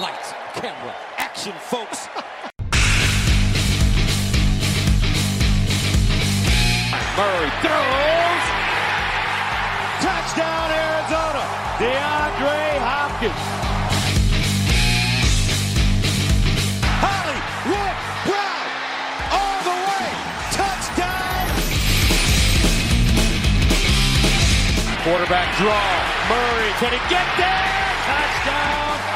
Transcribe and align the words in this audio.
Lights, 0.00 0.32
camera, 0.54 0.94
action, 1.18 1.52
folks. 1.60 2.08
Murray 7.20 7.50
throws. 7.60 8.44
Touchdown, 10.00 10.70
Arizona. 10.72 11.44
DeAndre 11.76 12.80
Hopkins. 12.80 13.44
Hollywood 17.04 17.96
Brown 18.24 18.68
all 19.36 19.60
the 19.68 19.76
way. 19.84 20.08
Touchdown. 20.56 21.44
Quarterback 25.04 25.48
draw. 25.58 25.92
Murray, 26.32 26.72
can 26.80 26.92
he 26.96 27.00
get 27.12 27.28
there? 27.36 27.80
Touchdown, 28.08 29.09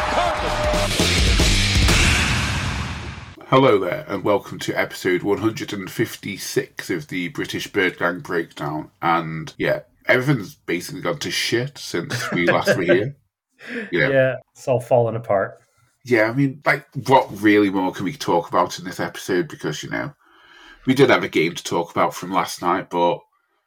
Hello 3.54 3.78
there, 3.78 4.04
and 4.08 4.24
welcome 4.24 4.58
to 4.58 4.74
episode 4.74 5.22
156 5.22 6.90
of 6.90 7.06
the 7.06 7.28
British 7.28 7.68
Bird 7.68 7.96
Gang 7.96 8.18
Breakdown. 8.18 8.90
And 9.00 9.54
yeah, 9.56 9.82
everything's 10.06 10.56
basically 10.56 11.02
gone 11.02 11.20
to 11.20 11.30
shit 11.30 11.78
since 11.78 12.32
we 12.32 12.48
last 12.48 12.76
were 12.76 12.82
here. 12.82 13.16
Know, 13.92 14.10
Yeah, 14.10 14.34
it's 14.52 14.66
all 14.66 14.80
falling 14.80 15.14
apart. 15.14 15.60
yeah, 16.04 16.24
I 16.24 16.32
mean, 16.32 16.62
like, 16.66 16.84
what 17.06 17.28
really 17.40 17.70
more 17.70 17.92
can 17.92 18.04
we 18.06 18.14
talk 18.14 18.48
about 18.48 18.80
in 18.80 18.84
this 18.84 18.98
episode? 18.98 19.46
Because, 19.46 19.84
you 19.84 19.90
know, 19.90 20.12
we 20.84 20.94
did 20.94 21.10
have 21.10 21.22
a 21.22 21.28
game 21.28 21.54
to 21.54 21.62
talk 21.62 21.92
about 21.92 22.12
from 22.12 22.32
last 22.32 22.60
night, 22.60 22.90
but 22.90 23.20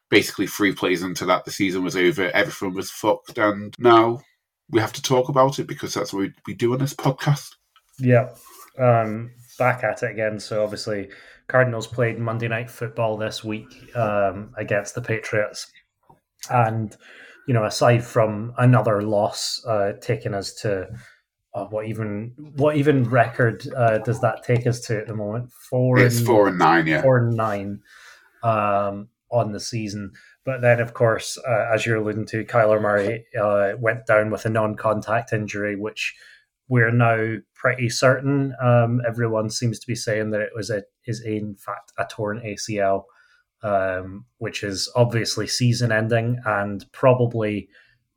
basically, 0.09 0.47
three 0.47 0.73
plays 0.73 1.01
into 1.01 1.23
that, 1.27 1.45
the 1.45 1.51
season 1.51 1.85
was 1.85 1.95
over, 1.95 2.29
everything 2.31 2.73
was 2.73 2.91
fucked, 2.91 3.37
and 3.37 3.73
now 3.79 4.19
we 4.69 4.81
have 4.81 4.91
to 4.93 5.01
talk 5.01 5.29
about 5.29 5.59
it 5.59 5.67
because 5.67 5.93
that's 5.93 6.11
what 6.11 6.23
we, 6.23 6.33
we 6.45 6.53
do 6.55 6.73
on 6.73 6.79
this 6.79 6.93
podcast. 6.93 7.55
Yeah. 7.99 8.31
Um, 8.77 9.31
back 9.57 9.83
at 9.83 10.03
it 10.03 10.11
again. 10.11 10.39
So 10.39 10.63
obviously, 10.63 11.09
Cardinals 11.47 11.87
played 11.87 12.19
Monday 12.19 12.47
Night 12.47 12.69
Football 12.69 13.17
this 13.17 13.43
week 13.43 13.95
um, 13.95 14.53
against 14.57 14.95
the 14.95 15.01
Patriots, 15.01 15.71
and 16.49 16.95
you 17.47 17.53
know, 17.53 17.65
aside 17.65 18.03
from 18.03 18.53
another 18.57 19.01
loss, 19.01 19.63
uh, 19.65 19.93
taking 20.01 20.33
us 20.33 20.53
to 20.55 20.87
uh, 21.53 21.65
what 21.65 21.87
even 21.87 22.33
what 22.55 22.75
even 22.75 23.03
record 23.09 23.65
uh, 23.75 23.97
does 23.99 24.21
that 24.21 24.43
take 24.43 24.67
us 24.67 24.81
to 24.81 24.99
at 24.99 25.07
the 25.07 25.15
moment? 25.15 25.51
Four. 25.69 25.99
It's 25.99 26.17
and- 26.17 26.27
four 26.27 26.47
and 26.49 26.59
nine, 26.59 26.87
yeah. 26.87 27.01
four 27.01 27.17
and 27.17 27.35
nine 27.35 27.81
um, 28.43 29.07
on 29.31 29.51
the 29.51 29.59
season. 29.59 30.11
But 30.45 30.61
then, 30.61 30.79
of 30.79 30.93
course, 30.93 31.37
uh, 31.37 31.69
as 31.73 31.85
you're 31.85 31.97
alluding 31.97 32.27
to, 32.27 32.45
Kyler 32.45 32.81
Murray 32.81 33.25
uh, 33.37 33.73
went 33.77 34.05
down 34.05 34.31
with 34.31 34.45
a 34.45 34.49
non-contact 34.49 35.33
injury, 35.33 35.75
which 35.75 36.15
we're 36.69 36.91
now 36.91 37.35
pretty 37.55 37.89
certain. 37.89 38.55
Um, 38.61 39.01
everyone 39.07 39.49
seems 39.49 39.79
to 39.79 39.87
be 39.87 39.95
saying 39.95 40.31
that 40.31 40.41
it 40.41 40.51
was 40.55 40.69
a 40.69 40.83
is 41.05 41.21
in 41.21 41.55
fact 41.55 41.91
a 41.97 42.05
torn 42.05 42.41
ACL, 42.41 43.03
um, 43.63 44.25
which 44.37 44.63
is 44.63 44.91
obviously 44.95 45.47
season-ending 45.47 46.39
and 46.45 46.85
probably 46.91 47.69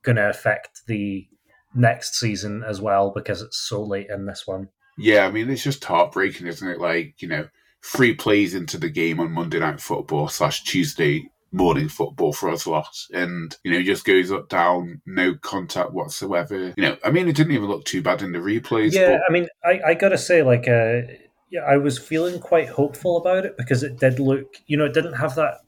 going 0.03 0.17
to 0.17 0.29
affect 0.29 0.83
the 0.87 1.27
next 1.75 2.19
season 2.19 2.65
as 2.67 2.81
well 2.81 3.13
because 3.15 3.43
it's 3.43 3.59
so 3.59 3.83
late 3.83 4.09
in 4.11 4.27
this 4.27 4.47
one. 4.47 4.69
Yeah, 4.99 5.27
I 5.27 5.31
mean, 5.31 5.49
it's 5.49 5.63
just 5.63 5.85
heartbreaking, 5.85 6.47
isn't 6.47 6.69
it? 6.69 6.81
Like, 6.81 7.23
you 7.23 7.29
know, 7.29 7.49
three 7.83 8.15
plays 8.15 8.55
into 8.55 8.77
the 8.77 8.91
game 8.91 9.21
on 9.21 9.31
Monday 9.33 9.59
Night 9.59 9.81
Football 9.81 10.29
slash 10.29 10.65
Tuesday 10.65 11.31
morning 11.53 11.89
football 11.89 12.33
for 12.33 12.51
us 12.51 12.67
lot. 12.67 12.97
And, 13.13 13.57
you 13.65 13.73
know, 13.73 13.83
just 13.83 14.05
goes 14.05 14.31
up, 14.31 14.49
down, 14.49 15.03
no 15.07 15.35
contact 15.35 15.93
whatsoever. 15.93 16.73
You 16.77 16.83
know, 16.83 16.97
I 17.05 17.11
mean, 17.11 17.29
it 17.29 17.37
didn't 17.37 17.53
even 17.53 17.69
look 17.69 17.85
too 17.85 18.03
bad 18.03 18.23
in 18.23 18.33
the 18.33 18.39
replays. 18.39 18.93
Yeah, 18.93 19.13
but 19.13 19.21
I 19.29 19.33
mean, 19.33 19.49
I, 19.65 19.81
I 19.91 19.95
gotta 19.95 20.19
say, 20.19 20.43
like, 20.43 20.69
uh, 20.69 21.03
yeah, 21.51 21.63
I 21.63 21.77
was 21.77 21.99
feeling 21.99 22.41
quite 22.41 22.69
hopeful 22.69 23.17
about 23.17 23.45
it 23.45 23.57
because 23.57 23.83
it 23.83 23.99
did 23.99 24.21
look, 24.21 24.57
you 24.67 24.77
know, 24.77 24.85
it 24.85 24.95
didn't 24.95 25.15
have 25.15 25.35
that 25.35 25.59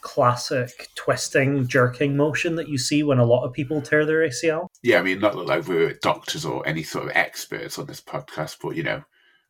classic 0.00 0.88
twisting, 0.94 1.66
jerking 1.66 2.16
motion 2.16 2.54
that 2.54 2.68
you 2.68 2.78
see 2.78 3.02
when 3.02 3.18
a 3.18 3.24
lot 3.24 3.44
of 3.44 3.52
people 3.52 3.82
tear 3.82 4.06
their 4.06 4.26
ACL. 4.26 4.68
yeah, 4.82 4.98
I 4.98 5.02
mean, 5.02 5.18
not 5.18 5.36
like 5.36 5.66
we're 5.66 5.94
doctors 5.94 6.44
or 6.44 6.66
any 6.66 6.82
sort 6.82 7.06
of 7.06 7.12
experts 7.14 7.78
on 7.78 7.86
this 7.86 8.00
podcast, 8.00 8.58
but, 8.62 8.76
you 8.76 8.82
know, 8.82 9.02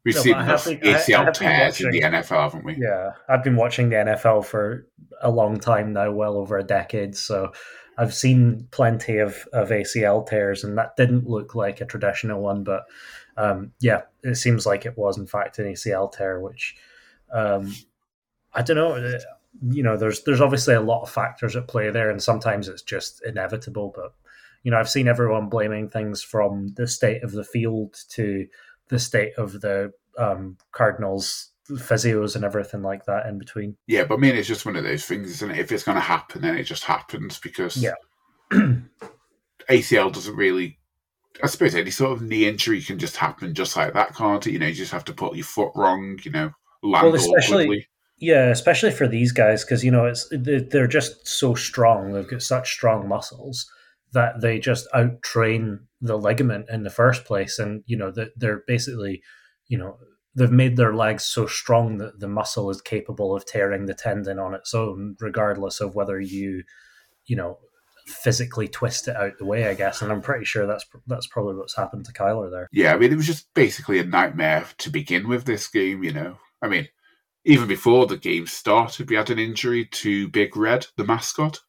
we've 0.07 0.15
No, 0.15 0.23
seen 0.23 0.33
but 0.33 0.39
I 0.41 0.45
enough 0.45 0.65
been- 0.65 0.79
ACL 0.81 1.35
tears 1.35 1.81
in 1.83 1.91
the 1.91 2.01
NFL, 2.01 2.41
haven't 2.45 2.65
we? 2.65 2.77
Yeah, 2.77 3.11
I've 3.29 3.45
been 3.45 3.57
watching 3.57 3.91
the 3.91 3.97
NFL 3.97 4.47
for 4.47 4.87
a 5.21 5.31
long 5.31 5.59
time 5.61 5.93
now, 5.93 6.11
well 6.13 6.37
over 6.39 6.57
a 6.57 6.65
decade, 6.65 7.15
so 7.17 7.53
I've 7.99 8.15
seen 8.15 8.69
plenty 8.71 9.19
of, 9.19 9.47
of 9.53 9.69
ACL 9.71 10.27
tears, 10.27 10.65
and 10.65 10.79
that 10.79 10.97
didn't 10.97 11.29
look 11.29 11.55
like 11.55 11.81
a 11.81 11.87
traditional 11.87 12.41
one, 12.41 12.65
but 12.65 12.85
um, 13.37 13.73
yeah, 13.81 14.03
it 14.23 14.37
seems 14.37 14.65
like 14.65 14.87
it 14.87 14.97
was 14.97 15.19
in 15.19 15.27
fact 15.27 15.59
an 15.59 15.67
ACL 15.67 16.11
tear, 16.11 16.41
which 16.41 16.75
um, 17.33 17.75
I 18.55 18.63
don't 18.63 18.77
know. 18.77 18.93
uh, 18.93 19.19
You 19.63 19.83
know, 19.83 19.97
there's 19.97 20.23
there's 20.25 20.41
obviously 20.41 20.75
a 20.75 20.81
lot 20.81 21.03
of 21.03 21.11
factors 21.11 21.57
at 21.57 21.69
play 21.69 21.91
there, 21.91 22.11
and 22.11 22.23
sometimes 22.23 22.69
it's 22.69 22.83
just 22.83 23.23
inevitable. 23.25 23.93
But 23.95 24.13
you 24.63 24.71
know, 24.71 24.79
I've 24.79 24.89
seen 24.91 25.09
everyone 25.09 25.49
blaming 25.49 25.89
things 25.89 26.23
from 26.23 26.69
the 26.77 26.87
state 26.87 27.23
of 27.23 27.33
the 27.33 27.45
field 27.45 27.95
to 28.11 28.47
the 28.89 28.99
state 28.99 29.33
of 29.37 29.61
the 29.61 29.93
um, 30.19 30.57
Cardinals 30.73 31.53
physios 31.69 32.37
and 32.37 32.45
everything 32.45 32.83
like 32.83 33.05
that 33.07 33.27
in 33.27 33.39
between. 33.39 33.77
Yeah, 33.89 34.05
but 34.05 34.15
I 34.15 34.19
mean, 34.19 34.37
it's 34.37 34.47
just 34.49 34.65
one 34.65 34.77
of 34.77 34.85
those 34.85 35.05
things, 35.05 35.29
isn't 35.31 35.51
it? 35.51 35.59
If 35.59 35.73
it's 35.73 35.83
going 35.83 35.97
to 35.97 36.01
happen, 36.01 36.43
then 36.43 36.57
it 36.57 36.63
just 36.65 36.85
happens 36.85 37.39
because 37.39 37.77
Yeah. 37.77 37.95
ACL 39.69 40.13
doesn't 40.13 40.37
really. 40.37 40.79
I 41.43 41.49
suppose 41.49 41.75
any 41.75 41.91
sort 41.91 42.13
of 42.13 42.23
knee 42.23 42.49
injury 42.49 42.81
can 42.81 42.99
just 42.99 43.17
happen 43.17 43.53
just 43.53 43.77
like 43.77 43.93
that, 43.93 44.15
can't 44.15 44.47
it? 44.47 44.53
You 44.53 44.59
know, 44.59 44.69
you 44.69 44.73
just 44.75 44.93
have 44.93 45.05
to 45.05 45.13
put 45.13 45.37
your 45.37 45.45
foot 45.45 45.73
wrong, 45.75 46.19
you 46.23 46.31
know, 46.31 46.51
land 46.83 47.07
Well, 47.09 47.15
especially- 47.17 47.65
awkwardly. 47.65 47.89
Yeah, 48.19 48.47
especially 48.49 48.93
for 48.93 49.07
these 49.07 49.31
guys 49.33 49.63
because 49.63 49.85
you 49.85 49.91
know 49.91 50.07
it's 50.07 50.27
they- 50.31 50.61
they're 50.61 50.87
just 50.87 51.29
so 51.29 51.55
strong. 51.55 52.13
They've 52.13 52.27
got 52.27 52.41
such 52.41 52.73
strong 52.73 53.07
muscles 53.07 53.71
that 54.13 54.41
they 54.41 54.59
just 54.59 54.87
out 54.95 55.23
train 55.23 55.81
the 56.01 56.17
ligament 56.17 56.67
in 56.71 56.83
the 56.83 56.91
first 56.91 57.25
place, 57.25 57.59
and 57.59 57.83
you 57.87 57.97
know 57.97 58.11
that 58.11 58.31
they're 58.37 58.63
basically, 58.67 59.23
you 59.69 59.79
know, 59.79 59.99
they've 60.35 60.51
made 60.51 60.77
their 60.77 60.95
legs 60.95 61.25
so 61.25 61.47
strong 61.47 61.99
that 61.99 62.21
the 62.21 62.29
muscle 62.29 62.71
is 62.71 62.81
capable 62.81 63.35
of 63.35 63.47
tearing 63.47 63.87
the 63.87 63.95
tendon 63.95 64.39
on 64.39 64.55
its 64.55 64.75
own, 64.75 65.17
regardless 65.21 65.81
of 65.81 65.95
whether 65.95 66.21
you, 66.21 66.63
you 67.27 67.37
know, 67.37 67.59
physically 68.07 68.69
twist 68.69 69.09
it 69.09 69.17
out 69.17 69.33
the 69.39 69.45
way. 69.45 69.69
I 69.69 69.75
guess, 69.75 70.03
and 70.03 70.13
I'm 70.13 70.23
pretty 70.23 70.45
sure 70.45 70.67
that's 70.67 70.87
that's 71.07 71.27
probably 71.27 71.57
what's 71.57 71.77
happened 71.77 72.05
to 72.07 72.13
Kyler 72.13 72.51
there. 72.51 72.69
Yeah, 72.73 72.95
I 72.95 72.99
mean, 72.99 73.13
it 73.13 73.17
was 73.17 73.27
just 73.27 73.53
basically 73.55 73.99
a 73.99 74.05
nightmare 74.05 74.67
to 74.79 74.91
begin 74.91 75.29
with 75.29 75.45
this 75.45 75.69
game, 75.69 76.05
you 76.05 76.13
know. 76.13 76.39
I 76.63 76.69
mean, 76.69 76.89
even 77.45 77.69
before 77.69 78.07
the 78.07 78.17
game 78.17 78.47
started, 78.47 79.09
we 79.09 79.17
had 79.17 79.31
an 79.31 79.39
injury 79.39 79.87
to 79.87 80.29
Big 80.29 80.57
Red, 80.57 80.87
the 80.97 81.05
mascot. 81.05 81.61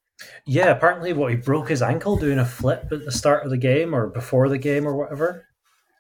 Yeah, 0.46 0.70
apparently, 0.70 1.14
what 1.14 1.32
he 1.32 1.38
broke 1.38 1.70
his 1.70 1.82
ankle 1.82 2.18
doing 2.18 2.40
a 2.40 2.46
flip 2.46 2.88
at 2.92 3.06
the 3.06 3.12
start 3.12 3.44
of 3.44 3.50
the 3.52 3.58
game 3.58 3.94
or 3.94 4.08
before 4.08 4.50
the 4.50 4.58
game 4.58 4.88
or 4.88 4.96
whatever. 4.96 5.46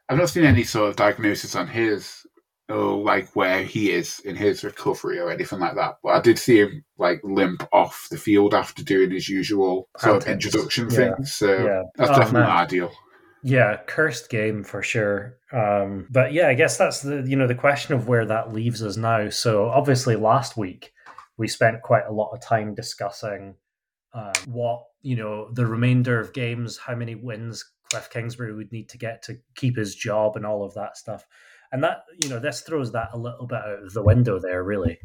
I've 0.09 0.17
not 0.17 0.29
seen 0.29 0.45
any 0.45 0.63
sort 0.63 0.89
of 0.89 0.95
diagnosis 0.95 1.55
on 1.55 1.67
his 1.67 2.25
or 2.69 2.97
like 2.97 3.33
where 3.35 3.63
he 3.63 3.91
is 3.91 4.19
in 4.21 4.35
his 4.35 4.63
recovery 4.63 5.19
or 5.19 5.29
anything 5.31 5.59
like 5.59 5.75
that. 5.75 5.95
But 6.03 6.09
I 6.09 6.21
did 6.21 6.37
see 6.39 6.59
him 6.59 6.83
like 6.97 7.21
limp 7.23 7.67
off 7.71 8.07
the 8.11 8.17
field 8.17 8.53
after 8.53 8.83
doing 8.83 9.11
his 9.11 9.29
usual 9.29 9.87
sort 9.97 10.23
of 10.23 10.27
introduction 10.27 10.89
Yeah. 10.89 10.95
thing. 10.97 11.25
So 11.25 11.47
Yeah. 11.65 11.83
that's 11.95 12.09
Oh, 12.11 12.15
definitely 12.15 12.39
man. 12.41 12.49
not 12.49 12.63
ideal. 12.63 12.91
Yeah, 13.43 13.77
cursed 13.85 14.29
game 14.29 14.63
for 14.63 14.81
sure. 14.81 15.37
Um, 15.53 16.07
but 16.09 16.33
yeah, 16.33 16.47
I 16.49 16.55
guess 16.55 16.77
that's 16.77 17.01
the 17.01 17.21
you 17.25 17.35
know 17.37 17.47
the 17.47 17.55
question 17.55 17.93
of 17.93 18.07
where 18.07 18.25
that 18.25 18.51
leaves 18.53 18.81
us 18.83 18.97
now. 18.97 19.29
So 19.29 19.69
obviously, 19.69 20.15
last 20.15 20.57
week 20.57 20.91
we 21.37 21.47
spent 21.47 21.81
quite 21.83 22.05
a 22.07 22.11
lot 22.13 22.31
of 22.33 22.41
time 22.41 22.73
discussing 22.75 23.55
um, 24.13 24.31
what 24.47 24.83
you 25.01 25.15
know 25.15 25.51
the 25.53 25.65
remainder 25.65 26.19
of 26.19 26.33
games, 26.33 26.77
how 26.77 26.95
many 26.95 27.15
wins 27.15 27.63
Cliff 27.91 28.09
Kingsbury 28.09 28.53
would 28.53 28.71
need 28.71 28.89
to 28.89 28.97
get 28.97 29.21
to 29.23 29.37
keep 29.55 29.77
his 29.77 29.95
job, 29.95 30.35
and 30.35 30.45
all 30.45 30.63
of 30.63 30.73
that 30.73 30.97
stuff. 30.97 31.25
And 31.71 31.83
that 31.83 32.03
you 32.23 32.29
know 32.29 32.39
this 32.39 32.61
throws 32.61 32.91
that 32.93 33.09
a 33.13 33.17
little 33.17 33.47
bit 33.47 33.59
out 33.59 33.83
of 33.83 33.93
the 33.93 34.03
window 34.03 34.39
there, 34.39 34.63
really. 34.63 34.97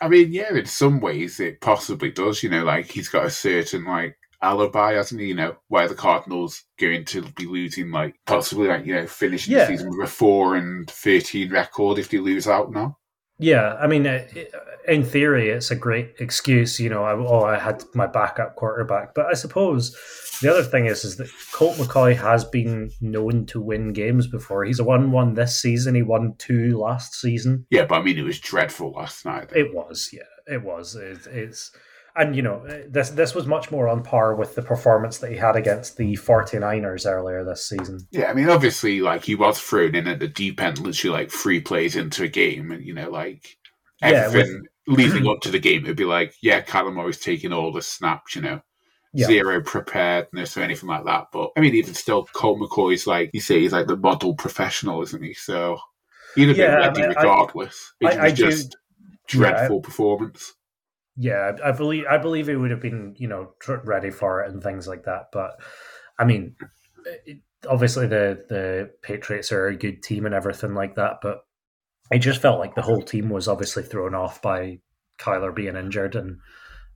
I 0.00 0.08
mean, 0.08 0.32
yeah, 0.32 0.54
in 0.54 0.66
some 0.66 1.00
ways 1.00 1.40
it 1.40 1.60
possibly 1.60 2.10
does. 2.10 2.42
You 2.42 2.50
know, 2.50 2.64
like 2.64 2.86
he's 2.90 3.08
got 3.08 3.26
a 3.26 3.30
certain 3.30 3.84
like 3.84 4.16
alibi, 4.42 4.94
hasn't 4.94 5.20
he? 5.20 5.28
You 5.28 5.34
know, 5.34 5.56
where 5.68 5.88
the 5.88 5.94
Cardinals 5.94 6.64
going 6.78 7.04
to 7.06 7.22
be 7.32 7.46
losing, 7.46 7.90
like 7.90 8.14
possibly 8.26 8.68
like 8.68 8.86
you 8.86 8.94
know 8.94 9.06
finishing 9.06 9.54
Yeah. 9.54 9.64
the 9.64 9.76
season 9.76 9.90
with 9.90 10.08
a 10.08 10.10
four 10.10 10.56
and 10.56 10.88
thirteen 10.88 11.50
record 11.50 11.98
if 11.98 12.08
they 12.08 12.18
lose 12.18 12.48
out 12.48 12.70
now. 12.72 12.96
Yeah, 13.40 13.74
I 13.80 13.86
mean, 13.86 14.06
uh, 14.06 14.24
it- 14.34 14.54
in 14.88 15.04
theory, 15.04 15.50
it's 15.50 15.70
a 15.70 15.76
great 15.76 16.14
excuse. 16.20 16.80
You 16.80 16.88
know, 16.88 17.04
I, 17.04 17.12
oh, 17.14 17.42
I 17.44 17.58
had 17.58 17.84
my 17.94 18.06
backup 18.06 18.56
quarterback, 18.56 19.14
but 19.14 19.26
I 19.26 19.34
suppose 19.34 19.94
the 20.40 20.50
other 20.50 20.62
thing 20.64 20.86
is 20.86 21.04
is 21.04 21.16
that 21.16 21.28
Colt 21.52 21.76
McCoy 21.76 22.16
has 22.16 22.44
been 22.44 22.90
known 23.00 23.44
to 23.46 23.60
win 23.60 23.92
games 23.92 24.26
before. 24.26 24.64
He's 24.64 24.80
won 24.80 25.12
one 25.12 25.28
1 25.28 25.34
this 25.34 25.60
season. 25.60 25.94
He 25.94 26.02
won 26.02 26.34
two 26.38 26.78
last 26.78 27.14
season. 27.14 27.66
Yeah, 27.70 27.84
but 27.84 28.00
I 28.00 28.02
mean, 28.02 28.18
it 28.18 28.22
was 28.22 28.40
dreadful 28.40 28.92
last 28.92 29.24
night. 29.24 29.50
It 29.54 29.74
was, 29.74 30.10
yeah, 30.12 30.22
it 30.54 30.62
was. 30.62 30.96
It, 30.96 31.26
it's. 31.30 31.70
And 32.16 32.34
you 32.34 32.42
know, 32.42 32.62
this 32.88 33.10
this 33.10 33.34
was 33.34 33.46
much 33.46 33.70
more 33.70 33.88
on 33.88 34.02
par 34.02 34.34
with 34.34 34.54
the 34.54 34.62
performance 34.62 35.18
that 35.18 35.30
he 35.30 35.36
had 35.36 35.56
against 35.56 35.96
the 35.96 36.14
49ers 36.14 37.06
earlier 37.06 37.44
this 37.44 37.64
season. 37.64 38.00
Yeah, 38.10 38.30
I 38.30 38.34
mean, 38.34 38.48
obviously, 38.48 39.00
like 39.00 39.24
he 39.24 39.34
was 39.34 39.60
thrown 39.60 39.94
in 39.94 40.08
at 40.08 40.18
the 40.18 40.28
deep 40.28 40.60
end, 40.60 40.78
literally 40.78 41.16
like 41.16 41.30
three 41.30 41.60
plays 41.60 41.96
into 41.96 42.24
a 42.24 42.28
game, 42.28 42.72
and 42.72 42.84
you 42.84 42.94
know, 42.94 43.10
like 43.10 43.56
everything 44.02 44.46
yeah, 44.46 44.58
with... 44.88 44.98
leading 44.98 45.28
up 45.28 45.40
to 45.42 45.50
the 45.50 45.60
game, 45.60 45.84
it'd 45.84 45.96
be 45.96 46.04
like, 46.04 46.34
yeah, 46.42 46.60
Kyler 46.60 46.92
Murray's 46.92 47.20
taking 47.20 47.52
all 47.52 47.72
the 47.72 47.82
snaps, 47.82 48.34
you 48.34 48.42
know, 48.42 48.60
yeah. 49.12 49.26
zero 49.26 49.62
preparedness 49.62 50.56
or 50.56 50.62
anything 50.62 50.88
like 50.88 51.04
that. 51.04 51.28
But 51.32 51.50
I 51.56 51.60
mean, 51.60 51.74
even 51.74 51.94
still, 51.94 52.24
Colt 52.32 52.58
McCoy's 52.58 53.06
like 53.06 53.30
you 53.32 53.40
say, 53.40 53.60
he's 53.60 53.72
like 53.72 53.86
the 53.86 53.96
model 53.96 54.34
professional, 54.34 55.02
isn't 55.02 55.22
he? 55.22 55.34
So 55.34 55.78
he'd 56.34 56.48
have 56.48 56.56
yeah, 56.56 56.66
been 56.66 56.78
ready 56.78 57.02
I 57.02 57.06
mean, 57.06 57.16
regardless. 57.16 57.92
I, 58.02 58.06
it 58.06 58.08
I, 58.08 58.24
was 58.24 58.32
I 58.32 58.34
just 58.34 58.70
do, 58.70 58.76
dreadful 59.28 59.76
yeah, 59.76 59.86
performance. 59.86 60.54
Yeah, 61.22 61.52
I 61.62 61.72
believe 61.72 62.04
I 62.10 62.16
believe 62.16 62.46
he 62.46 62.56
would 62.56 62.70
have 62.70 62.80
been 62.80 63.14
you 63.18 63.28
know 63.28 63.52
ready 63.84 64.10
for 64.10 64.40
it 64.40 64.50
and 64.50 64.62
things 64.62 64.88
like 64.88 65.04
that. 65.04 65.26
But 65.32 65.60
I 66.18 66.24
mean, 66.24 66.56
it, 67.26 67.40
obviously 67.68 68.06
the 68.06 68.42
the 68.48 68.90
Patriots 69.02 69.52
are 69.52 69.66
a 69.66 69.76
good 69.76 70.02
team 70.02 70.24
and 70.24 70.34
everything 70.34 70.74
like 70.74 70.94
that, 70.94 71.18
but 71.20 71.40
it 72.10 72.20
just 72.20 72.40
felt 72.40 72.58
like 72.58 72.74
the 72.74 72.80
whole 72.80 73.02
team 73.02 73.28
was 73.28 73.48
obviously 73.48 73.82
thrown 73.82 74.14
off 74.14 74.40
by 74.40 74.78
Kyler 75.18 75.54
being 75.54 75.76
injured 75.76 76.16
and 76.16 76.38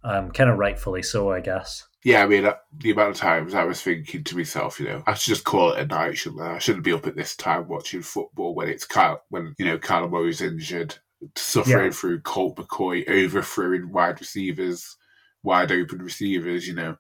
um, 0.02 0.30
kind 0.30 0.48
of 0.48 0.56
rightfully 0.56 1.02
so, 1.02 1.30
I 1.30 1.40
guess. 1.40 1.86
Yeah, 2.02 2.22
I 2.22 2.26
mean, 2.26 2.48
the 2.78 2.90
amount 2.92 3.10
of 3.10 3.16
times 3.16 3.54
I 3.54 3.64
was 3.64 3.82
thinking 3.82 4.24
to 4.24 4.36
myself, 4.36 4.80
you 4.80 4.86
know, 4.86 5.02
I 5.06 5.12
should 5.14 5.34
just 5.34 5.44
call 5.44 5.72
it 5.72 5.80
a 5.80 5.86
night, 5.86 6.16
shouldn't 6.16 6.42
I? 6.42 6.54
I 6.54 6.58
shouldn't 6.58 6.84
be 6.84 6.92
up 6.92 7.06
at 7.06 7.14
this 7.16 7.36
time 7.36 7.68
watching 7.68 8.00
football 8.00 8.54
when 8.54 8.68
it's 8.68 8.86
Kyle, 8.86 9.22
when 9.28 9.54
you 9.58 9.66
know 9.66 9.78
Kyler 9.78 10.10
Murray's 10.10 10.40
injured, 10.40 10.96
suffering 11.36 11.86
Yeah. 11.86 11.90
through 11.90 12.20
Colt 12.20 12.56
McCoy, 12.56 13.08
overthrowing 13.08 13.90
wide 13.92 14.20
receivers, 14.20 14.96
wide 15.42 15.72
open 15.72 16.00
receivers, 16.02 16.66
you 16.66 16.74
know, 16.74 16.96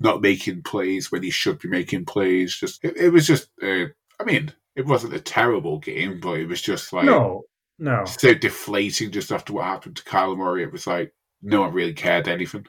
not 0.00 0.20
making 0.22 0.62
plays 0.62 1.10
when 1.12 1.22
he 1.22 1.30
should 1.30 1.58
be 1.58 1.68
making 1.68 2.04
plays. 2.04 2.54
Just 2.56 2.84
it, 2.84 2.96
it 2.96 3.10
was 3.10 3.26
just, 3.26 3.48
uh, 3.62 3.86
I 4.20 4.24
mean, 4.24 4.52
it 4.76 4.86
wasn't 4.86 5.14
a 5.14 5.20
terrible 5.20 5.78
game, 5.78 6.20
but 6.20 6.40
it 6.40 6.46
was 6.48 6.60
just 6.62 6.92
like 6.92 7.04
No, 7.04 7.42
no. 7.78 8.04
so 8.04 8.34
deflating 8.34 9.10
just 9.10 9.30
after 9.32 9.52
what 9.52 9.64
happened 9.64 9.96
to 9.96 10.02
Kyler 10.04 10.36
Murray. 10.36 10.62
It 10.64 10.72
was 10.72 10.86
like 10.86 11.14
no 11.42 11.60
one 11.60 11.72
really 11.72 11.92
cared 11.94 12.26
anything. 12.28 12.66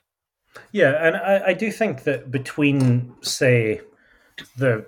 Yeah, 0.71 1.05
and 1.05 1.15
I, 1.17 1.47
I 1.47 1.53
do 1.53 1.71
think 1.71 2.03
that 2.03 2.31
between, 2.31 3.13
say, 3.21 3.81
the 4.57 4.85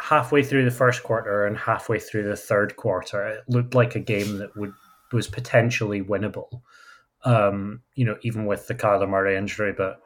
halfway 0.00 0.42
through 0.42 0.64
the 0.64 0.70
first 0.70 1.02
quarter 1.02 1.46
and 1.46 1.56
halfway 1.56 1.98
through 1.98 2.24
the 2.24 2.36
third 2.36 2.76
quarter, 2.76 3.26
it 3.26 3.40
looked 3.48 3.74
like 3.74 3.94
a 3.96 4.00
game 4.00 4.38
that 4.38 4.56
would 4.56 4.72
was 5.12 5.28
potentially 5.28 6.02
winnable. 6.02 6.62
Um, 7.24 7.82
you 7.94 8.04
know, 8.04 8.16
even 8.22 8.46
with 8.46 8.66
the 8.66 8.74
Kyler 8.74 9.08
Murray 9.08 9.36
injury, 9.36 9.72
but 9.72 10.00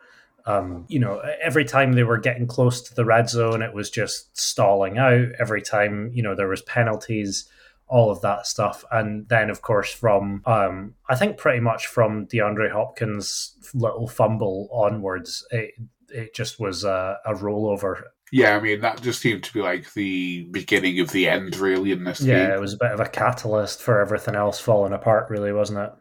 um, 0.46 0.84
you 0.88 1.00
know, 1.00 1.20
every 1.42 1.64
time 1.64 1.92
they 1.92 2.04
were 2.04 2.18
getting 2.18 2.46
close 2.46 2.80
to 2.82 2.94
the 2.94 3.04
red 3.04 3.28
zone, 3.28 3.62
it 3.62 3.74
was 3.74 3.90
just 3.90 4.38
stalling 4.38 4.96
out. 4.96 5.28
Every 5.40 5.60
time, 5.60 6.10
you 6.14 6.22
know, 6.22 6.36
there 6.36 6.48
was 6.48 6.62
penalties, 6.62 7.48
all 7.88 8.10
of 8.10 8.20
that 8.20 8.46
stuff, 8.46 8.84
and 8.92 9.28
then 9.28 9.50
of 9.50 9.62
course 9.62 9.92
from 9.92 10.42
um, 10.46 10.94
I 11.08 11.16
think 11.16 11.36
pretty 11.36 11.60
much 11.60 11.86
from 11.86 12.26
DeAndre 12.26 12.70
Hopkins' 12.70 13.54
little 13.74 14.06
fumble 14.06 14.68
onwards, 14.72 15.44
it 15.50 15.74
it 16.08 16.34
just 16.34 16.60
was 16.60 16.84
a, 16.84 17.18
a 17.24 17.34
rollover. 17.34 18.02
Yeah, 18.32 18.56
I 18.56 18.60
mean 18.60 18.80
that 18.80 19.02
just 19.02 19.20
seemed 19.20 19.44
to 19.44 19.52
be 19.52 19.60
like 19.62 19.92
the 19.94 20.48
beginning 20.50 20.98
of 21.00 21.10
the 21.12 21.28
end, 21.28 21.56
really, 21.56 21.92
in 21.92 22.04
this 22.04 22.20
game. 22.20 22.28
Yeah, 22.30 22.46
game. 22.46 22.56
it 22.56 22.60
was 22.60 22.74
a 22.74 22.78
bit 22.78 22.92
of 22.92 23.00
a 23.00 23.08
catalyst 23.08 23.82
for 23.82 24.00
everything 24.00 24.34
else 24.34 24.58
falling 24.58 24.92
apart, 24.92 25.30
really, 25.30 25.52
wasn't 25.52 25.78
it? 25.78 25.92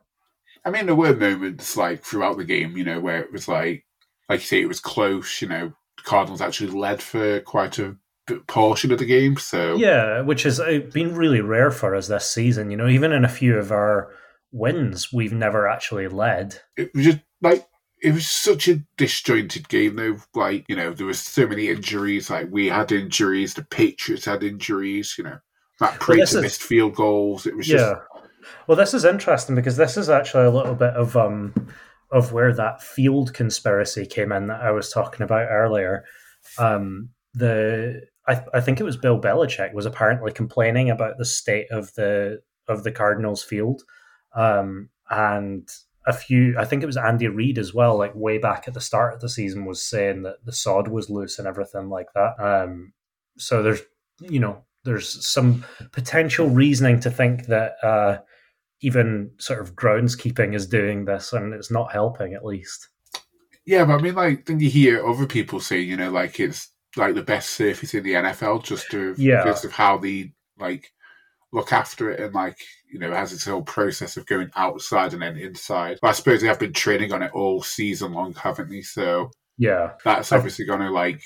I 0.66 0.72
mean, 0.72 0.88
there 0.88 0.96
were 0.96 1.16
moments 1.16 1.78
like 1.78 2.04
throughout 2.04 2.38
the 2.38 2.44
game, 2.44 2.76
you 2.76 2.84
know, 2.84 3.00
where 3.00 3.22
it 3.22 3.32
was 3.32 3.48
like, 3.48 3.86
like 4.28 4.40
you 4.40 4.46
say, 4.46 4.62
it 4.62 4.68
was 4.68 4.80
close. 4.80 5.40
You 5.42 5.48
know, 5.50 5.74
Cardinals 6.04 6.42
actually 6.42 6.72
led 6.72 7.04
for 7.04 7.40
quite 7.42 7.78
a 7.78 7.96
bit- 8.26 8.48
portion 8.48 8.92
of 8.92 8.98
the 8.98 9.06
game. 9.06 9.38
So 9.38 9.76
Yeah, 9.76 10.22
which 10.22 10.42
has 10.44 10.60
uh, 10.60 10.80
been 10.92 11.16
really 11.16 11.42
rare 11.42 11.70
for 11.70 11.94
us 11.94 12.08
this 12.08 12.30
season. 12.30 12.72
You 12.72 12.78
know, 12.78 12.88
even 12.88 13.12
in 13.12 13.24
a 13.24 13.30
few 13.30 13.56
of 13.58 13.72
our 13.72 14.10
wins, 14.52 15.14
we've 15.14 15.34
never 15.34 15.68
actually 15.68 16.08
led. 16.08 16.62
it 16.76 16.90
was 16.96 17.06
just 17.06 17.20
like 17.42 17.68
it 18.06 18.14
was 18.14 18.30
such 18.30 18.68
a 18.68 18.80
disjointed 18.98 19.68
game 19.70 19.96
though 19.96 20.18
like 20.36 20.66
you 20.68 20.76
know 20.76 20.92
there 20.94 21.08
was 21.08 21.20
so 21.20 21.48
many 21.48 21.70
injuries 21.70 22.30
like 22.30 22.48
we 22.52 22.68
had 22.68 22.92
injuries 22.92 23.54
the 23.54 23.64
patriots 23.64 24.26
had 24.26 24.44
injuries 24.44 25.16
you 25.18 25.24
know 25.24 25.38
matt 25.82 25.92
Well, 25.92 26.00
Prater 26.00 26.24
is- 26.24 26.36
missed 26.36 26.64
field 26.64 26.96
goals 26.96 27.46
it 27.46 27.56
was 27.58 27.68
Yeah. 27.68 27.78
just 27.78 28.02
Well, 28.68 28.78
this 28.78 28.94
is 28.94 29.06
interesting 29.06 29.56
because 29.56 29.76
this 29.78 29.98
is 29.98 30.08
actually 30.10 30.46
a 30.46 30.52
little 30.52 30.76
bit 30.76 30.94
of 30.94 31.16
um 31.18 31.54
of 32.12 32.32
where 32.32 32.54
that 32.54 32.82
field 32.84 33.34
conspiracy 33.34 34.06
came 34.06 34.32
in 34.32 34.48
that 34.48 34.62
I 34.62 34.70
was 34.72 34.92
talking 34.92 35.24
about 35.24 35.48
earlier. 35.50 36.06
Um, 36.60 37.10
the 37.34 38.04
I, 38.28 38.44
I 38.54 38.62
think 38.62 38.80
it 38.80 38.84
was 38.84 38.98
Bill 38.98 39.20
Belichick 39.20 39.74
was 39.74 39.88
apparently 39.88 40.32
complaining 40.32 40.92
about 40.92 41.18
the 41.18 41.26
state 41.26 41.68
of 41.72 41.92
the 41.96 42.42
of 42.68 42.84
the 42.84 42.92
Cardinals 42.92 43.44
field, 43.44 43.82
um, 44.36 44.90
and 45.10 45.68
a 46.08 46.14
few 46.14 46.56
I 46.58 46.66
think 46.66 46.84
it 46.84 46.88
was 46.88 46.98
Andy 46.98 47.28
Reid 47.28 47.58
as 47.58 47.74
well. 47.74 47.98
Like 47.98 48.14
way 48.16 48.38
back 48.38 48.68
at 48.68 48.74
the 48.74 48.82
start 48.82 49.14
of 49.14 49.22
the 49.22 49.30
season, 49.30 49.66
was 49.66 49.82
saying 49.82 50.24
that 50.24 50.44
the 50.46 50.54
sod 50.54 50.88
was 50.88 51.10
loose 51.10 51.40
and 51.40 51.48
everything 51.48 51.90
like 51.90 52.08
that. 52.14 52.36
Um, 52.40 52.94
so 53.38 53.62
there's 53.64 53.82
you 54.22 54.40
know 54.40 54.64
there's 54.84 55.26
some 55.28 55.66
potential 55.92 56.48
reasoning 56.50 57.00
to 57.02 57.10
think 57.10 57.48
that 57.48 57.76
uh, 57.84 58.20
even 58.82 59.32
sort 59.40 59.60
of 59.62 59.76
groundskeeping 59.76 60.54
is 60.56 60.68
doing 60.68 61.06
this 61.06 61.34
and 61.34 61.54
it's 61.54 61.72
not 61.72 61.92
helping 61.92 62.34
at 62.34 62.46
least. 62.46 62.90
yeah 63.66 63.84
but 63.84 63.96
i 64.00 64.02
mean 64.02 64.14
like 64.16 64.46
then 64.46 64.60
you 64.60 64.70
hear 64.70 65.06
other 65.06 65.26
people 65.26 65.60
say 65.60 65.80
you 65.80 65.98
know 65.98 66.12
like 66.12 66.40
it's 66.40 66.72
like 66.96 67.16
the 67.16 67.24
best 67.24 67.50
surface 67.52 67.94
in 67.96 68.04
the 68.04 68.14
nfl 68.14 68.64
just 68.64 68.90
to 68.92 69.16
Yeah. 69.18 69.44
because 69.44 69.66
of 69.66 69.72
how 69.72 69.98
they 69.98 70.34
like 70.60 70.92
look 71.56 71.72
after 71.74 72.12
it 72.12 72.20
and 72.20 72.34
like 72.34 72.58
you 72.92 73.00
know 73.00 73.12
has 73.14 73.34
its 73.34 73.46
whole 73.46 73.62
process 73.64 74.18
of 74.18 74.26
going 74.28 74.50
outside 74.56 75.14
and 75.14 75.22
then 75.22 75.38
inside 75.38 75.98
but 76.02 76.10
i 76.10 76.12
suppose 76.12 76.42
they 76.42 76.48
have 76.48 76.60
been 76.60 76.74
training 76.74 77.12
on 77.14 77.24
it 77.24 77.32
all 77.34 77.62
season 77.64 78.12
long 78.14 78.34
haven't 78.34 78.70
they 78.70 78.82
so 78.82 79.32
Yeah. 79.58 79.94
that's 80.04 80.32
obviously 80.32 80.66
going 80.66 80.82
to 80.82 80.92
like 80.92 81.22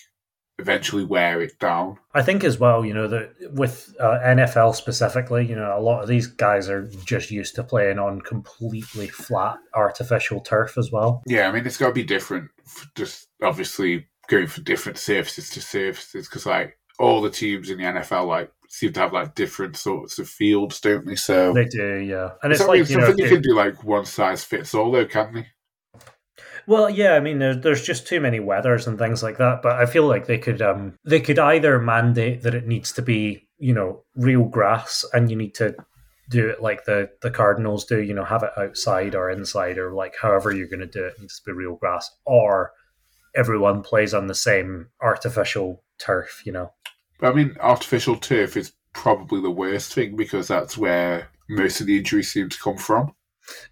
eventually 0.60 1.06
wear 1.06 1.42
it 1.42 1.58
down. 1.60 1.98
I 2.14 2.22
think 2.22 2.44
as 2.44 2.60
well, 2.60 2.84
you 2.86 2.94
know, 2.94 3.08
that 3.08 3.30
with 3.54 3.96
uh, 3.98 4.20
NFL 4.26 4.76
specifically, 4.76 5.46
you 5.48 5.56
know, 5.56 5.74
a 5.74 5.80
lot 5.80 6.02
of 6.02 6.10
these 6.10 6.28
guys 6.28 6.68
are 6.70 6.86
just 7.06 7.32
used 7.32 7.56
to 7.56 7.64
playing 7.64 7.98
on 7.98 8.20
completely 8.20 9.08
flat 9.08 9.58
artificial 9.74 10.42
turf 10.42 10.78
as 10.78 10.92
well. 10.92 11.24
Yeah, 11.26 11.48
I 11.48 11.54
mean 11.54 11.66
it's 11.66 11.78
got 11.78 11.88
to 11.88 11.94
be 11.94 12.04
different. 12.04 12.50
Just 12.96 13.30
obviously 13.42 14.08
going 14.28 14.48
from 14.48 14.66
different 14.66 14.98
surfaces 14.98 15.50
to 15.52 15.62
surfaces 15.62 16.28
because 16.28 16.46
like 16.46 16.78
all 17.00 17.22
the 17.22 17.30
teams 17.30 17.70
in 17.70 17.78
the 17.78 17.86
NFL 17.86 18.28
like 18.28 18.52
seem 18.70 18.94
to 18.94 19.00
have 19.02 19.12
like 19.12 19.36
different 19.36 19.76
sorts 19.76 20.20
of 20.20 20.30
fields, 20.30 20.80
don't 20.80 21.06
they? 21.06 21.16
So 21.16 21.54
They 21.54 21.66
do, 21.66 21.98
yeah. 21.98 22.32
And 22.42 22.54
it's 22.54 22.66
like, 22.66 22.88
you 22.90 22.98
know, 22.98 23.08
something 23.08 23.18
you 23.18 23.26
if- 23.26 23.32
can 23.32 23.42
do 23.42 23.56
like 23.56 23.84
one 23.84 24.06
size 24.06 24.44
fits 24.44 24.74
all, 24.74 24.92
though, 24.92 25.06
can't 25.06 25.34
they? 25.34 25.48
Well, 26.68 26.88
yeah, 26.90 27.14
I 27.16 27.20
mean, 27.20 27.40
there's 27.40 27.58
there's 27.64 27.84
just 27.84 28.06
too 28.06 28.20
many 28.22 28.40
weathers 28.40 28.86
and 28.86 28.98
things 29.00 29.24
like 29.24 29.38
that. 29.40 29.64
But 29.64 29.78
I 29.78 29.88
feel 29.88 30.08
like 30.08 30.28
they 30.28 30.38
could 30.38 30.62
um 30.62 30.98
they 31.04 31.20
could 31.20 31.40
either 31.40 31.80
mandate 31.80 32.44
that 32.44 32.54
it 32.54 32.68
needs 32.68 32.92
to 32.94 33.02
be 33.02 33.48
you 33.58 33.74
know 33.74 34.04
real 34.16 34.44
grass, 34.44 35.04
and 35.12 35.32
you 35.32 35.36
need 35.36 35.56
to 35.56 35.76
do 36.30 36.48
it 36.48 36.62
like 36.62 36.86
the 36.86 37.10
the 37.24 37.32
Cardinals 37.32 37.86
do, 37.86 38.04
you 38.04 38.14
know, 38.14 38.24
have 38.24 38.44
it 38.44 38.52
outside 38.56 39.16
or 39.16 39.32
inside 39.32 39.80
or 39.80 39.94
like 39.94 40.14
however 40.22 40.52
you're 40.52 40.68
going 40.68 40.80
to 40.80 40.86
do 40.86 41.04
it, 41.06 41.14
it 41.16 41.22
needs 41.22 41.40
to 41.40 41.46
be 41.46 41.54
real 41.54 41.76
grass, 41.76 42.12
or 42.26 42.72
everyone 43.36 43.82
plays 43.82 44.14
on 44.14 44.28
the 44.28 44.36
same 44.36 44.90
artificial 45.02 45.84
turf, 45.98 46.44
you 46.46 46.52
know. 46.52 46.72
I 47.22 47.34
mean, 47.34 47.56
artificial 47.60 48.16
turf 48.16 48.58
is 48.58 48.74
probably 48.94 49.42
the 49.42 49.52
worst 49.52 49.94
thing 49.94 50.16
because 50.16 50.48
that's 50.48 50.78
where 50.78 51.30
most 51.50 51.82
of 51.82 51.88
the 51.88 51.98
injuries 51.98 52.32
seem 52.32 52.50
to 52.50 52.60
come 52.60 52.78
from. 52.78 53.14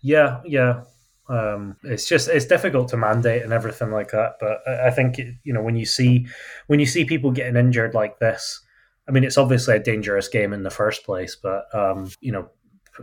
Yeah, 0.02 0.42
yeah. 0.46 0.84
Um, 1.30 1.76
it's 1.84 2.08
just 2.08 2.30
it's 2.30 2.46
difficult 2.46 2.88
to 2.90 2.98
mandate 2.98 3.44
and 3.44 3.52
everything 3.52 3.92
like 3.92 4.12
that. 4.12 4.36
But 4.40 4.60
I, 4.66 4.88
I 4.88 4.92
think 4.92 5.20
you 5.44 5.54
know 5.54 5.62
when 5.62 5.76
you 5.76 5.86
see 5.86 6.28
when 6.68 6.80
you 6.80 6.86
see 6.86 7.06
people 7.06 7.32
getting 7.32 7.58
injured 7.58 7.94
like 7.94 8.20
this, 8.20 8.62
I 9.08 9.12
mean 9.12 9.24
it's 9.24 9.38
obviously 9.38 9.76
a 9.76 9.84
dangerous 9.84 10.28
game 10.30 10.54
in 10.54 10.64
the 10.64 10.70
first 10.70 11.04
place. 11.04 11.36
But 11.36 11.66
um, 11.74 12.12
you 12.22 12.32
know 12.32 12.50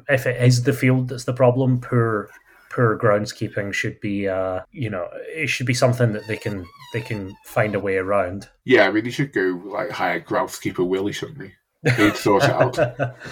if 0.08 0.26
it 0.26 0.42
is 0.42 0.62
the 0.62 0.72
field 0.72 1.08
that's 1.08 1.24
the 1.24 1.34
problem, 1.34 1.80
poor 1.80 2.30
poor 2.74 2.98
groundskeeping 2.98 3.72
should 3.72 4.00
be 4.00 4.28
uh, 4.28 4.60
you 4.72 4.90
know 4.90 5.08
it 5.28 5.48
should 5.48 5.66
be 5.66 5.74
something 5.74 6.12
that 6.12 6.26
they 6.26 6.36
can 6.36 6.66
they 6.92 7.00
can 7.00 7.34
find 7.44 7.74
a 7.74 7.80
way 7.80 7.96
around. 7.96 8.48
Yeah, 8.64 8.86
I 8.86 8.90
mean, 8.90 9.04
he 9.04 9.10
should 9.10 9.32
go 9.32 9.60
like 9.64 9.90
hire 9.90 10.20
groundskeeper 10.20 10.86
Willie, 10.86 11.12
shouldn't 11.12 11.42
he? 11.42 11.52
He'd 11.96 12.16
sort 12.16 12.44
it 12.44 12.50
out. 12.50 12.78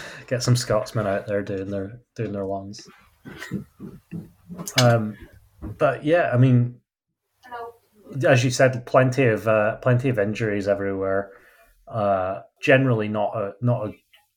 Get 0.26 0.42
some 0.42 0.56
Scotsmen 0.56 1.06
out 1.06 1.26
there 1.26 1.42
doing 1.42 1.70
their 1.70 2.00
doing 2.14 2.32
their 2.32 2.46
ones. 2.46 2.86
Um, 4.80 5.16
but 5.78 6.04
yeah, 6.04 6.30
I 6.32 6.36
mean, 6.36 6.80
as 8.26 8.44
you 8.44 8.50
said, 8.50 8.84
plenty 8.86 9.24
of 9.24 9.48
uh, 9.48 9.76
plenty 9.76 10.08
of 10.08 10.18
injuries 10.18 10.68
everywhere. 10.68 11.30
Uh, 11.88 12.40
generally, 12.62 13.08
not 13.08 13.34
a 13.36 13.52
not 13.60 13.88
a 13.88 13.92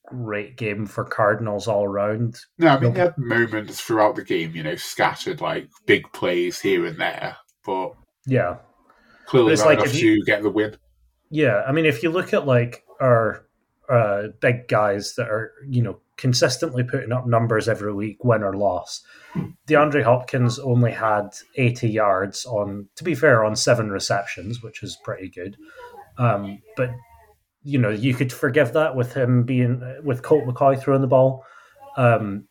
great 0.07 0.55
game 0.57 0.85
for 0.85 1.03
Cardinals 1.03 1.67
all 1.67 1.83
around. 1.85 2.35
No, 2.57 2.67
I 2.69 2.79
mean, 2.79 2.93
he 2.93 2.99
had 2.99 3.17
moments 3.17 3.81
throughout 3.81 4.15
the 4.15 4.23
game, 4.23 4.55
you 4.55 4.63
know, 4.63 4.75
scattered 4.75 5.41
like 5.41 5.67
big 5.85 6.11
plays 6.13 6.59
here 6.59 6.85
and 6.85 6.99
there. 6.99 7.37
but 7.65 7.93
Yeah. 8.27 8.57
clearly 9.25 9.53
It's 9.53 9.65
like 9.65 9.79
enough 9.79 9.87
if 9.87 9.93
to 9.99 10.05
you- 10.05 10.25
get 10.25 10.43
the 10.43 10.49
win. 10.49 10.75
Yeah, 11.31 11.63
I 11.67 11.71
mean, 11.71 11.85
if 11.85 12.03
you 12.03 12.11
look 12.11 12.33
at 12.33 12.45
like 12.45 12.83
our 13.01 13.45
uh, 13.89 14.27
big 14.39 14.67
guys 14.67 15.13
that 15.15 15.27
are 15.29 15.51
you 15.67 15.81
know 15.81 15.99
consistently 16.17 16.83
putting 16.83 17.11
up 17.11 17.27
numbers 17.27 17.67
every 17.67 17.93
week, 17.93 18.23
win 18.23 18.41
or 18.43 18.55
loss, 18.55 19.03
DeAndre 19.67 20.03
Hopkins 20.03 20.57
only 20.59 20.91
had 20.91 21.29
eighty 21.55 21.89
yards 21.89 22.45
on. 22.45 22.87
To 22.95 23.03
be 23.03 23.13
fair, 23.15 23.43
on 23.43 23.55
seven 23.55 23.89
receptions, 23.91 24.61
which 24.63 24.81
is 24.83 24.97
pretty 25.03 25.29
good. 25.29 25.57
Um, 26.17 26.61
but 26.77 26.91
you 27.65 27.79
know, 27.79 27.89
you 27.89 28.13
could 28.13 28.31
forgive 28.31 28.71
that 28.73 28.95
with 28.95 29.13
him 29.13 29.43
being 29.43 29.81
with 30.03 30.21
Colt 30.21 30.45
McCoy 30.45 30.79
throwing 30.79 31.01
the 31.01 31.07
ball. 31.07 31.43
Um, 31.97 32.47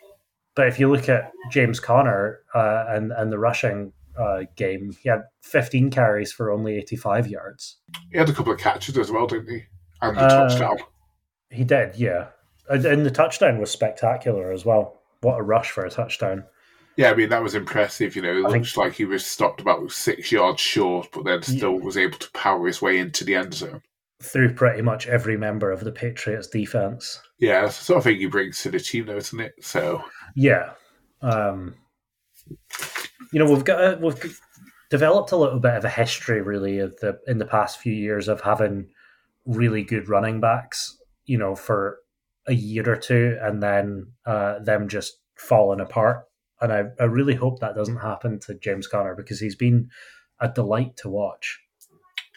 but 0.57 0.67
if 0.69 0.79
you 0.79 0.91
look 0.91 1.09
at 1.09 1.33
James 1.51 1.81
Conner 1.81 2.41
uh, 2.55 2.85
and 2.89 3.13
and 3.13 3.33
the 3.33 3.39
rushing 3.39 3.93
uh, 4.19 4.43
game, 4.57 4.93
he 5.01 5.09
had 5.09 5.23
fifteen 5.43 5.89
carries 5.91 6.33
for 6.33 6.51
only 6.51 6.77
eighty 6.77 6.97
five 6.97 7.27
yards. 7.29 7.79
He 8.13 8.19
had 8.19 8.29
a 8.29 8.33
couple 8.33 8.53
of 8.53 8.59
catches 8.59 8.99
as 8.99 9.11
well, 9.11 9.27
didn't 9.27 9.49
he? 9.51 9.63
And 10.03 10.17
the 10.17 10.23
Uh, 10.23 10.49
touchdown. 10.49 10.77
He 11.51 11.65
did, 11.65 11.95
yeah. 11.97 12.27
And, 12.69 12.85
and 12.85 13.07
the 13.07 13.11
touchdown 13.11 13.59
was 13.61 13.71
spectacular 13.71 14.51
as 14.51 14.65
well. 14.65 15.01
What 15.21 15.39
a 15.39 15.43
rush 15.43 15.71
for 15.71 15.85
a 15.85 15.91
touchdown. 15.91 16.45
Yeah, 16.97 17.11
I 17.11 17.15
mean 17.15 17.29
that 17.29 17.43
was 17.43 17.55
impressive. 17.55 18.15
You 18.17 18.23
know, 18.23 18.33
it 18.33 18.45
I 18.47 18.51
think- 18.51 18.65
looks 18.65 18.77
like 18.77 18.95
he 18.95 19.05
was 19.05 19.25
stopped 19.27 19.61
about 19.61 19.91
six 19.93 20.31
yards 20.33 20.61
short, 20.61 21.09
but 21.13 21.25
then 21.25 21.43
still 21.43 21.79
was 21.79 21.97
able 21.97 22.19
to 22.19 22.31
power 22.33 22.67
his 22.67 22.81
way 22.83 22.99
into 22.99 23.25
the 23.25 23.35
end 23.35 23.55
zone. 23.55 23.83
Through 24.25 24.55
pretty 24.55 24.83
much 24.83 25.07
every 25.07 25.37
member 25.37 25.71
of 25.71 25.81
the 25.81 25.93
Patriots 25.93 26.47
defense. 26.47 27.21
Yeah, 27.39 27.63
that's 27.63 27.79
the 27.79 27.85
sort 27.85 27.99
of 27.99 28.05
thing 28.05 28.17
he 28.17 28.27
brings 28.27 28.63
to 28.63 28.71
the 28.71 28.81
team, 28.81 29.07
though, 29.07 29.17
isn't 29.17 29.41
it? 29.41 29.55
So 29.61 30.03
Yeah. 30.35 30.71
Um, 31.21 31.75
you 33.33 33.39
know, 33.39 33.51
we've 33.51 33.65
got 33.65 33.81
a, 33.81 33.99
we've 34.01 34.41
developed 34.91 35.33
a 35.33 35.37
little 35.37 35.59
bit 35.59 35.75
of 35.75 35.85
a 35.85 35.91
history 35.91 36.41
really 36.41 36.79
of 36.79 36.97
the 37.01 37.19
in 37.27 37.39
the 37.39 37.47
past 37.47 37.79
few 37.79 37.93
years 37.93 38.29
of 38.29 38.41
having 38.41 38.89
really 39.45 39.83
good 39.83 40.09
running 40.09 40.41
backs, 40.41 40.97
you 41.27 41.39
know, 41.39 41.55
for 41.55 41.99
a 42.47 42.55
year 42.55 42.89
or 42.89 42.97
two 42.97 43.39
and 43.41 43.63
then 43.63 44.07
uh, 44.27 44.59
them 44.61 44.89
just 44.89 45.19
falling 45.37 45.81
apart. 45.81 46.25
And 46.61 46.73
I, 46.73 46.85
I 47.01 47.05
really 47.05 47.35
hope 47.35 47.61
that 47.61 47.75
doesn't 47.75 47.97
happen 47.97 48.39
to 48.41 48.55
James 48.55 48.87
Conner 48.87 49.15
because 49.15 49.41
he's 49.41 49.57
been 49.57 49.91
a 50.41 50.49
delight 50.49 50.97
to 50.99 51.09
watch. 51.09 51.61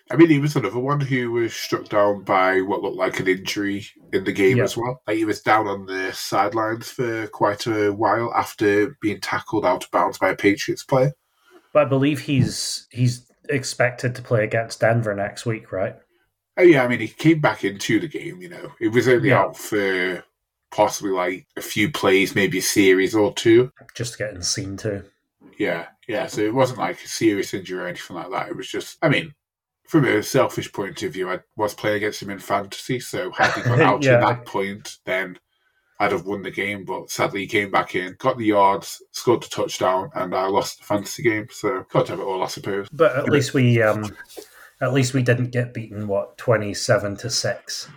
I 0.10 0.16
mean, 0.16 0.30
he 0.30 0.40
was 0.40 0.56
another 0.56 0.80
one 0.80 1.02
who 1.02 1.32
was 1.32 1.54
struck 1.54 1.90
down 1.90 2.24
by 2.24 2.62
what 2.62 2.82
looked 2.82 2.96
like 2.96 3.20
an 3.20 3.28
injury 3.28 3.86
in 4.14 4.24
the 4.24 4.32
game 4.32 4.58
Yeah. 4.58 4.64
as 4.64 4.78
well. 4.78 5.02
Like 5.06 5.18
he 5.18 5.26
was 5.26 5.42
down 5.42 5.68
on 5.68 5.86
the 5.86 6.12
sidelines 6.14 6.90
for 6.90 7.28
quite 7.28 7.68
a 7.68 7.92
while 7.92 8.34
after 8.34 8.96
being 9.02 9.20
tackled 9.20 9.66
out 9.66 9.84
of 9.84 9.92
bounds 9.92 10.18
by 10.18 10.30
a 10.30 10.36
Patriots 10.36 10.84
player. 10.84 11.12
But 11.74 11.88
I 11.88 11.90
believe 11.90 12.22
he's 12.22 12.88
he's 12.90 13.26
expected 13.50 14.16
to 14.16 14.22
play 14.22 14.44
against 14.44 14.80
Denver 14.80 15.14
next 15.14 15.46
week, 15.46 15.72
right? 15.72 15.96
Oh 16.58 16.64
yeah, 16.64 16.84
I 16.84 16.88
mean, 16.88 17.00
he 17.02 17.08
came 17.10 17.40
back 17.42 17.64
into 17.66 18.00
the 18.00 18.08
game. 18.08 18.42
You 18.42 18.50
know, 18.50 18.72
it 18.80 18.90
was 18.90 19.08
only 19.08 19.30
Yeah. 19.30 19.42
out 19.42 19.58
for 19.58 20.24
possibly 20.72 21.12
like 21.12 21.48
a 21.58 21.62
few 21.62 21.92
plays, 21.92 22.34
maybe 22.34 22.60
a 22.60 22.62
series 22.62 23.14
or 23.14 23.34
two. 23.34 23.72
Just 23.94 24.18
getting 24.18 24.42
seen 24.42 24.78
to. 24.78 25.04
Yeah, 25.58 25.88
yeah. 26.08 26.28
So 26.28 26.42
it 26.42 26.54
wasn't 26.54 26.80
like 26.80 27.04
a 27.04 27.08
serious 27.08 27.54
injury 27.54 27.80
or 27.80 27.88
anything 27.88 28.16
like 28.16 28.32
that. 28.32 28.50
It 28.50 28.56
was 28.56 28.68
just, 28.70 28.98
I 29.02 29.10
mean, 29.10 29.34
from 29.88 30.06
a 30.06 30.22
selfish 30.22 30.72
point 30.72 31.02
of 31.04 31.14
view, 31.14 31.30
I 31.30 31.40
was 31.56 31.74
playing 31.74 31.98
against 31.98 32.22
him 32.22 32.30
in 32.30 32.40
fantasy. 32.40 33.00
So 33.00 33.32
had 33.32 33.52
he 33.54 33.62
gone 33.62 33.82
out 33.90 34.04
Yeah. 34.04 34.20
to 34.20 34.26
that 34.26 34.46
point, 34.46 34.98
then 35.06 35.40
I'd 36.00 36.12
have 36.12 36.26
won 36.26 36.44
the 36.44 36.52
game. 36.52 36.86
But 36.86 37.10
sadly, 37.10 37.42
he 37.42 37.48
came 37.48 37.72
back 37.72 37.96
in, 37.96 38.16
got 38.20 38.38
the 38.38 38.46
yards, 38.46 39.02
scored 39.14 39.44
the 39.44 39.48
touchdown, 39.48 40.10
and 40.14 40.36
I 40.36 40.46
lost 40.48 40.80
the 40.80 40.84
fantasy 40.86 41.24
game. 41.24 41.48
So 41.52 41.86
got 41.92 42.06
to 42.08 42.12
have 42.14 42.20
it 42.20 42.24
all, 42.24 42.44
I 42.44 42.48
suppose. 42.48 42.88
But 42.92 43.16
at 43.16 43.30
least 43.30 43.54
we 43.54 43.82
um 43.82 44.16
at 44.82 44.94
least 44.94 45.14
we 45.16 45.24
didn't 45.24 45.52
get 45.52 45.74
beaten 45.74 46.08
what 46.08 46.38
twenty 46.38 46.74
seven 46.74 47.16
to 47.18 47.30
six. 47.30 47.90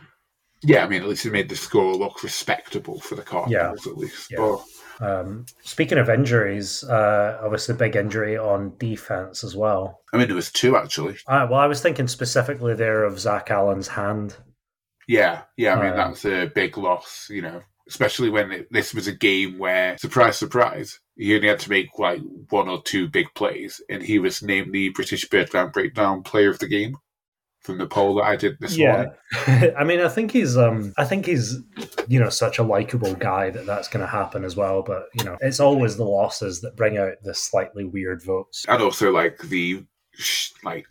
Yeah, 0.62 0.85
I 0.85 0.88
mean, 0.88 1.02
at 1.02 1.09
least 1.09 1.25
it 1.26 1.32
made 1.32 1.49
the 1.49 1.56
score 1.56 1.94
look 1.94 2.23
respectable 2.23 3.00
for 3.00 3.14
the 3.14 3.23
Cardinals, 3.23 3.87
at 3.87 3.97
least. 3.97 4.30
Yeah. 4.30 4.38
But 4.38 4.62
Um, 5.00 5.47
speaking 5.62 5.99
of 5.99 6.11
injuries, 6.11 6.85
uh, 6.85 7.40
obviously 7.42 7.75
big 7.75 7.97
injury 7.97 8.37
on 8.37 8.75
defense 8.78 9.42
as 9.42 9.57
well. 9.57 10.00
I 10.12 10.19
mean, 10.19 10.26
there 10.26 10.37
was 10.37 10.52
two 10.52 10.76
actually. 10.76 11.16
Uh, 11.26 11.47
well, 11.50 11.61
I 11.61 11.66
was 11.66 11.80
thinking 11.80 12.07
specifically 12.09 12.75
there 12.75 13.04
of 13.04 13.19
Zach 13.19 13.50
Allen's 13.50 13.88
hand. 13.88 14.37
Yeah, 15.09 15.42
yeah. 15.57 15.75
I 15.75 15.83
mean, 15.83 15.92
Um, 15.92 15.97
that's 15.97 16.25
a 16.25 16.47
big 16.47 16.76
loss, 16.76 17.28
you 17.30 17.42
know, 17.42 17.62
especially 17.88 18.28
when 18.28 18.52
it, 18.52 18.69
this 18.71 18.95
was 18.95 19.09
a 19.09 19.12
game 19.12 19.59
where, 19.59 19.97
surprise, 19.99 20.37
surprise, 20.37 21.00
he 21.16 21.35
only 21.35 21.49
had 21.49 21.59
to 21.61 21.71
make 21.71 21.99
like 21.99 22.21
one 22.50 22.69
or 22.69 22.83
two 22.83 23.09
big 23.09 23.26
plays, 23.35 23.80
and 23.88 24.02
he 24.02 24.19
was 24.19 24.42
named 24.42 24.73
the 24.73 24.90
British 24.90 25.28
Birdland 25.28 25.73
Breakdown 25.73 26.23
Player 26.23 26.50
of 26.50 26.59
the 26.59 26.69
Game 26.69 26.97
from 27.61 27.79
the 27.79 27.87
poll 27.87 28.14
that 28.17 28.25
I 28.25 28.37
did 28.37 28.57
this 28.61 28.76
morning. 28.79 29.12
I 29.76 29.85
mean, 29.85 30.00
I 30.00 30.09
think 30.09 30.33
he's 30.33 30.57
um, 30.57 30.93
I 30.97 31.05
think 31.05 31.26
he's 31.26 31.57
you 32.09 32.19
know 32.19 32.31
such 32.31 32.59
a 32.59 32.62
likable 32.62 33.14
guy 33.14 33.50
that 33.50 33.67
that's 33.67 33.88
going 33.88 34.05
to 34.05 34.11
happen 34.11 34.45
as 34.45 34.57
well. 34.57 34.83
But 34.83 35.05
you 35.14 35.25
know, 35.25 35.37
it's 35.40 35.61
always 35.61 35.97
the 35.97 36.05
losses 36.05 36.61
that 36.62 36.76
bring 36.76 36.99
out 36.99 37.14
the 37.23 37.35
slightly 37.35 37.85
weird 37.85 38.23
votes. 38.25 38.64
And 38.69 38.83
also, 38.83 39.12
like, 39.12 39.38
the 39.43 39.85
like 40.64 40.87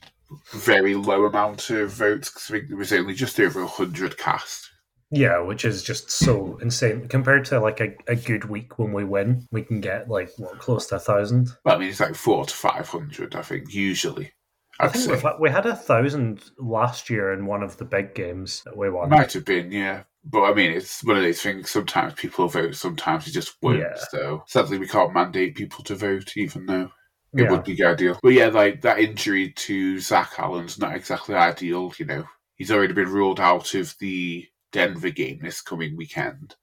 very 0.53 0.95
low 0.95 1.25
amount 1.25 1.69
of 1.71 1.89
votes, 1.91 2.29
'cause 2.29 2.49
I 2.49 2.53
think 2.57 2.69
there 2.69 2.77
was 2.77 2.93
only 2.93 3.13
just 3.15 3.39
over 3.39 3.61
100 3.61 4.17
cast. 4.17 4.69
Yeah, 5.11 5.39
which 5.39 5.65
is 5.65 5.81
just 5.81 6.11
so 6.11 6.59
insane 6.61 7.07
compared 7.07 7.45
to 7.45 7.59
like 7.59 7.79
a, 7.81 7.95
a 8.07 8.15
good 8.15 8.45
week 8.45 8.77
when 8.77 8.93
we 8.93 9.03
win. 9.03 9.47
We 9.51 9.63
can 9.63 9.81
get 9.81 10.07
like 10.07 10.29
what 10.37 10.59
close 10.59 10.85
to 10.87 10.97
a 10.97 10.99
thousand. 10.99 11.49
Well, 11.65 11.75
I 11.75 11.79
mean, 11.79 11.89
it's 11.89 11.99
like 11.99 12.13
four 12.13 12.45
to 12.45 12.53
500, 12.53 13.35
I 13.35 13.41
think, 13.41 13.73
usually. 13.73 14.31
I 14.79 14.85
I'd 14.85 14.91
think 14.93 15.11
we've 15.11 15.23
we 15.39 15.49
had 15.49 15.65
a 15.65 15.75
thousand 15.75 16.51
last 16.57 17.09
year 17.09 17.33
in 17.33 17.45
one 17.45 17.63
of 17.63 17.77
the 17.77 17.85
big 17.85 18.15
games 18.15 18.63
that 18.63 18.77
we 18.77 18.89
won. 18.89 19.09
Might 19.09 19.33
have 19.33 19.45
been, 19.45 19.71
yeah. 19.71 20.03
But 20.23 20.43
I 20.43 20.53
mean, 20.53 20.71
it's 20.71 21.03
one 21.03 21.17
of 21.17 21.23
those 21.23 21.41
things. 21.41 21.69
Sometimes 21.69 22.13
people 22.13 22.47
vote, 22.47 22.75
sometimes 22.75 23.25
they 23.25 23.31
just 23.31 23.57
won't. 23.61 23.79
Yeah. 23.79 23.95
So 24.09 24.43
sadly, 24.47 24.77
we 24.77 24.87
can't 24.87 25.13
mandate 25.13 25.55
people 25.55 25.83
to 25.85 25.95
vote, 25.95 26.35
even 26.37 26.65
though 26.65 26.91
it 27.33 27.43
Yeah. 27.43 27.51
would 27.51 27.63
be 27.63 27.83
ideal. 27.83 28.19
But 28.21 28.33
yeah, 28.33 28.47
like 28.47 28.81
that 28.81 28.99
injury 28.99 29.51
to 29.51 29.99
Zach 29.99 30.33
Allen's 30.37 30.79
not 30.79 30.95
exactly 30.95 31.35
ideal. 31.35 31.93
You 31.97 32.05
know, 32.05 32.23
he's 32.55 32.71
already 32.71 32.93
been 32.93 33.09
ruled 33.09 33.39
out 33.39 33.73
of 33.75 33.95
the 33.99 34.47
Denver 34.71 35.09
game 35.09 35.39
this 35.41 35.61
coming 35.61 35.97
weekend 35.97 36.55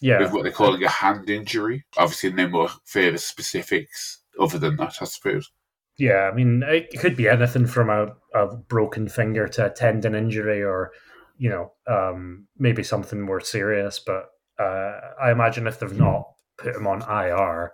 Yeah, 0.00 0.18
with 0.18 0.32
what 0.32 0.42
they're 0.42 0.52
calling 0.52 0.82
a 0.82 0.88
hand 0.88 1.30
injury. 1.30 1.84
Obviously, 1.96 2.32
no 2.32 2.48
more 2.48 2.70
further 2.84 3.18
specifics 3.18 4.22
other 4.40 4.58
than 4.58 4.76
that, 4.76 4.96
I 5.00 5.04
suppose. 5.04 5.50
Yeah, 5.98 6.30
I 6.30 6.34
mean, 6.34 6.62
it 6.66 6.98
could 6.98 7.16
be 7.16 7.28
anything 7.28 7.66
from 7.66 7.90
a, 7.90 8.14
a 8.34 8.56
broken 8.56 9.08
finger 9.08 9.46
to 9.48 9.66
a 9.66 9.70
tendon 9.70 10.14
injury 10.14 10.62
or, 10.62 10.92
you 11.36 11.50
know, 11.50 11.72
um, 11.86 12.46
maybe 12.58 12.82
something 12.82 13.20
more 13.20 13.40
serious. 13.40 13.98
But 13.98 14.30
uh, 14.58 14.98
I 15.22 15.30
imagine 15.30 15.66
if 15.66 15.78
they've 15.78 15.98
not 15.98 16.24
put 16.56 16.74
him 16.74 16.86
on 16.86 17.02
IR, 17.02 17.72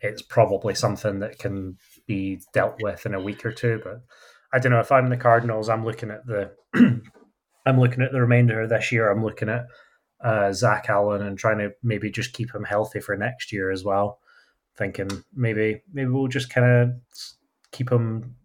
it's 0.00 0.22
probably 0.22 0.74
something 0.74 1.20
that 1.20 1.38
can 1.38 1.78
be 2.06 2.40
dealt 2.52 2.76
with 2.82 3.06
in 3.06 3.14
a 3.14 3.22
week 3.22 3.46
or 3.46 3.52
two. 3.52 3.80
But 3.84 4.02
I 4.52 4.58
don't 4.58 4.72
know. 4.72 4.80
If 4.80 4.90
I'm 4.90 5.08
the 5.08 5.16
Cardinals, 5.16 5.68
I'm 5.68 5.84
looking 5.84 6.10
at 6.10 6.26
the, 6.26 6.50
I'm 7.66 7.78
looking 7.78 8.02
at 8.02 8.10
the 8.10 8.20
remainder 8.20 8.60
of 8.60 8.70
this 8.70 8.90
year. 8.90 9.10
I'm 9.10 9.24
looking 9.24 9.48
at 9.48 9.66
uh, 10.22 10.52
Zach 10.52 10.86
Allen 10.88 11.22
and 11.22 11.38
trying 11.38 11.58
to 11.58 11.70
maybe 11.82 12.10
just 12.10 12.32
keep 12.32 12.54
him 12.54 12.64
healthy 12.64 13.00
for 13.00 13.16
next 13.16 13.52
year 13.52 13.70
as 13.70 13.84
well. 13.84 14.18
Thinking 14.76 15.10
maybe 15.34 15.82
maybe 15.92 16.10
we'll 16.10 16.28
just 16.28 16.50
kind 16.50 16.66
of 16.66 16.90
keep 17.72 17.90
him 17.90 18.36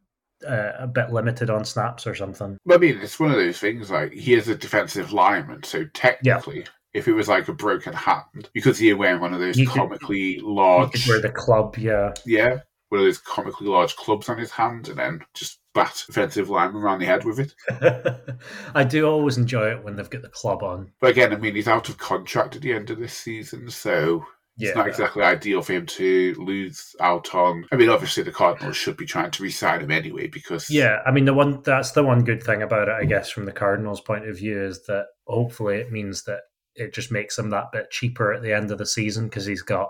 uh, 0.48 0.72
a 0.79 0.88
bit 0.88 1.12
limited 1.12 1.50
on 1.50 1.65
snaps 1.65 2.07
or 2.07 2.15
something. 2.15 2.57
I 2.69 2.77
mean, 2.77 3.00
it's 3.01 3.19
one 3.19 3.29
of 3.31 3.38
those 3.38 3.60
things. 3.60 3.89
Like 3.91 4.12
he 4.13 4.34
is 4.34 4.48
a 4.48 4.55
defensive 4.55 5.13
lineman, 5.13 5.63
so 5.63 5.86
technically. 5.93 6.65
If 6.93 7.07
it 7.07 7.13
was 7.13 7.27
like 7.27 7.48
a 7.48 7.53
broken 7.53 7.93
hand, 7.93 8.50
you 8.55 8.62
could 8.62 8.75
see 8.75 8.89
him 8.89 8.98
wearing 8.98 9.22
one 9.22 9.34
of 9.34 9.39
those 9.39 9.55
You 9.57 9.67
could- 9.67 9.75
comically 9.81 10.38
You 10.38 10.51
large 10.55 10.93
could 10.93 11.07
wear 11.07 11.22
the 11.22 11.29
club, 11.29 11.77
yeah. 11.77 12.13
yeah, 12.25 12.60
one 12.89 13.01
of 13.01 13.05
those 13.05 13.19
comically 13.19 13.67
large 13.67 13.96
clubs 13.98 14.29
on 14.29 14.38
his 14.39 14.50
hand, 14.50 14.88
and 14.88 14.98
then 14.98 15.22
just 15.36 15.60
bat 15.75 16.03
defensive 16.07 16.50
lineman 16.50 16.81
around 16.81 17.00
the 17.00 17.05
head 17.05 17.24
with 17.24 17.39
it. 17.39 17.53
I 18.74 18.84
do 18.84 19.05
always 19.05 19.38
enjoy 19.38 19.72
it 19.74 19.84
when 19.84 19.96
they've 19.96 20.10
got 20.10 20.24
the 20.24 20.29
club 20.29 20.63
on. 20.63 20.91
But 21.00 21.12
again, 21.12 21.34
I 21.34 21.38
mean, 21.38 21.53
he's 21.53 21.67
out 21.67 21.88
of 21.89 22.00
contract 22.00 22.55
at 22.55 22.63
the 22.63 22.74
end 22.74 22.89
of 22.89 22.98
this 23.00 23.13
season, 23.15 23.69
so 23.69 24.25
Yeah, 24.57 24.69
it's 24.69 24.77
not 24.77 24.87
exactly 24.87 25.23
ideal 25.23 25.61
for 25.61 25.73
him 25.73 25.85
to 25.85 26.33
lose 26.39 26.95
out 26.99 27.35
on. 27.35 27.65
I 27.71 27.75
mean, 27.75 27.89
obviously, 27.89 28.23
the 28.23 28.31
Cardinals 28.31 28.75
should 28.75 28.97
be 28.97 29.05
trying 29.05 29.31
to 29.31 29.43
re-sign 29.43 29.81
him 29.81 29.91
anyway 29.91 30.27
because 30.27 30.69
yeah. 30.69 30.99
I 31.05 31.11
mean, 31.11 31.25
the 31.25 31.33
one 31.33 31.61
that's 31.61 31.91
the 31.91 32.03
one 32.03 32.23
good 32.23 32.41
thing 32.41 32.63
about 32.63 32.87
it, 32.87 32.95
I 32.99 33.05
guess, 33.05 33.29
from 33.29 33.45
the 33.45 33.51
Cardinals' 33.51 34.01
point 34.01 34.27
of 34.27 34.37
view, 34.37 34.61
is 34.63 34.83
that 34.85 35.05
hopefully 35.27 35.77
it 35.77 35.91
means 35.91 36.23
that 36.23 36.41
it 36.75 36.93
just 36.93 37.11
makes 37.11 37.37
him 37.37 37.51
that 37.51 37.71
bit 37.71 37.91
cheaper 37.91 38.33
at 38.33 38.41
the 38.41 38.53
end 38.53 38.71
of 38.71 38.77
the 38.77 38.85
season 38.85 39.25
because 39.25 39.45
he's 39.45 39.61
got, 39.61 39.89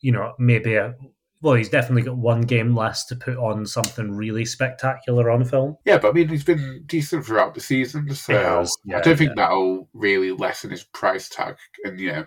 you 0.00 0.12
know, 0.12 0.32
maybe 0.38 0.74
a 0.74 0.94
well, 1.42 1.54
he's 1.54 1.70
definitely 1.70 2.02
got 2.02 2.18
one 2.18 2.42
game 2.42 2.76
less 2.76 3.06
to 3.06 3.16
put 3.16 3.36
on 3.36 3.64
something 3.64 4.12
really 4.12 4.44
spectacular 4.44 5.30
on 5.30 5.44
film. 5.44 5.76
yeah, 5.86 5.96
but 5.96 6.10
I 6.10 6.12
mean, 6.12 6.28
he's 6.28 6.44
been 6.44 6.82
decent 6.86 7.24
throughout 7.24 7.54
the 7.54 7.60
season, 7.60 8.14
so 8.14 8.66
yeah, 8.84 8.98
I 8.98 9.00
don't 9.00 9.16
think 9.16 9.36
that'll 9.36 9.88
really 9.94 10.32
lessen 10.32 10.70
his 10.70 10.84
price 10.84 11.28
tag. 11.28 11.56
And 11.84 11.98
you 11.98 12.12
know, 12.12 12.26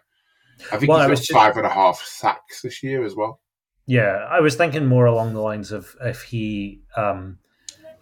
I 0.72 0.78
think 0.78 0.90
Well, 0.90 1.00
he's 1.00 1.08
got 1.08 1.18
just- 1.18 1.32
five 1.34 1.58
and 1.58 1.66
a 1.66 1.70
half 1.70 2.02
sacks 2.04 2.62
this 2.62 2.84
year 2.84 3.04
as 3.04 3.16
well. 3.16 3.40
Yeah, 3.86 4.28
I 4.30 4.40
was 4.40 4.56
thinking 4.56 4.86
more 4.86 5.06
along 5.06 5.34
the 5.34 5.42
lines 5.42 5.72
of 5.72 5.96
if 6.02 6.22
he 6.24 6.82
um, 6.96 7.40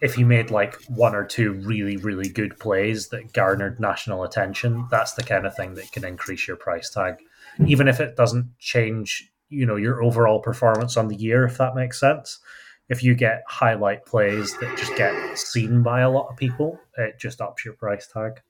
if 0.00 0.14
he 0.14 0.22
made 0.24 0.50
like 0.50 0.74
one 0.84 1.14
or 1.14 1.24
two 1.24 1.54
really 1.54 1.96
really 1.96 2.28
good 2.28 2.58
plays 2.58 3.08
that 3.08 3.32
garnered 3.32 3.80
national 3.80 4.22
attention. 4.22 4.86
That's 4.90 5.14
the 5.14 5.24
kind 5.24 5.44
of 5.46 5.56
thing 5.56 5.74
that 5.74 5.90
can 5.90 6.04
increase 6.04 6.46
your 6.46 6.56
price 6.56 6.88
tag, 6.90 7.16
even 7.66 7.88
if 7.88 7.98
it 8.00 8.16
doesn't 8.16 8.56
change 8.58 9.28
you 9.48 9.66
know 9.66 9.76
your 9.76 10.02
overall 10.02 10.40
performance 10.40 10.96
on 10.96 11.08
the 11.08 11.16
year. 11.16 11.44
If 11.44 11.58
that 11.58 11.74
makes 11.74 11.98
sense. 11.98 12.38
If 12.88 13.02
you 13.02 13.14
get 13.14 13.42
highlight 13.48 14.04
plays 14.04 14.56
that 14.58 14.76
just 14.76 14.94
get 14.96 15.38
seen 15.38 15.82
by 15.82 16.00
a 16.00 16.10
lot 16.10 16.28
of 16.30 16.36
people, 16.36 16.78
it 16.98 17.18
just 17.18 17.40
ups 17.40 17.64
your 17.64 17.74
price 17.74 18.06
tag. 18.06 18.40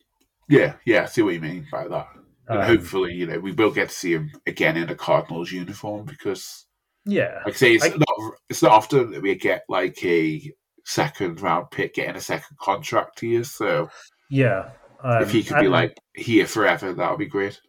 Yeah, 0.49 0.75
yeah, 0.85 1.03
I 1.05 1.07
see 1.07 1.23
what 1.23 1.35
you 1.35 1.41
mean 1.41 1.67
by 1.71 1.87
that. 1.89 2.09
And 2.53 2.61
Um, 2.63 2.67
hopefully, 2.67 3.13
you 3.15 3.27
know, 3.27 3.39
we 3.39 3.53
will 3.53 3.71
get 3.71 3.89
to 3.89 3.95
see 3.95 4.13
him 4.13 4.31
again 4.47 4.77
in 4.77 4.89
a 4.89 4.95
Cardinals 4.95 5.51
uniform 5.53 6.05
because, 6.05 6.67
Yeah, 7.05 7.41
like 7.45 7.55
I 7.55 7.57
say, 7.57 7.73
it's 7.75 7.85
I- 7.85 7.89
not 7.89 8.33
it's 8.49 8.63
not 8.63 8.73
often 8.73 9.11
that 9.13 9.23
we 9.23 9.35
get 9.35 9.65
like 9.69 10.03
a 10.05 10.53
second 10.85 11.41
round 11.41 11.71
pick 11.71 11.95
getting 11.95 12.17
a 12.17 12.21
second 12.21 12.57
contract 12.59 13.21
here. 13.21 13.45
So 13.45 13.89
yeah. 14.31 14.71
Um, 15.03 15.23
if 15.23 15.31
he 15.33 15.43
could 15.43 15.59
be 15.59 15.67
and- 15.67 15.73
like 15.73 15.97
here 16.15 16.47
forever, 16.47 16.93
that 16.93 17.11
would 17.11 17.19
be 17.19 17.27
great. 17.27 17.61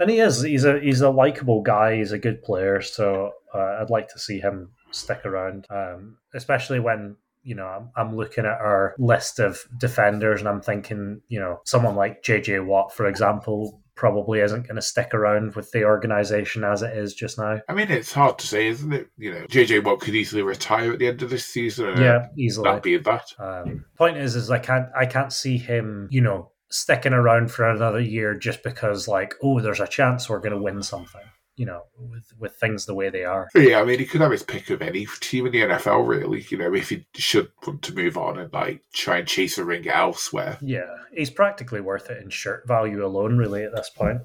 And 0.00 0.10
he 0.10 0.18
is. 0.18 0.42
He's 0.42 0.64
a 0.64 0.80
he's 0.80 1.00
a 1.00 1.10
likable 1.10 1.62
guy. 1.62 1.96
He's 1.96 2.10
a 2.12 2.18
good 2.18 2.42
player. 2.42 2.80
So 2.80 3.32
uh, 3.54 3.78
I'd 3.80 3.90
like 3.90 4.08
to 4.08 4.18
see 4.18 4.40
him 4.40 4.70
stick 4.90 5.24
around, 5.24 5.66
um, 5.70 6.16
especially 6.34 6.80
when 6.80 7.16
you 7.44 7.54
know 7.54 7.66
I'm, 7.66 7.90
I'm 7.96 8.16
looking 8.16 8.44
at 8.44 8.58
our 8.60 8.94
list 8.98 9.38
of 9.38 9.60
defenders 9.78 10.40
and 10.40 10.48
I'm 10.48 10.60
thinking, 10.60 11.20
you 11.28 11.38
know, 11.38 11.60
someone 11.64 11.94
like 11.94 12.22
JJ 12.24 12.64
Watt, 12.66 12.92
for 12.94 13.06
example, 13.06 13.80
probably 14.02 14.40
isn't 14.40 14.66
going 14.66 14.74
to 14.74 14.82
stick 14.82 15.14
around 15.14 15.54
with 15.54 15.70
the 15.70 15.84
organization 15.84 16.64
as 16.64 16.82
it 16.82 16.96
is 16.96 17.14
just 17.14 17.38
now. 17.38 17.60
I 17.68 17.72
mean, 17.72 17.88
it's 17.88 18.12
hard 18.12 18.36
to 18.40 18.46
say, 18.48 18.66
isn't 18.66 18.92
it? 18.92 19.06
You 19.16 19.30
know, 19.30 19.46
JJ 19.46 19.84
Watt 19.84 20.00
could 20.00 20.16
easily 20.16 20.42
retire 20.42 20.92
at 20.92 20.98
the 20.98 21.06
end 21.06 21.22
of 21.22 21.30
this 21.30 21.46
season. 21.46 22.02
Yeah, 22.02 22.26
easily. 22.36 22.64
that'd 22.64 22.82
be 22.82 22.96
that. 22.96 23.26
Um, 23.38 23.84
point 23.96 24.16
is, 24.16 24.34
is 24.34 24.50
I 24.50 24.58
can't 24.58 24.88
I 24.98 25.06
can't 25.06 25.32
see 25.32 25.56
him, 25.56 26.08
you 26.10 26.20
know, 26.20 26.50
sticking 26.68 27.12
around 27.12 27.52
for 27.52 27.70
another 27.70 28.00
year 28.00 28.34
just 28.34 28.64
because 28.64 29.06
like, 29.06 29.34
oh, 29.40 29.60
there's 29.60 29.78
a 29.78 29.86
chance 29.86 30.28
we're 30.28 30.40
going 30.40 30.50
to 30.50 30.60
win 30.60 30.82
something. 30.82 31.22
You 31.62 31.66
know, 31.66 31.82
with 31.96 32.24
with 32.40 32.56
things 32.56 32.86
the 32.86 32.94
way 32.94 33.08
they 33.08 33.22
are. 33.24 33.48
Yeah, 33.54 33.80
I 33.80 33.84
mean, 33.84 34.00
he 34.00 34.04
could 34.04 34.20
have 34.20 34.32
his 34.32 34.42
pick 34.42 34.68
of 34.70 34.82
any 34.82 35.06
team 35.20 35.46
in 35.46 35.52
the 35.52 35.60
NFL, 35.60 36.08
really. 36.08 36.44
You 36.48 36.58
know, 36.58 36.74
if 36.74 36.88
he 36.88 37.06
should 37.14 37.52
want 37.64 37.82
to 37.82 37.94
move 37.94 38.16
on 38.18 38.36
and 38.36 38.52
like 38.52 38.82
try 38.92 39.18
and 39.18 39.28
chase 39.28 39.58
a 39.58 39.64
ring 39.64 39.86
elsewhere. 39.86 40.58
Yeah, 40.60 40.90
he's 41.14 41.30
practically 41.30 41.80
worth 41.80 42.10
it 42.10 42.20
in 42.20 42.30
shirt 42.30 42.66
value 42.66 43.06
alone, 43.06 43.38
really, 43.38 43.62
at 43.62 43.72
this 43.76 43.90
point. 43.90 44.22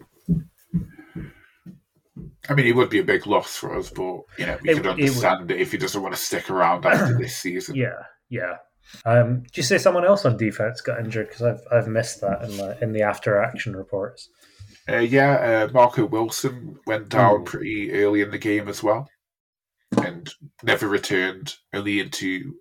I 2.50 2.54
mean, 2.56 2.66
he 2.66 2.72
would 2.74 2.90
be 2.90 3.00
a 3.00 3.04
big 3.04 3.28
loss 3.28 3.56
for 3.56 3.78
us, 3.78 3.92
but 3.92 4.22
you 4.40 4.48
know, 4.48 4.58
we 4.64 4.72
It- 4.72 4.78
could 4.78 4.86
it 4.88 4.90
understand 4.90 5.52
it 5.52 5.62
if 5.62 5.72
he 5.74 5.78
doesn't 5.78 6.02
want 6.02 6.16
to 6.16 6.20
stick 6.22 6.50
around 6.50 6.88
after 6.88 7.16
this 7.20 7.38
season. 7.38 7.76
Yeah, 7.76 8.02
yeah. 8.30 8.56
Um, 9.06 9.42
did 9.44 9.58
you 9.58 9.64
say 9.64 9.78
someone 9.78 10.06
else 10.06 10.26
on 10.26 10.38
defense 10.38 10.82
got 10.82 11.00
injured? 11.00 11.28
Because 11.28 11.44
I've 11.44 11.62
I've 11.72 11.88
missed 11.88 12.22
that 12.22 12.42
in 12.44 12.58
the 12.58 12.78
in 12.82 12.94
the 12.94 13.04
after 13.04 13.38
action 13.40 13.76
reports. 13.76 14.30
Uh, 14.90 14.98
yeah, 15.00 15.66
uh, 15.68 15.72
Marco 15.74 16.06
Wilson 16.06 16.80
went 16.86 17.10
down 17.10 17.42
Mm. 17.42 17.46
pretty 17.46 17.92
early 17.94 18.22
in 18.22 18.32
the 18.32 18.38
game 18.38 18.68
as 18.68 18.82
well, 18.82 19.10
and 20.04 20.30
never 20.64 20.88
returned. 20.88 21.56
Only 21.74 22.00
into 22.00 22.54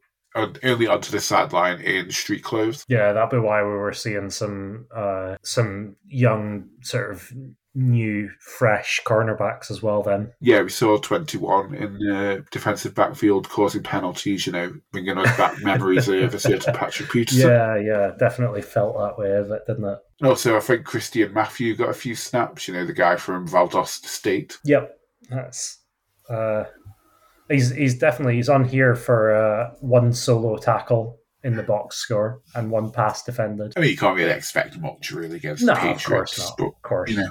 only 0.62 0.86
onto 0.86 1.10
the 1.10 1.20
sideline 1.20 1.80
in 1.80 2.10
street 2.10 2.42
clothes. 2.44 2.84
Yeah, 2.88 3.12
that'd 3.14 3.30
be 3.30 3.38
why 3.38 3.62
we 3.62 3.70
were 3.70 3.94
seeing 3.94 4.28
some 4.28 4.86
uh, 4.94 5.36
some 5.42 5.96
young 6.04 6.68
sort 6.82 7.12
of 7.12 7.32
new 7.78 8.30
fresh 8.40 9.00
cornerbacks 9.04 9.70
as 9.70 9.82
well. 9.82 10.02
Then 10.02 10.32
Yeah, 10.40 10.62
we 10.62 10.70
saw 10.70 10.96
21 10.96 11.74
in 11.74 11.92
the 11.98 12.44
defensive 12.50 12.94
backfield 12.94 13.48
causing 13.50 13.82
penalties, 13.82 14.46
you 14.46 14.52
know, 14.52 14.72
bringing 14.92 15.18
us 15.18 15.36
back 15.36 15.62
memories 15.62 16.08
of 16.08 16.34
a 16.34 16.38
certain 16.40 16.74
Patrick 16.74 17.10
Peterson. 17.10 17.50
yeah, 17.50 17.76
yeah, 17.76 18.12
definitely 18.18 18.62
felt 18.62 18.96
that 18.96 19.18
way 19.18 19.30
of 19.32 19.50
it, 19.50 19.62
didn't 19.66 19.84
it? 19.84 19.98
Also, 20.24 20.56
I 20.56 20.60
think 20.60 20.86
Christian 20.86 21.34
Matthew 21.34 21.76
got 21.76 21.90
a 21.90 21.94
few 21.94 22.14
snaps, 22.14 22.66
you 22.66 22.72
know, 22.74 22.86
the 22.86 22.94
guy 22.94 23.16
from 23.16 23.46
Valdosta 23.46 24.06
State. 24.06 24.56
Yep, 24.64 24.96
that's. 25.28 25.82
Uh, 26.30 26.64
he's 27.50 27.70
he's 27.70 27.98
definitely 27.98 28.36
he's 28.36 28.48
on 28.48 28.64
here 28.64 28.94
for 28.94 29.34
uh, 29.34 29.74
one 29.80 30.12
solo 30.14 30.56
tackle 30.56 31.18
in 31.44 31.54
the 31.54 31.62
box 31.62 31.96
score 31.96 32.40
and 32.54 32.70
one 32.70 32.90
pass 32.90 33.22
defended. 33.22 33.74
I 33.76 33.80
mean, 33.80 33.90
you 33.90 33.96
can't 33.96 34.16
really 34.16 34.30
expect 34.32 34.78
much, 34.80 35.12
really, 35.12 35.36
against 35.36 35.62
No, 35.62 35.74
the 35.74 35.80
of 35.80 35.84
course 35.84 36.02
Patriots. 36.04 36.38
not. 36.38 36.54
But, 36.58 36.66
Of 36.66 36.82
course. 36.82 37.10
you 37.10 37.16
know, 37.18 37.30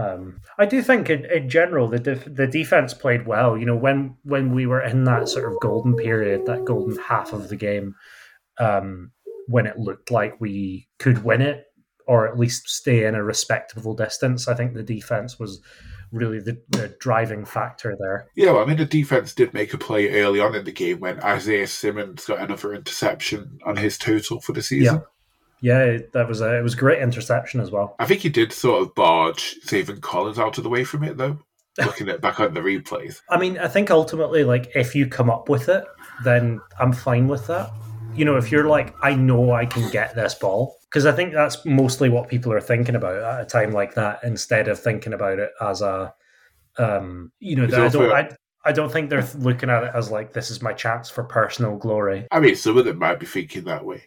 Um, 0.00 0.40
I 0.58 0.66
do 0.66 0.82
think 0.82 1.10
in, 1.10 1.24
in 1.26 1.48
general 1.48 1.88
the 1.88 1.98
def- 1.98 2.34
the 2.34 2.46
defense 2.46 2.94
played 2.94 3.26
well. 3.26 3.56
You 3.56 3.66
know, 3.66 3.76
when 3.76 4.16
when 4.22 4.54
we 4.54 4.66
were 4.66 4.82
in 4.82 5.04
that 5.04 5.28
sort 5.28 5.50
of 5.50 5.60
golden 5.60 5.94
period, 5.96 6.46
that 6.46 6.64
golden 6.64 6.96
half 6.98 7.32
of 7.32 7.48
the 7.48 7.56
game, 7.56 7.94
um, 8.58 9.10
when 9.46 9.66
it 9.66 9.78
looked 9.78 10.10
like 10.10 10.40
we 10.40 10.88
could 10.98 11.24
win 11.24 11.42
it 11.42 11.66
or 12.06 12.26
at 12.26 12.38
least 12.38 12.68
stay 12.68 13.04
in 13.04 13.14
a 13.14 13.22
respectable 13.22 13.94
distance, 13.94 14.48
I 14.48 14.54
think 14.54 14.74
the 14.74 14.82
defense 14.82 15.38
was 15.38 15.60
really 16.12 16.40
the, 16.40 16.60
the 16.70 16.88
driving 16.98 17.44
factor 17.44 17.96
there. 17.98 18.26
yeah, 18.34 18.50
well, 18.50 18.62
I 18.62 18.66
mean, 18.66 18.78
the 18.78 18.84
defense 18.84 19.32
did 19.32 19.54
make 19.54 19.72
a 19.72 19.78
play 19.78 20.10
early 20.20 20.40
on 20.40 20.54
in 20.56 20.64
the 20.64 20.72
game 20.72 20.98
when 20.98 21.20
Isaiah 21.22 21.68
Simmons 21.68 22.24
got 22.24 22.40
another 22.40 22.74
interception 22.74 23.60
on 23.64 23.76
his 23.76 23.96
total 23.96 24.40
for 24.40 24.52
the 24.52 24.62
season. 24.62 24.96
Yeah, 24.96 25.00
that 25.62 26.26
was 26.28 26.40
a 26.40 26.58
it 26.58 26.62
was 26.62 26.74
a 26.74 26.78
great 26.78 27.02
interception 27.02 27.60
as 27.60 27.70
well. 27.70 27.94
I 27.98 28.06
think 28.06 28.20
he 28.20 28.28
did 28.28 28.52
sort 28.52 28.82
of 28.82 28.94
barge 28.94 29.56
Zaven 29.66 30.00
Collins 30.00 30.38
out 30.38 30.58
of 30.58 30.64
the 30.64 30.70
way 30.70 30.84
from 30.84 31.04
it, 31.04 31.16
though. 31.16 31.38
Looking 31.78 32.08
at 32.08 32.20
back 32.20 32.40
on 32.40 32.52
the 32.52 32.60
replays, 32.60 33.20
I 33.30 33.38
mean, 33.38 33.56
I 33.56 33.68
think 33.68 33.90
ultimately, 33.90 34.42
like, 34.44 34.72
if 34.74 34.94
you 34.94 35.06
come 35.06 35.30
up 35.30 35.48
with 35.48 35.68
it, 35.68 35.84
then 36.24 36.60
I'm 36.78 36.92
fine 36.92 37.28
with 37.28 37.46
that. 37.46 37.70
You 38.12 38.24
know, 38.24 38.36
if 38.36 38.50
you're 38.50 38.66
like, 38.66 38.94
I 39.02 39.14
know 39.14 39.52
I 39.52 39.66
can 39.66 39.88
get 39.90 40.14
this 40.14 40.34
ball, 40.34 40.76
because 40.90 41.06
I 41.06 41.12
think 41.12 41.32
that's 41.32 41.64
mostly 41.64 42.08
what 42.10 42.28
people 42.28 42.52
are 42.52 42.60
thinking 42.60 42.96
about 42.96 43.16
at 43.22 43.40
a 43.40 43.44
time 43.46 43.70
like 43.70 43.94
that, 43.94 44.18
instead 44.24 44.66
of 44.66 44.80
thinking 44.80 45.12
about 45.12 45.38
it 45.38 45.52
as 45.60 45.80
a, 45.80 46.12
um, 46.76 47.30
you 47.38 47.54
know, 47.54 47.64
I 47.64 47.88
don't, 47.88 48.12
I, 48.12 48.36
I 48.64 48.72
don't 48.72 48.92
think 48.92 49.08
they're 49.08 49.26
looking 49.38 49.70
at 49.70 49.84
it 49.84 49.92
as 49.94 50.10
like 50.10 50.32
this 50.32 50.50
is 50.50 50.60
my 50.60 50.72
chance 50.72 51.08
for 51.08 51.24
personal 51.24 51.76
glory. 51.76 52.26
I 52.30 52.40
mean, 52.40 52.56
some 52.56 52.76
of 52.76 52.84
them 52.84 52.98
might 52.98 53.20
be 53.20 53.26
thinking 53.26 53.64
that 53.64 53.84
way. 53.84 54.02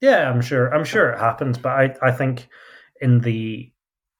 Yeah, 0.00 0.30
I'm 0.30 0.40
sure. 0.40 0.72
I'm 0.74 0.84
sure 0.84 1.10
it 1.10 1.18
happens, 1.18 1.58
but 1.58 1.70
I, 1.70 1.94
I 2.02 2.12
think 2.12 2.48
in 3.00 3.20
the, 3.20 3.72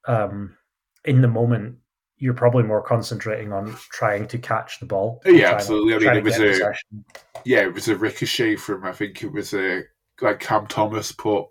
um, 0.07 0.57
in 1.05 1.21
the 1.23 1.29
moment, 1.29 1.77
you're 2.17 2.35
probably 2.35 2.64
more 2.64 2.83
concentrating 2.83 3.53
on 3.53 3.77
trying 3.93 4.27
to 4.29 4.38
catch 4.38 4.81
the 4.81 4.87
ball. 4.87 5.21
Yeah, 5.25 5.31
trying 5.31 5.41
to- 5.41 5.55
absolutely. 5.55 6.09
I 6.09 6.11
mean, 6.14 6.19
it 6.19 6.25
was 6.25 6.38
a- 6.38 6.47
possession. 6.49 7.05
Yeah, 7.45 7.61
it 7.61 7.73
was 7.73 7.87
a 7.88 7.97
ricochet 7.97 8.57
from 8.57 8.85
I 8.85 8.93
think 8.93 9.23
it 9.23 9.33
was 9.33 9.55
a 9.55 9.83
like 10.21 10.41
Cam 10.41 10.67
Thomas 10.67 11.12
put 11.12 11.47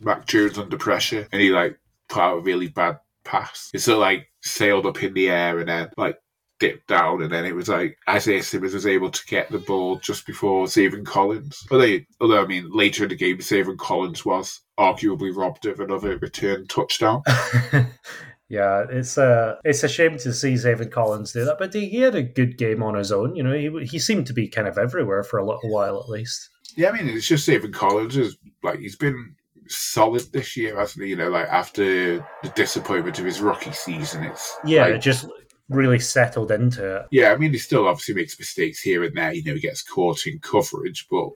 Mac 0.00 0.26
Jones 0.26 0.58
under 0.58 0.76
pressure, 0.76 1.28
and 1.30 1.40
he 1.40 1.50
like 1.50 1.78
put 2.08 2.20
out 2.20 2.38
a 2.38 2.40
really 2.40 2.66
bad 2.68 2.98
pass. 3.24 3.70
It 3.72 3.78
sort 3.78 3.94
of 3.96 4.00
like 4.00 4.26
sailed 4.42 4.86
up 4.86 5.00
in 5.02 5.14
the 5.14 5.30
air 5.30 5.60
and 5.60 5.68
then 5.68 5.90
like 5.96 6.16
dipped 6.60 6.86
down, 6.86 7.22
and 7.22 7.32
then 7.32 7.44
it 7.44 7.54
was 7.54 7.68
like 7.68 7.98
Isaiah 8.08 8.42
Simmons 8.42 8.74
was 8.74 8.86
able 8.86 9.10
to 9.10 9.26
get 9.26 9.50
the 9.50 9.58
ball 9.58 9.96
just 9.96 10.26
before 10.26 10.66
Zaven 10.66 11.04
Collins. 11.04 11.66
Although, 11.70 11.98
although 12.20 12.42
I 12.42 12.46
mean, 12.46 12.70
later 12.70 13.02
in 13.02 13.08
the 13.08 13.16
game, 13.16 13.38
Zaven 13.38 13.78
Collins 13.78 14.24
was 14.24 14.60
arguably 14.78 15.34
robbed 15.34 15.66
of 15.66 15.80
another 15.80 16.16
return 16.18 16.66
touchdown. 16.66 17.22
yeah, 18.48 18.84
it's 18.90 19.18
a 19.18 19.58
it's 19.64 19.82
a 19.82 19.88
shame 19.88 20.18
to 20.18 20.32
see 20.32 20.54
Zaven 20.54 20.92
Collins 20.92 21.32
do 21.32 21.44
that, 21.44 21.58
but 21.58 21.74
he, 21.74 21.88
he 21.88 22.00
had 22.00 22.14
a 22.14 22.22
good 22.22 22.56
game 22.56 22.82
on 22.82 22.94
his 22.94 23.10
own. 23.10 23.34
You 23.34 23.42
know, 23.42 23.52
he 23.52 23.86
he 23.86 23.98
seemed 23.98 24.26
to 24.28 24.32
be 24.32 24.46
kind 24.46 24.68
of 24.68 24.78
everywhere 24.78 25.24
for 25.24 25.38
a 25.38 25.44
little 25.44 25.70
while 25.70 25.98
at 25.98 26.08
least. 26.08 26.48
Yeah, 26.76 26.90
I 26.90 26.92
mean, 26.92 27.08
it's 27.08 27.26
just 27.26 27.48
Zaven 27.48 27.72
Collins 27.72 28.16
is 28.16 28.36
like 28.62 28.78
he's 28.78 28.96
been 28.96 29.34
solid 29.68 30.22
this 30.32 30.56
year, 30.56 30.76
hasn't 30.78 31.04
he? 31.04 31.10
You 31.10 31.16
know, 31.16 31.30
like 31.30 31.48
after 31.48 32.18
the 32.42 32.48
disappointment 32.54 33.18
of 33.18 33.24
his 33.24 33.40
rookie 33.40 33.72
season, 33.72 34.24
it's 34.24 34.58
Yeah, 34.64 34.82
like, 34.82 34.94
it 34.94 34.98
just 34.98 35.26
really 35.70 35.98
settled 36.00 36.50
into 36.50 36.96
it. 36.96 37.06
Yeah, 37.10 37.32
I 37.32 37.36
mean, 37.36 37.52
he 37.52 37.58
still 37.58 37.88
obviously 37.88 38.14
makes 38.14 38.38
mistakes 38.38 38.80
here 38.80 39.04
and 39.04 39.16
there. 39.16 39.32
You 39.32 39.44
know, 39.44 39.54
he 39.54 39.60
gets 39.60 39.82
caught 39.82 40.26
in 40.26 40.38
coverage, 40.40 41.06
but 41.10 41.30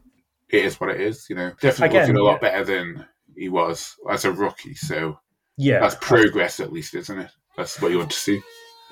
it 0.51 0.65
is 0.65 0.79
what 0.79 0.91
it 0.91 1.01
is. 1.01 1.27
You 1.31 1.37
know, 1.37 1.53
definitely 1.61 1.97
Again, 1.97 2.09
looking 2.09 2.21
a 2.21 2.25
lot 2.25 2.41
yeah. 2.43 2.51
better 2.51 2.65
than 2.65 3.07
he 3.37 3.49
was 3.49 3.95
as 4.11 4.25
a 4.25 4.33
rookie. 4.33 4.75
So 4.75 5.19
Yeah, 5.57 5.81
that's 5.81 5.97
progress, 6.01 6.61
at 6.61 6.73
least, 6.73 6.95
isn't 6.95 7.19
it? 7.19 7.31
That's 7.57 7.81
what 7.81 7.91
you 7.93 7.99
want 7.99 8.11
to 8.11 8.17
see. 8.19 8.43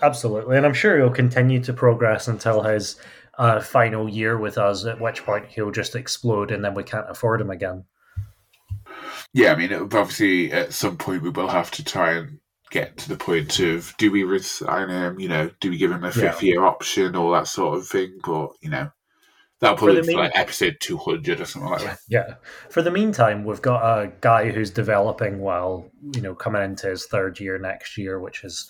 absolutely, 0.03 0.57
and 0.57 0.65
I'm 0.65 0.73
sure 0.75 0.97
he'll 0.97 1.11
continue 1.11 1.63
to 1.65 1.73
progress 1.73 2.29
until 2.29 2.63
his 2.63 2.97
uh, 3.39 3.61
final 3.61 4.09
year 4.09 4.39
with 4.39 4.59
us. 4.59 4.85
At 4.85 5.01
which 5.01 5.25
point 5.25 5.47
he'll 5.49 5.71
just 5.73 5.97
explode, 5.97 6.51
and 6.53 6.65
then 6.65 6.75
we 6.75 6.85
can't 6.85 7.11
afford 7.11 7.41
him 7.41 7.51
again. 7.51 7.85
Yeah, 9.33 9.53
I 9.53 9.57
mean, 9.57 9.73
obviously, 9.73 10.53
at 10.53 10.73
some 10.73 10.97
point 10.97 11.23
we 11.23 11.31
will 11.31 11.49
have 11.49 11.71
to 11.73 11.85
try 11.85 12.13
and 12.13 12.39
get 12.73 12.97
to 12.97 13.09
the 13.09 13.17
point 13.17 13.61
of 13.61 13.95
do 13.99 14.11
we 14.11 14.25
resign 14.25 14.89
him? 14.89 15.21
You 15.21 15.29
know, 15.29 15.51
do 15.61 15.71
we 15.71 15.77
give 15.77 15.93
him 15.93 16.03
a 16.03 16.09
Yeah. 16.09 16.13
fifth 16.13 16.43
year 16.43 16.65
option, 16.65 17.15
all 17.15 17.31
that 17.33 17.47
sort 17.47 17.79
of 17.79 17.87
thing? 17.87 18.19
But 18.25 18.49
you 18.61 18.71
know, 18.71 18.91
that'll 19.61 19.77
probably 19.77 20.01
be 20.01 20.09
mean- 20.09 20.17
like 20.19 20.33
episode 20.35 20.79
two 20.81 20.97
hundred 20.97 21.41
or 21.41 21.45
something 21.45 21.71
like 21.71 21.83
that. 21.85 21.99
Yeah. 22.09 22.35
For 22.71 22.83
the 22.83 22.91
meantime, 22.91 23.45
we've 23.45 23.63
got 23.63 23.83
a 23.85 24.11
guy 24.21 24.51
who's 24.51 24.71
developing 24.71 25.41
well, 25.41 25.89
you 26.15 26.21
know, 26.23 26.35
coming 26.35 26.63
into 26.63 26.89
his 26.89 27.07
third 27.07 27.39
year 27.39 27.59
next 27.59 27.97
year, 27.97 28.19
which 28.19 28.43
is 28.43 28.69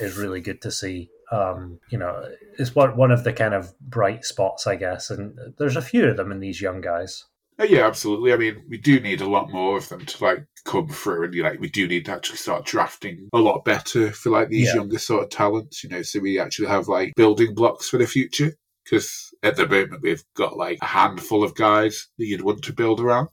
is 0.00 0.16
really 0.16 0.40
good 0.40 0.60
to 0.62 0.70
see. 0.70 1.10
um, 1.30 1.78
you 1.88 1.96
know, 1.96 2.28
it's 2.58 2.74
one 2.74 2.94
one 2.94 3.10
of 3.10 3.24
the 3.24 3.32
kind 3.32 3.54
of 3.54 3.72
bright 3.80 4.22
spots, 4.22 4.66
I 4.66 4.76
guess. 4.76 5.08
And 5.10 5.38
there's 5.58 5.76
a 5.76 5.80
few 5.82 6.04
of 6.08 6.18
them 6.18 6.30
in 6.30 6.40
these 6.40 6.60
young 6.60 6.82
guys. 6.82 7.24
Uh, 7.60 7.64
yeah, 7.64 7.86
absolutely. 7.86 8.32
I 8.32 8.36
mean, 8.36 8.64
we 8.68 8.78
do 8.78 8.98
need 9.00 9.20
a 9.20 9.28
lot 9.28 9.50
more 9.50 9.76
of 9.76 9.88
them 9.88 10.04
to 10.04 10.24
like 10.24 10.46
come 10.64 10.88
through, 10.88 11.24
and 11.24 11.34
like 11.36 11.60
we 11.60 11.68
do 11.68 11.86
need 11.86 12.06
to 12.06 12.12
actually 12.12 12.38
start 12.38 12.64
drafting 12.64 13.28
a 13.32 13.38
lot 13.38 13.64
better 13.64 14.10
for 14.10 14.30
like 14.30 14.48
these 14.48 14.68
Yeah. 14.68 14.76
younger 14.76 14.98
sort 14.98 15.24
of 15.24 15.30
talents. 15.30 15.84
You 15.84 15.90
know, 15.90 16.02
so 16.02 16.20
we 16.20 16.38
actually 16.38 16.68
have 16.68 16.88
like 16.88 17.12
building 17.16 17.54
blocks 17.54 17.88
for 17.88 17.98
the 17.98 18.06
future. 18.06 18.54
Because 18.84 19.32
at 19.44 19.54
the 19.56 19.68
moment 19.68 20.02
we've 20.02 20.24
got 20.34 20.56
like 20.56 20.78
a 20.82 20.86
handful 20.86 21.44
of 21.44 21.54
guys 21.54 22.08
that 22.18 22.26
you'd 22.26 22.42
want 22.42 22.62
to 22.64 22.72
build 22.72 23.00
around. 23.00 23.28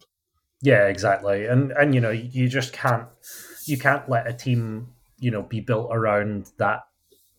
Yeah, 0.62 0.88
exactly. 0.88 1.46
And 1.48 1.72
and 1.72 1.96
you 1.96 2.02
know, 2.02 2.12
you 2.12 2.48
just 2.50 2.72
can't 2.74 3.08
you 3.66 3.78
can't 3.78 4.08
let 4.10 4.28
a 4.28 4.34
team, 4.34 4.90
you 5.18 5.32
know, 5.32 5.42
be 5.42 5.60
built 5.60 5.90
around 5.92 6.52
that 6.58 6.82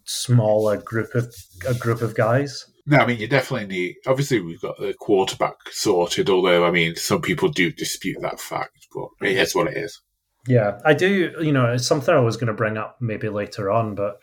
smaller 0.04 0.76
group 0.78 1.14
of 1.14 1.32
a 1.68 1.74
group 1.74 2.02
of 2.02 2.14
guys. 2.16 2.66
No, 2.90 2.98
I 2.98 3.06
mean 3.06 3.18
you 3.18 3.28
definitely 3.28 3.68
need. 3.68 3.94
Obviously, 4.06 4.40
we've 4.40 4.60
got 4.60 4.76
the 4.78 4.92
quarterback 4.94 5.54
sorted. 5.70 6.28
Although, 6.28 6.66
I 6.66 6.70
mean, 6.72 6.96
some 6.96 7.22
people 7.22 7.48
do 7.48 7.70
dispute 7.70 8.18
that 8.20 8.40
fact, 8.40 8.88
but 8.92 9.08
it 9.26 9.36
is 9.38 9.54
what 9.54 9.68
it 9.68 9.76
is. 9.76 9.98
Yeah, 10.48 10.78
I 10.84 10.92
do. 10.94 11.32
You 11.40 11.52
know, 11.52 11.72
it's 11.72 11.86
something 11.86 12.12
I 12.14 12.18
was 12.18 12.36
going 12.36 12.48
to 12.48 12.52
bring 12.52 12.76
up 12.76 12.96
maybe 13.00 13.28
later 13.28 13.70
on, 13.70 13.94
but 13.94 14.18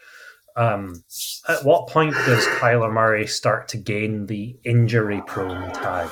um, 0.58 1.02
at 1.48 1.64
what 1.64 1.88
point 1.88 2.14
does 2.26 2.46
Kyler 2.60 2.92
Murray 2.92 3.26
start 3.26 3.70
to 3.70 3.78
gain 3.78 4.26
the 4.26 4.58
injury 4.66 5.22
prone 5.26 5.72
tag? 5.72 6.10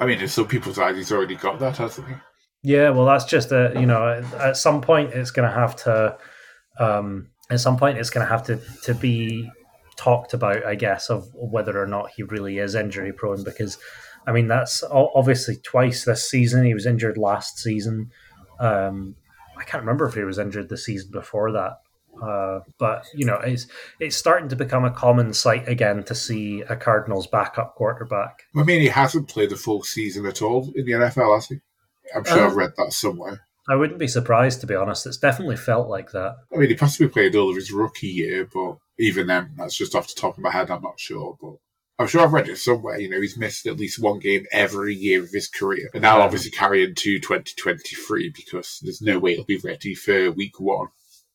I 0.00 0.06
mean, 0.06 0.20
in 0.20 0.28
some 0.28 0.46
people's 0.46 0.78
eyes, 0.78 0.96
he's 0.96 1.12
already 1.12 1.34
got 1.34 1.58
that, 1.58 1.76
hasn't 1.76 2.08
he? 2.08 2.14
Yeah, 2.62 2.90
well, 2.90 3.04
that's 3.04 3.24
just 3.26 3.52
a 3.52 3.72
you 3.74 3.84
know, 3.86 4.08
at- 4.08 4.34
at 4.40 4.56
some 4.56 4.80
point 4.80 5.12
it's 5.12 5.30
going 5.32 5.48
to 5.48 5.54
have 5.54 5.76
to, 5.84 6.16
um, 6.78 7.28
at 7.50 7.60
some 7.60 7.76
point 7.76 7.98
it's 7.98 8.10
going 8.10 8.26
to 8.26 8.30
have 8.32 8.44
to 8.44 8.58
to 8.84 8.94
be 8.94 9.50
talked 9.98 10.32
about, 10.32 10.64
I 10.64 10.74
guess, 10.76 11.10
of 11.10 11.28
whether 11.34 11.80
or 11.80 11.86
not 11.86 12.10
he 12.16 12.22
really 12.22 12.58
is 12.58 12.74
injury 12.74 13.12
prone. 13.12 13.44
Because, 13.44 13.76
I 14.26 14.32
mean, 14.32 14.46
that's 14.46 14.82
obviously 14.90 15.56
twice 15.56 16.04
this 16.04 16.30
season. 16.30 16.64
He 16.64 16.72
was 16.72 16.86
injured 16.86 17.18
last 17.18 17.58
season. 17.58 18.10
Um, 18.60 19.16
I 19.58 19.64
can't 19.64 19.82
remember 19.82 20.06
if 20.06 20.14
he 20.14 20.22
was 20.22 20.38
injured 20.38 20.68
the 20.68 20.78
season 20.78 21.10
before 21.10 21.52
that. 21.52 21.80
Uh, 22.22 22.60
but 22.78 23.04
you 23.14 23.24
know, 23.24 23.36
it's 23.36 23.68
it's 24.00 24.16
starting 24.16 24.48
to 24.48 24.56
become 24.56 24.84
a 24.84 24.90
common 24.90 25.32
sight 25.32 25.68
again 25.68 26.02
to 26.02 26.14
see 26.16 26.62
a 26.62 26.74
Cardinals 26.74 27.28
backup 27.28 27.76
quarterback. 27.76 28.42
I 28.56 28.64
mean, 28.64 28.80
he 28.80 28.88
hasn't 28.88 29.28
played 29.28 29.50
the 29.50 29.56
full 29.56 29.84
season 29.84 30.26
at 30.26 30.42
all 30.42 30.72
in 30.74 30.84
the 30.84 30.92
NFL, 30.92 31.34
has 31.36 31.46
he? 31.46 31.60
I'm 32.16 32.24
sure 32.24 32.40
Uh, 32.40 32.46
I've 32.46 32.56
read 32.56 32.72
that 32.76 32.92
somewhere. 32.92 33.42
I 33.68 33.76
wouldn't 33.76 33.98
be 33.98 34.08
surprised 34.08 34.60
to 34.60 34.66
be 34.66 34.74
honest. 34.74 35.06
It's 35.06 35.18
definitely 35.18 35.56
felt 35.56 35.88
like 35.88 36.12
that. 36.12 36.36
I 36.52 36.58
mean, 36.58 36.70
he 36.70 36.74
possibly 36.74 37.08
played 37.08 37.36
all 37.36 37.50
of 37.50 37.56
his 37.56 37.72
rookie 37.72 38.08
year, 38.08 38.48
but 38.52 38.78
even 38.98 39.26
then, 39.26 39.54
that's 39.56 39.76
just 39.76 39.94
off 39.94 40.08
the 40.08 40.20
top 40.20 40.36
of 40.36 40.42
my 40.42 40.50
head. 40.50 40.70
I'm 40.70 40.82
not 40.82 40.98
sure, 40.98 41.36
but 41.40 41.56
I'm 41.98 42.06
sure 42.06 42.22
I've 42.22 42.32
read 42.32 42.48
it 42.48 42.58
somewhere. 42.58 42.98
You 42.98 43.10
know, 43.10 43.20
he's 43.20 43.36
missed 43.36 43.66
at 43.66 43.78
least 43.78 44.00
one 44.00 44.20
game 44.20 44.46
every 44.52 44.94
year 44.94 45.22
of 45.22 45.30
his 45.30 45.48
career, 45.48 45.90
and 45.92 46.02
now 46.02 46.20
obviously 46.20 46.50
carrying 46.50 46.94
to 46.94 47.18
2023 47.18 48.32
because 48.34 48.80
there's 48.82 49.02
no 49.02 49.18
way 49.18 49.34
he'll 49.34 49.44
be 49.44 49.58
ready 49.58 49.94
for 49.94 50.30
week 50.32 50.58
one 50.58 50.88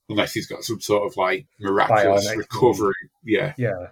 unless 0.10 0.34
he's 0.34 0.48
got 0.48 0.64
some 0.64 0.82
sort 0.82 1.06
of 1.06 1.18
like 1.18 1.46
miraculous 1.60 2.28
Bionic. 2.28 2.38
recovery. 2.38 2.94
Yeah, 3.24 3.54
Yeah. 3.58 3.88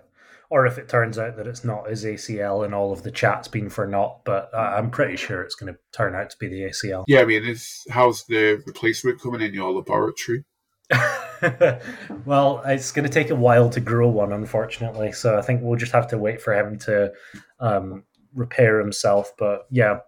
Or 0.52 0.66
if 0.66 0.78
it 0.78 0.90
turns 0.90 1.18
out 1.18 1.38
that 1.38 1.48
it's 1.48 1.64
not 1.64 1.90
his 1.90 2.04
ACL 2.04 2.66
and 2.66 2.76
all 2.76 2.92
of 2.92 3.04
the 3.04 3.10
chat's 3.10 3.48
been 3.48 3.70
for 3.70 3.88
naught, 3.88 4.26
but 4.26 4.54
I'm 4.54 4.92
pretty 4.92 5.16
sure 5.16 5.42
it's 5.42 5.56
going 5.56 5.74
to 5.74 5.80
turn 5.94 6.14
out 6.14 6.30
to 6.30 6.38
be 6.38 6.50
the 6.50 6.64
ACL. 6.64 7.06
yeah. 7.08 7.22
I 7.22 7.26
mean, 7.26 7.46
it's, 7.46 7.86
how's 7.90 8.26
the 8.26 8.62
replacement 8.68 9.22
coming 9.22 9.40
in 9.40 9.54
your 9.54 9.72
laboratory? 9.72 10.44
well, 12.26 12.62
it's 12.66 12.92
going 12.92 13.08
to 13.08 13.14
take 13.14 13.30
a 13.30 13.36
while 13.36 13.70
to 13.70 13.80
grow 13.80 14.10
one, 14.10 14.34
unfortunately. 14.34 15.14
So 15.14 15.38
I 15.38 15.42
think 15.42 15.62
we'll 15.64 15.80
just 15.80 15.94
have 15.94 16.08
to 16.10 16.18
wait 16.18 16.42
for 16.42 16.54
him 16.54 16.78
to 16.80 17.14
um, 17.62 18.04
repair 18.34 18.80
himself. 18.80 19.32
But 19.38 19.68
yeah, 19.72 20.00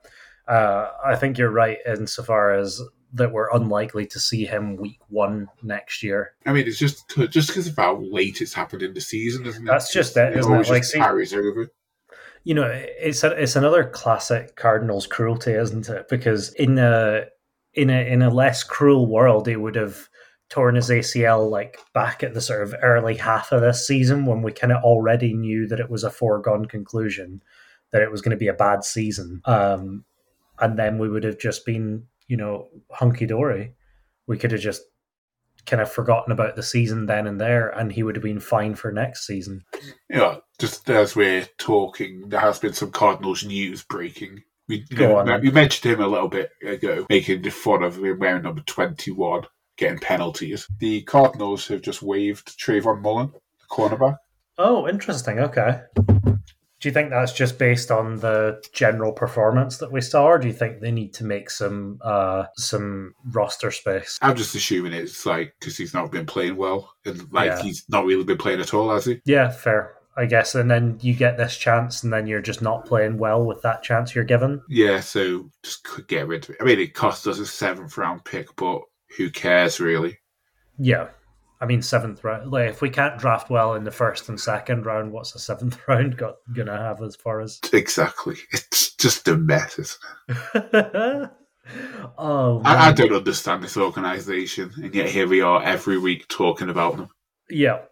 uh, 0.48 0.90
I 1.06 1.16
think 1.16 1.38
you're 1.38 1.52
right 1.52 1.78
insofar 1.88 2.54
as 2.54 2.82
that 3.14 3.32
we're 3.32 3.50
unlikely 3.54 4.06
to 4.08 4.20
see 4.20 4.46
him 4.46 4.76
week 4.76 5.00
one 5.10 5.48
next 5.62 6.02
year. 6.04 6.34
I 6.46 6.54
mean, 6.54 6.68
it's 6.68 6.80
just 6.80 7.08
just 7.30 7.50
because 7.50 7.68
of 7.68 7.76
how 7.78 7.98
late 8.02 8.42
it's 8.42 8.54
happened 8.54 8.82
in 8.82 8.94
the 8.94 9.02
season, 9.02 9.46
isn't 9.46 9.64
it? 9.68 9.72
That's 9.72 9.94
just 9.94 10.18
it, 10.18 10.36
isn't 10.38 10.52
it? 10.54 10.70
Like, 10.70 10.84
see- 10.84 10.98
carries 11.00 11.34
over. 11.34 11.70
you 12.44 12.54
know 12.54 12.70
it's 12.74 13.24
a, 13.24 13.32
it's 13.42 13.56
another 13.56 13.86
classic 13.86 14.56
cardinals 14.58 15.08
cruelty 15.08 15.54
isn't 15.54 15.88
it 15.88 16.10
because 16.10 16.52
in 16.56 16.78
a 16.78 17.26
in 17.74 17.90
a 17.90 18.06
in 18.12 18.22
a 18.22 18.30
less 18.30 18.64
cruel 18.64 19.08
world 19.08 19.48
he 19.48 19.56
would 19.56 19.76
have 19.76 20.10
torn 20.50 20.76
his 20.76 20.90
acl 20.90 21.50
like 21.50 21.80
back 21.94 22.22
at 22.22 22.34
the 22.34 22.42
sort 22.42 22.62
of 22.62 22.76
early 22.84 23.16
half 23.16 23.54
of 23.54 23.62
this 23.62 23.88
season 23.88 24.26
when 24.26 24.42
we 24.42 24.52
kind 24.52 24.74
of 24.74 24.84
already 24.84 25.34
knew 25.34 25.66
that 25.68 25.80
it 25.80 25.90
was 25.90 26.04
a 26.04 26.12
foregone 26.12 26.66
conclusion 26.66 27.42
that 27.92 28.02
it 28.02 28.12
was 28.12 28.22
going 28.22 28.36
to 28.36 28.46
be 28.46 28.50
a 28.50 28.54
bad 28.54 28.84
season 28.84 29.42
um 29.46 30.04
and 30.60 30.78
then 30.78 30.98
we 31.00 31.08
would 31.10 31.24
have 31.24 31.40
just 31.40 31.66
been 31.66 32.06
you 32.34 32.38
know 32.38 32.68
hunky-dory 32.90 33.76
we 34.26 34.40
could 34.40 34.52
have 34.52 34.60
just 34.60 34.82
kind 35.68 35.84
of 35.84 35.92
forgotten 35.92 36.32
about 36.34 36.56
the 36.56 36.64
season 36.64 37.06
then 37.06 37.28
and 37.28 37.40
there 37.40 37.70
and 37.70 37.92
he 37.92 38.02
would 38.02 38.16
have 38.16 38.24
been 38.24 38.40
fine 38.40 38.74
for 38.74 38.92
next 38.92 39.28
season 39.28 39.62
Yeah, 40.10 40.38
just 40.60 40.90
as 40.90 41.16
we're 41.16 41.46
talking, 41.60 42.30
there 42.30 42.40
has 42.40 42.58
been 42.58 42.74
some 42.74 42.90
Cardinals 42.90 43.44
news 43.46 43.84
breaking. 43.84 44.42
We, 44.68 44.84
you 44.90 44.98
Go 44.98 45.10
know, 45.10 45.18
on, 45.18 45.26
then. 45.28 45.42
we 45.42 45.52
mentioned 45.52 45.94
him 45.94 46.02
a 46.02 46.08
little 46.08 46.28
bit 46.28 46.50
ago, 46.66 47.06
making 47.08 47.44
the 47.44 47.52
fun 47.52 47.84
of 47.84 47.98
him 48.04 48.18
wearing 48.18 48.42
number 48.44 48.62
21, 48.62 49.44
getting 49.78 50.00
penalties. 50.00 50.68
The 50.80 51.04
Cardinals 51.04 51.68
have 51.68 51.82
just 51.84 52.02
waived 52.02 52.58
Trayvon 52.60 53.02
Mullen, 53.02 53.32
the 53.60 53.68
cornerback. 53.70 54.18
Oh, 54.58 54.88
interesting. 54.88 55.40
Okay. 55.40 55.82
Do 56.84 56.90
you 56.90 56.94
think 56.94 57.12
that's 57.12 57.32
just 57.32 57.58
based 57.58 57.92
on 57.92 58.18
the 58.18 58.62
general 58.74 59.14
performance 59.14 59.78
that 59.78 59.90
we 59.90 60.02
saw, 60.02 60.26
or 60.26 60.38
do 60.38 60.48
you 60.50 60.54
think 60.54 60.82
they 60.82 60.92
need 60.92 61.14
to 61.14 61.24
make 61.24 61.50
some 61.50 61.98
uh, 62.04 62.48
some 62.58 63.14
roster 63.32 63.72
space? 63.72 64.20
I'm 64.22 64.36
just 64.36 64.54
assuming 64.54 64.92
it's 64.92 65.26
like 65.26 65.56
because 65.62 65.78
he's 65.78 65.94
not 65.94 66.12
been 66.12 66.26
playing 66.26 66.58
well, 66.58 66.94
and 67.06 67.32
like 67.32 67.52
Yeah. 67.52 67.62
he's 67.62 67.86
not 67.88 68.04
really 68.04 68.26
been 68.26 68.38
playing 68.38 68.60
at 68.60 68.74
all, 68.74 68.90
has 68.94 69.06
he? 69.06 69.22
Yeah, 69.24 69.50
fair. 69.50 69.94
I 70.18 70.26
guess, 70.26 70.56
and 70.56 70.70
then 70.70 70.98
you 71.02 71.14
get 71.14 71.38
this 71.38 71.56
chance, 71.56 72.04
and 72.04 72.12
then 72.12 72.28
you're 72.28 72.42
just 72.42 72.62
not 72.62 72.86
playing 72.86 73.18
well 73.18 73.46
with 73.46 73.62
that 73.62 73.82
chance 73.82 74.14
you're 74.14 74.26
given. 74.26 74.62
Yeah, 74.68 75.00
so 75.00 75.50
just 75.64 75.86
could 75.86 76.10
get 76.10 76.28
rid 76.28 76.44
of 76.44 76.50
it. 76.50 76.58
I 76.60 76.66
mean, 76.66 76.82
it 76.82 76.94
cost 76.94 77.26
us 77.28 77.40
a 77.40 77.46
seventh 77.46 77.98
round 77.98 78.26
pick, 78.26 78.54
but 78.58 78.82
who 79.16 79.30
cares 79.30 79.80
really? 79.80 80.20
Yeah, 80.78 81.08
I 81.64 81.66
mean 81.66 81.82
seventh 81.82 82.26
round. 82.26 82.52
Like 82.52 82.72
if 82.72 82.82
we 82.82 82.90
can't 82.90 83.18
draft 83.18 83.50
well 83.50 83.76
in 83.76 83.86
the 83.86 83.92
first 83.92 84.28
and 84.28 84.38
second 84.38 84.86
round, 84.86 85.14
what's 85.14 85.32
the 85.32 85.40
seventh 85.40 85.80
round 85.88 86.18
got 86.18 86.36
gonna 86.54 86.78
have 86.78 87.02
as 87.02 87.16
far 87.16 87.40
as? 87.40 87.62
Exactly. 87.72 88.36
It's 88.52 88.94
just 88.96 89.30
a 89.30 89.38
mess, 89.38 89.80
isn't 89.80 90.00
it? 90.74 91.30
oh, 92.18 92.62
I, 92.66 92.90
I 92.90 92.92
don't 92.92 93.14
understand 93.14 93.64
this 93.64 93.78
organisation, 93.78 94.74
and 94.76 94.94
yet 94.94 95.08
here 95.08 95.26
we 95.26 95.40
are 95.40 95.64
every 95.64 95.98
week 95.98 96.28
talking 96.28 96.70
about 96.70 96.98
them. 96.98 97.08
Yeah, 97.50 97.84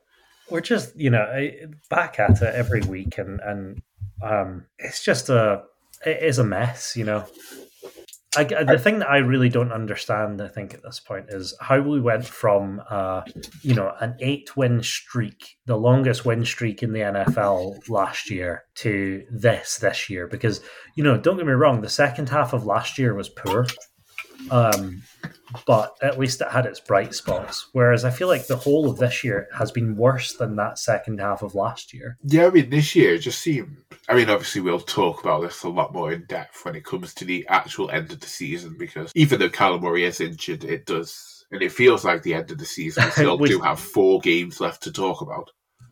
we're 0.49 0.59
just 0.59 0.93
you 0.97 1.09
know 1.09 1.49
back 1.89 2.19
at 2.19 2.41
it 2.41 2.53
every 2.53 2.81
week, 2.81 3.17
and 3.17 3.39
and 3.39 3.81
um, 4.21 4.65
it's 4.79 5.01
just 5.01 5.29
a 5.29 5.63
it 6.05 6.21
is 6.21 6.39
a 6.39 6.43
mess, 6.43 6.97
you 6.97 7.05
know. 7.05 7.25
I, 8.37 8.45
the 8.45 8.79
thing 8.79 8.99
that 8.99 9.09
I 9.09 9.17
really 9.17 9.49
don't 9.49 9.73
understand, 9.73 10.41
I 10.41 10.47
think, 10.47 10.73
at 10.73 10.81
this 10.83 11.01
point 11.01 11.25
is 11.29 11.53
how 11.59 11.81
we 11.81 11.99
went 11.99 12.25
from, 12.25 12.81
uh, 12.89 13.23
you 13.61 13.75
know, 13.75 13.93
an 13.99 14.15
eight-win 14.21 14.83
streak, 14.83 15.57
the 15.65 15.75
longest 15.75 16.25
win 16.25 16.45
streak 16.45 16.81
in 16.81 16.93
the 16.93 17.01
NFL 17.01 17.89
last 17.89 18.29
year, 18.29 18.63
to 18.75 19.25
this 19.29 19.79
this 19.79 20.09
year. 20.09 20.27
Because, 20.27 20.61
you 20.95 21.03
know, 21.03 21.17
don't 21.17 21.35
get 21.35 21.45
me 21.45 21.51
wrong, 21.51 21.81
the 21.81 21.89
second 21.89 22.29
half 22.29 22.53
of 22.53 22.65
last 22.65 22.97
year 22.97 23.13
was 23.13 23.27
poor, 23.27 23.67
um, 24.49 25.01
but 25.67 25.93
at 26.01 26.17
least 26.19 26.41
it 26.41 26.47
had 26.49 26.65
its 26.65 26.79
bright 26.79 27.13
spots. 27.13 27.67
Whereas 27.73 28.05
I 28.05 28.09
feel 28.09 28.27
like 28.27 28.47
the 28.47 28.55
whole 28.57 28.89
of 28.89 28.97
this 28.97 29.23
year 29.23 29.47
has 29.57 29.71
been 29.71 29.95
worse 29.95 30.33
than 30.33 30.55
that 30.55 30.79
second 30.79 31.19
half 31.19 31.41
of 31.41 31.55
last 31.55 31.93
year. 31.93 32.17
Yeah, 32.23 32.47
I 32.47 32.49
mean, 32.49 32.69
this 32.69 32.95
year 32.95 33.17
just 33.17 33.39
seemed. 33.41 33.77
I 34.09 34.15
mean, 34.15 34.29
obviously, 34.29 34.61
we'll 34.61 34.79
talk 34.79 35.21
about 35.21 35.41
this 35.41 35.63
a 35.63 35.69
lot 35.69 35.93
more 35.93 36.11
in 36.11 36.25
depth 36.25 36.63
when 36.65 36.75
it 36.75 36.85
comes 36.85 37.13
to 37.15 37.25
the 37.25 37.45
actual 37.49 37.91
end 37.91 38.11
of 38.11 38.19
the 38.21 38.27
season 38.27 38.75
because 38.77 39.11
even 39.15 39.39
though 39.39 39.49
Callum 39.49 39.81
Murray 39.81 40.05
is 40.05 40.21
injured, 40.21 40.63
it 40.63 40.85
does. 40.85 41.45
And 41.51 41.61
it 41.61 41.73
feels 41.73 42.05
like 42.05 42.23
the 42.23 42.33
end 42.33 42.49
of 42.51 42.57
the 42.57 42.65
season. 42.65 43.03
We 43.05 43.11
still 43.11 43.37
We- 43.37 43.49
do 43.49 43.59
have 43.59 43.79
four 43.79 44.21
games 44.21 44.61
left 44.61 44.83
to 44.83 44.91
talk 44.91 45.19
about, 45.21 45.49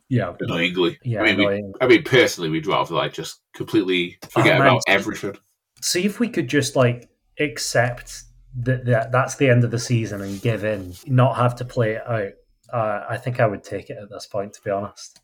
Yeah, 0.07 0.33
annoyingly. 0.39 0.97
yeah. 1.03 1.21
I 1.21 1.35
mean, 1.35 1.45
we. 1.47 1.73
I 1.81 1.87
mean, 1.87 2.03
personally, 2.03 2.49
we'd 2.49 2.65
rather 2.65 2.95
like 2.95 3.11
just 3.13 3.41
completely 3.53 4.17
forget 4.29 4.57
Oh, 4.57 4.61
about 4.61 4.81
everything. 4.87 5.35
see 5.81 6.05
if 6.05 6.19
we 6.21 6.29
could 6.29 6.47
just 6.47 6.77
like 6.77 7.09
accept 7.41 8.23
that, 8.57 8.85
that 8.85 9.11
that's 9.11 9.35
the 9.35 9.49
end 9.49 9.63
of 9.63 9.71
the 9.71 9.79
season 9.79 10.21
and 10.21 10.41
give 10.41 10.63
in, 10.63 10.93
not 11.07 11.35
have 11.37 11.55
to 11.57 11.65
play 11.65 11.93
it 11.93 12.07
out. 12.07 12.31
Uh, 12.71 13.05
I 13.09 13.17
think 13.17 13.39
I 13.39 13.47
would 13.47 13.63
take 13.63 13.89
it 13.89 13.97
at 13.97 14.09
this 14.09 14.25
point, 14.27 14.53
to 14.53 14.61
be 14.63 14.69
honest. 14.71 15.19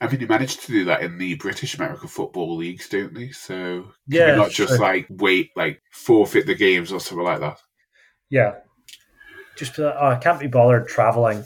I 0.00 0.06
mean, 0.08 0.20
they 0.20 0.26
managed 0.26 0.62
to 0.62 0.72
do 0.72 0.84
that 0.84 1.02
in 1.02 1.18
the 1.18 1.34
British 1.34 1.74
American 1.74 2.08
football 2.08 2.56
leagues, 2.56 2.88
don't 2.88 3.12
they? 3.12 3.30
So 3.30 3.92
Yeah, 4.06 4.36
not 4.36 4.50
just 4.50 4.70
sure. 4.70 4.78
like 4.78 5.06
wait, 5.10 5.50
like 5.56 5.82
forfeit 5.90 6.46
the 6.46 6.54
games 6.54 6.92
or 6.92 7.00
something 7.00 7.24
like 7.26 7.40
that? 7.40 7.58
Yeah, 8.30 8.54
just 9.56 9.74
be 9.76 9.82
like, 9.82 9.96
oh, 9.98 10.06
I 10.08 10.16
can't 10.16 10.38
be 10.40 10.46
bothered 10.46 10.86
traveling. 10.88 11.44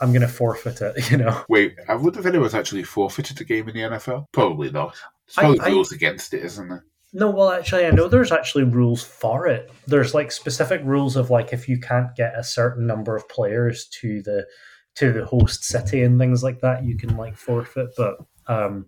I'm 0.00 0.10
going 0.10 0.22
to 0.22 0.28
forfeit 0.28 0.80
it. 0.80 1.10
You 1.10 1.18
know. 1.18 1.44
Wait, 1.48 1.76
I 1.86 1.94
wonder 1.94 2.18
if 2.20 2.26
anyone's 2.26 2.54
actually 2.54 2.82
forfeited 2.82 3.40
a 3.40 3.44
game 3.44 3.68
in 3.68 3.74
the 3.74 3.80
NFL. 3.82 4.24
Probably 4.32 4.70
not. 4.70 4.94
There's 5.26 5.34
probably 5.36 5.60
I- 5.60 5.66
I- 5.66 5.68
rules 5.68 5.92
against 5.92 6.32
it, 6.34 6.44
isn't 6.44 6.68
there? 6.68 6.84
No, 7.12 7.30
well, 7.30 7.50
actually, 7.50 7.84
I 7.84 7.90
know 7.90 8.08
there's 8.08 8.32
actually 8.32 8.64
rules 8.64 9.02
for 9.02 9.46
it. 9.46 9.70
There's 9.86 10.14
like 10.14 10.32
specific 10.32 10.80
rules 10.84 11.16
of 11.16 11.30
like 11.30 11.52
if 11.52 11.68
you 11.68 11.78
can't 11.78 12.14
get 12.16 12.38
a 12.38 12.44
certain 12.44 12.86
number 12.86 13.14
of 13.14 13.28
players 13.28 13.86
to 14.00 14.22
the 14.22 14.46
to 14.94 15.12
the 15.12 15.24
host 15.24 15.64
city 15.64 16.02
and 16.02 16.18
things 16.18 16.42
like 16.42 16.60
that, 16.60 16.84
you 16.84 16.96
can 16.96 17.16
like 17.16 17.36
forfeit. 17.36 17.90
But 17.96 18.16
um, 18.46 18.86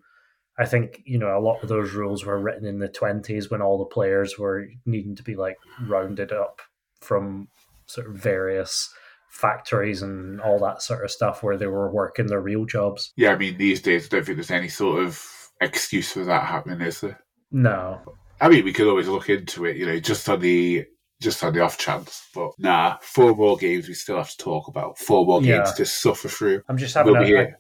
I 0.58 0.64
think 0.64 1.02
you 1.04 1.18
know 1.18 1.37
a 1.37 1.40
lot 1.40 1.62
of 1.62 1.68
those 1.68 1.92
rules 1.92 2.24
were 2.24 2.40
written 2.40 2.66
in 2.66 2.78
the 2.78 2.88
twenties 2.88 3.50
when 3.50 3.60
all 3.60 3.78
the 3.78 3.84
players 3.84 4.38
were 4.38 4.68
needing 4.87 5.16
to 5.16 5.22
be 5.22 5.37
like 5.37 5.58
rounded 5.87 6.32
up 6.32 6.62
from 7.00 7.48
sort 7.87 8.08
of 8.08 8.14
various 8.14 8.88
factories 9.28 10.00
and 10.00 10.40
all 10.40 10.58
that 10.60 10.80
sort 10.80 11.04
of 11.04 11.10
stuff 11.10 11.42
where 11.42 11.58
they 11.58 11.66
were 11.66 11.92
working 11.92 12.26
their 12.26 12.40
real 12.40 12.64
jobs. 12.64 13.12
Yeah, 13.16 13.32
I 13.32 13.37
mean, 13.37 13.58
these 13.58 13.82
days, 13.82 14.06
I 14.06 14.08
don't 14.08 14.24
think 14.24 14.37
there's 14.37 14.50
any 14.50 14.68
sort 14.68 15.02
of 15.02 15.22
excuse 15.60 16.12
for 16.12 16.24
that 16.24 16.44
happening, 16.44 16.80
is 16.80 17.00
there? 17.00 17.20
No, 17.54 18.00
I 18.40 18.48
mean, 18.48 18.64
we 18.64 18.72
could 18.72 18.88
always 18.88 19.08
look 19.08 19.30
into 19.30 19.64
it, 19.64 19.76
you 19.76 19.86
know, 19.86 19.98
just 20.00 20.28
on 20.28 20.40
the 20.40 20.84
just 21.20 21.42
on 21.44 21.52
the 21.52 21.60
off 21.60 21.78
chance. 21.78 22.28
But 22.34 22.50
nah, 22.58 22.96
four 23.00 23.34
more 23.34 23.56
games 23.56 23.88
we 23.88 23.94
still 23.94 24.16
have 24.16 24.30
to 24.30 24.36
talk 24.36 24.68
about. 24.68 24.98
Four 24.98 25.24
more 25.24 25.40
games 25.40 25.72
to 25.74 25.86
suffer 25.86 26.28
through. 26.28 26.62
I'm 26.68 26.76
just 26.76 26.94
having 26.94 27.12
We'll 27.12 27.22
a, 27.22 27.42
a 27.44 27.54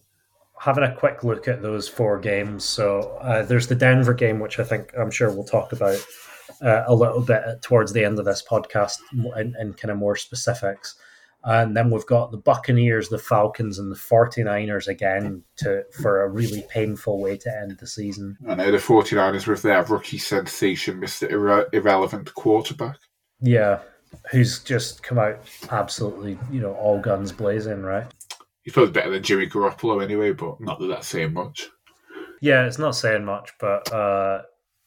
having 0.58 0.84
a 0.84 0.94
quick 0.94 1.22
look 1.22 1.46
at 1.46 1.62
those 1.62 1.88
four 1.88 2.18
games. 2.18 2.64
So 2.64 3.18
uh, 3.20 3.44
there's 3.44 3.68
the 3.68 3.74
Denver 3.74 4.14
game, 4.14 4.40
which 4.40 4.58
I 4.58 4.64
think 4.64 4.92
I'm 4.98 5.10
sure 5.10 5.30
we'll 5.30 5.44
talk 5.44 5.72
about 5.72 6.04
uh, 6.60 6.84
a 6.86 6.94
little 6.94 7.20
bit 7.20 7.42
towards 7.62 7.92
the 7.92 8.04
end 8.04 8.18
of 8.18 8.24
this 8.24 8.42
podcast 8.48 8.98
in, 9.14 9.54
in 9.60 9.74
kind 9.74 9.92
of 9.92 9.96
more 9.96 10.16
specifics. 10.16 10.96
And 11.44 11.76
then 11.76 11.90
we've 11.90 12.06
got 12.06 12.30
the 12.30 12.38
Buccaneers, 12.38 13.10
the 13.10 13.18
Falcons, 13.18 13.78
and 13.78 13.92
the 13.92 13.96
49ers 13.96 14.88
again 14.88 15.44
to 15.58 15.84
for 16.00 16.22
a 16.22 16.28
really 16.28 16.64
painful 16.70 17.20
way 17.20 17.36
to 17.36 17.54
end 17.54 17.76
the 17.78 17.86
season. 17.86 18.36
I 18.48 18.54
know 18.54 18.70
the 18.70 18.78
49ers 18.78 19.46
with 19.46 19.60
their 19.60 19.84
rookie 19.84 20.18
sensation, 20.18 21.00
Mr. 21.00 21.30
Irre- 21.30 21.68
Irrelevant 21.74 22.32
quarterback. 22.34 22.96
Yeah, 23.40 23.80
who's 24.30 24.60
just 24.60 25.02
come 25.02 25.18
out 25.18 25.38
absolutely, 25.70 26.38
you 26.50 26.60
know, 26.60 26.72
all 26.74 26.98
guns 26.98 27.30
blazing, 27.30 27.82
right? 27.82 28.06
He's 28.62 28.72
probably 28.72 28.92
better 28.92 29.10
than 29.10 29.22
Jimmy 29.22 29.46
Garoppolo 29.46 30.02
anyway, 30.02 30.32
but 30.32 30.58
not 30.60 30.80
that 30.80 30.86
that's 30.86 31.08
saying 31.08 31.34
much. 31.34 31.68
Yeah, 32.40 32.64
it's 32.64 32.78
not 32.78 32.96
saying 32.96 33.24
much, 33.24 33.52
but 33.60 33.92
uh, 33.92 34.42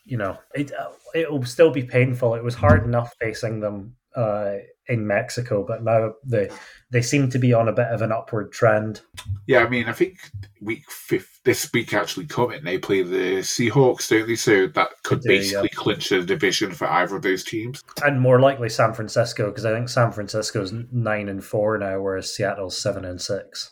you 0.06 0.18
know, 0.18 0.38
it 0.56 0.72
it'll 1.14 1.46
still 1.46 1.70
be 1.70 1.84
painful. 1.84 2.34
It 2.34 2.44
was 2.44 2.56
hard 2.56 2.84
enough 2.84 3.14
facing 3.20 3.60
them 3.60 3.96
uh, 4.16 4.54
in 4.90 5.06
Mexico, 5.08 5.66
but 5.68 5.84
now 5.84 6.14
they 6.24 6.50
they 6.92 7.02
seem 7.02 7.30
to 7.30 7.38
be 7.40 7.54
on 7.54 7.68
a 7.68 7.74
bit 7.74 7.88
of 7.88 8.02
an 8.02 8.12
upward 8.12 8.52
trend. 8.54 9.02
Yeah, 9.48 9.60
I 9.60 9.70
mean, 9.70 9.88
I 9.88 9.92
think 9.94 10.18
week 10.62 10.90
fifth, 10.90 11.42
this 11.44 11.70
week 11.74 11.94
actually 11.94 12.26
coming, 12.28 12.64
they 12.64 12.78
play 12.78 13.02
the 13.04 13.40
Seahawks, 13.40 14.10
don't 14.10 14.28
they? 14.28 14.36
So 14.36 14.68
that 14.68 14.90
could 15.04 15.22
do, 15.22 15.28
basically 15.30 15.70
clinch 15.70 16.10
the 16.10 16.24
division 16.24 16.72
for 16.72 16.88
either 16.88 17.18
of 17.18 17.22
those 17.24 17.44
teams. 17.44 17.84
And 18.04 18.22
more 18.22 18.40
likely 18.40 18.70
San 18.70 18.94
Francisco, 18.94 19.48
because 19.48 19.66
I 19.66 19.74
think 19.74 19.90
San 19.90 20.12
Francisco's 20.14 20.72
nine 20.92 21.28
and 21.28 21.44
four 21.44 21.78
now, 21.78 22.00
whereas 22.00 22.34
Seattle's 22.34 22.82
seven 22.82 23.04
and 23.04 23.22
six. 23.22 23.72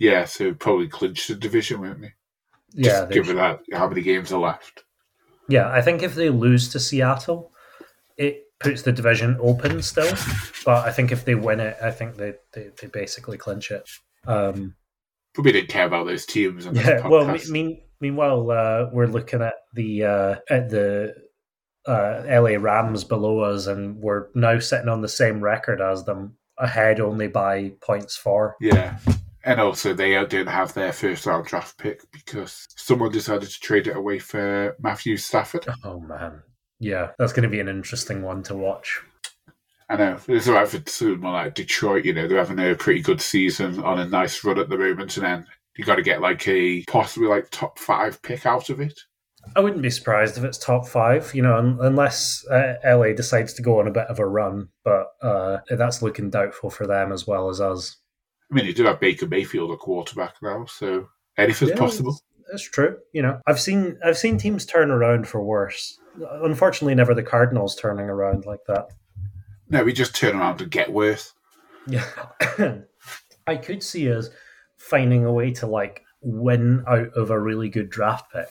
Yeah, 0.00 0.24
so 0.24 0.52
probably 0.54 0.88
clinch 0.88 1.28
the 1.28 1.34
division, 1.36 1.80
won't 1.80 2.00
they? 2.00 2.12
Yeah, 2.74 2.88
Just 2.90 3.08
they- 3.08 3.14
given 3.14 3.36
that 3.36 3.60
how 3.72 3.88
many 3.88 4.02
games 4.02 4.32
are 4.32 4.40
left. 4.40 4.82
yeah. 5.48 5.70
I 5.70 5.80
think 5.80 6.02
if 6.02 6.14
they 6.16 6.28
lose 6.30 6.68
to 6.70 6.80
Seattle, 6.80 7.52
it 8.16 8.44
puts 8.60 8.82
the 8.82 8.92
division 8.92 9.36
open 9.40 9.82
still. 9.82 10.12
But 10.64 10.86
I 10.86 10.92
think 10.92 11.12
if 11.12 11.24
they 11.24 11.34
win 11.34 11.60
it, 11.60 11.76
I 11.82 11.90
think 11.90 12.16
they 12.16 12.34
they, 12.52 12.70
they 12.80 12.88
basically 12.88 13.38
clinch 13.38 13.70
it. 13.70 13.88
Um, 14.26 14.74
But 15.34 15.44
we 15.44 15.52
didn't 15.52 15.70
care 15.70 15.86
about 15.86 16.06
those 16.06 16.26
teams. 16.26 16.66
Yeah. 16.72 17.06
Well, 17.06 17.26
me, 17.26 17.40
mean, 17.50 17.82
meanwhile, 18.00 18.50
uh, 18.50 18.86
we're 18.92 19.06
looking 19.06 19.42
at 19.42 19.54
the 19.74 20.04
uh, 20.04 20.36
at 20.50 20.68
the 20.70 21.14
uh, 21.86 22.22
LA 22.28 22.56
Rams 22.58 23.04
below 23.04 23.40
us, 23.40 23.66
and 23.66 23.96
we're 23.96 24.26
now 24.34 24.58
sitting 24.58 24.88
on 24.88 25.00
the 25.00 25.08
same 25.08 25.40
record 25.40 25.80
as 25.80 26.04
them, 26.04 26.36
ahead 26.58 27.00
only 27.00 27.28
by 27.28 27.72
points 27.80 28.16
four. 28.16 28.56
yeah. 28.60 28.98
And 29.44 29.60
also, 29.60 29.94
they 29.94 30.10
didn't 30.26 30.48
have 30.48 30.74
their 30.74 30.92
first 30.92 31.24
round 31.24 31.46
draft 31.46 31.78
pick 31.78 32.02
because 32.10 32.66
someone 32.76 33.12
decided 33.12 33.48
to 33.48 33.60
trade 33.60 33.86
it 33.86 33.96
away 33.96 34.18
for 34.18 34.76
Matthew 34.80 35.16
Stafford. 35.16 35.66
Oh 35.84 36.00
man, 36.00 36.42
yeah, 36.78 37.10
that's 37.18 37.32
going 37.32 37.42
to 37.44 37.48
be 37.48 37.60
an 37.60 37.68
interesting 37.68 38.22
one 38.22 38.42
to 38.44 38.54
watch. 38.54 39.00
I 39.90 39.96
know 39.96 40.18
it's 40.28 40.46
all 40.48 40.54
right 40.54 40.68
for 40.68 40.82
someone 40.86 41.32
like 41.32 41.54
Detroit. 41.54 42.04
You 42.04 42.12
know, 42.12 42.28
they're 42.28 42.38
having 42.38 42.58
a 42.58 42.74
pretty 42.74 43.00
good 43.00 43.20
season 43.20 43.82
on 43.82 43.98
a 43.98 44.06
nice 44.06 44.44
run 44.44 44.58
at 44.58 44.68
the 44.68 44.76
moment, 44.76 45.16
and 45.16 45.24
then 45.24 45.46
you 45.76 45.84
got 45.84 45.96
to 45.96 46.02
get 46.02 46.20
like 46.20 46.46
a 46.46 46.84
possibly 46.84 47.28
like 47.28 47.48
top 47.50 47.78
five 47.78 48.20
pick 48.22 48.44
out 48.44 48.68
of 48.68 48.80
it. 48.80 49.00
I 49.56 49.60
wouldn't 49.60 49.82
be 49.82 49.90
surprised 49.90 50.36
if 50.36 50.44
it's 50.44 50.58
top 50.58 50.86
five, 50.86 51.34
you 51.34 51.42
know, 51.42 51.56
un- 51.56 51.78
unless 51.80 52.46
uh, 52.48 52.74
LA 52.84 53.12
decides 53.14 53.54
to 53.54 53.62
go 53.62 53.80
on 53.80 53.88
a 53.88 53.92
bit 53.92 54.06
of 54.08 54.18
a 54.18 54.26
run, 54.26 54.68
but 54.84 55.06
uh, 55.22 55.58
that's 55.70 56.02
looking 56.02 56.28
doubtful 56.28 56.68
for 56.68 56.86
them 56.86 57.12
as 57.12 57.26
well 57.26 57.48
as 57.48 57.60
us. 57.60 57.96
I 58.50 58.54
mean, 58.54 58.66
you 58.66 58.74
do 58.74 58.84
have 58.84 59.00
Baker 59.00 59.26
Mayfield 59.26 59.70
at 59.70 59.78
quarterback 59.78 60.34
now, 60.42 60.66
so 60.66 61.08
anything's 61.38 61.70
Yeah, 61.70 61.78
possible. 61.78 62.18
That's 62.50 62.62
true. 62.68 62.98
You 63.12 63.22
know, 63.22 63.40
I've 63.46 63.60
seen 63.60 63.98
I've 64.04 64.18
seen 64.18 64.38
teams 64.38 64.66
turn 64.66 64.90
around 64.90 65.28
for 65.28 65.42
worse. 65.42 65.98
Unfortunately, 66.42 66.94
never 66.94 67.14
the 67.14 67.22
Cardinals 67.22 67.76
turning 67.76 68.06
around 68.06 68.46
like 68.46 68.64
that. 68.66 68.88
No, 69.70 69.84
we 69.84 69.92
just 69.92 70.14
turn 70.14 70.36
around 70.36 70.58
to 70.58 70.66
get 70.66 70.92
worse. 70.92 71.34
Yeah, 71.86 72.06
I 73.46 73.56
could 73.56 73.82
see 73.82 74.12
us 74.12 74.30
finding 74.76 75.24
a 75.24 75.32
way 75.32 75.52
to 75.52 75.66
like 75.66 76.04
win 76.20 76.84
out 76.86 77.12
of 77.14 77.30
a 77.30 77.40
really 77.40 77.68
good 77.68 77.90
draft 77.90 78.32
pick. 78.32 78.50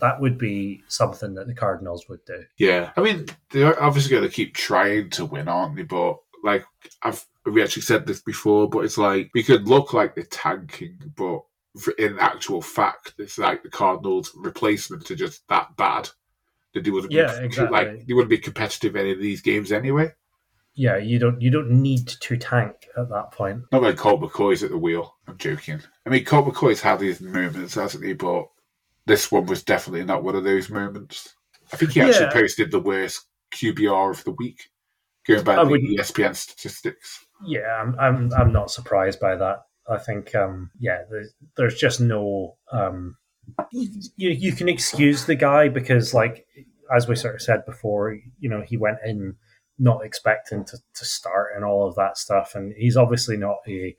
That 0.00 0.20
would 0.20 0.38
be 0.38 0.82
something 0.88 1.34
that 1.34 1.46
the 1.46 1.54
Cardinals 1.54 2.08
would 2.08 2.24
do. 2.24 2.44
Yeah, 2.56 2.90
I 2.96 3.00
mean, 3.00 3.26
they're 3.50 3.80
obviously 3.80 4.10
going 4.10 4.28
to 4.28 4.34
keep 4.34 4.54
trying 4.54 5.10
to 5.10 5.24
win, 5.24 5.48
aren't 5.48 5.76
they? 5.76 5.82
But 5.82 6.18
like, 6.42 6.64
I've 7.02 7.24
we 7.46 7.62
actually 7.62 7.82
said 7.82 8.06
this 8.06 8.20
before, 8.20 8.68
but 8.68 8.84
it's 8.84 8.98
like 8.98 9.30
we 9.34 9.42
could 9.42 9.68
look 9.68 9.92
like 9.92 10.14
they're 10.14 10.24
tanking, 10.24 10.98
but 11.16 11.42
in 11.98 12.18
actual 12.18 12.62
fact, 12.62 13.14
it's 13.18 13.38
like 13.38 13.62
the 13.62 13.68
Cardinals' 13.68 14.32
replacement 14.34 15.10
are 15.10 15.16
just 15.16 15.46
that 15.48 15.76
bad 15.76 16.08
that 16.74 16.84
they 16.84 16.90
wouldn't 16.90 17.12
Yeah, 17.12 17.38
be 17.38 17.44
exactly. 17.44 17.78
like 17.78 18.06
they 18.06 18.14
wouldn't 18.14 18.30
be 18.30 18.38
competitive 18.38 18.94
in 18.96 19.02
any 19.02 19.12
of 19.12 19.20
these 19.20 19.40
games 19.40 19.72
anyway. 19.72 20.12
Yeah, 20.74 20.96
you 20.96 21.18
don't 21.20 21.40
you 21.40 21.50
don't 21.50 21.70
need 21.70 22.08
to 22.08 22.36
tank 22.36 22.88
at 22.96 23.08
that 23.08 23.30
point. 23.30 23.62
Not 23.70 23.82
like 23.82 23.96
Colt 23.96 24.20
McCoy's 24.20 24.62
at 24.64 24.70
the 24.70 24.78
wheel. 24.78 25.14
I'm 25.28 25.38
joking. 25.38 25.80
I 26.04 26.10
mean, 26.10 26.24
Colt 26.24 26.46
McCoy's 26.46 26.80
had 26.80 26.98
these 26.98 27.20
moments, 27.20 27.74
hasn't 27.74 28.04
he? 28.04 28.12
But 28.12 28.46
this 29.06 29.30
one 29.30 29.46
was 29.46 29.62
definitely 29.62 30.04
not 30.04 30.24
one 30.24 30.34
of 30.34 30.44
those 30.44 30.70
moments. 30.70 31.32
I 31.72 31.76
think 31.76 31.92
he 31.92 32.00
actually 32.00 32.26
Yeah. 32.26 32.32
posted 32.32 32.70
the 32.70 32.80
worst 32.80 33.22
QBR 33.54 34.10
of 34.10 34.24
the 34.24 34.32
week, 34.32 34.68
going 35.26 35.44
by 35.44 35.56
I 35.56 35.64
the 35.64 35.96
ESPN 35.96 36.34
statistics. 36.34 37.24
Yeah, 37.46 37.68
I'm 37.80 37.96
I'm 37.98 38.32
I'm 38.34 38.52
not 38.52 38.70
surprised 38.70 39.20
by 39.20 39.36
that. 39.36 39.62
I 39.88 39.98
think 39.98 40.34
um 40.34 40.70
yeah, 40.80 41.02
there's, 41.08 41.32
there's 41.56 41.76
just 41.76 42.00
no 42.00 42.56
um 42.72 43.16
you 43.72 44.30
you 44.30 44.52
can 44.52 44.68
excuse 44.68 45.26
the 45.26 45.34
guy 45.34 45.68
because 45.68 46.14
like 46.14 46.46
as 46.94 47.08
we 47.08 47.16
sort 47.16 47.34
of 47.34 47.42
said 47.42 47.64
before, 47.64 48.18
you 48.38 48.48
know, 48.48 48.62
he 48.62 48.76
went 48.76 48.98
in 49.04 49.34
not 49.78 50.04
expecting 50.04 50.64
to, 50.64 50.78
to 50.94 51.04
start 51.04 51.52
and 51.56 51.64
all 51.64 51.86
of 51.86 51.96
that 51.96 52.16
stuff 52.16 52.54
and 52.54 52.74
he's 52.76 52.96
obviously 52.96 53.36
not 53.36 53.56
a 53.66 53.94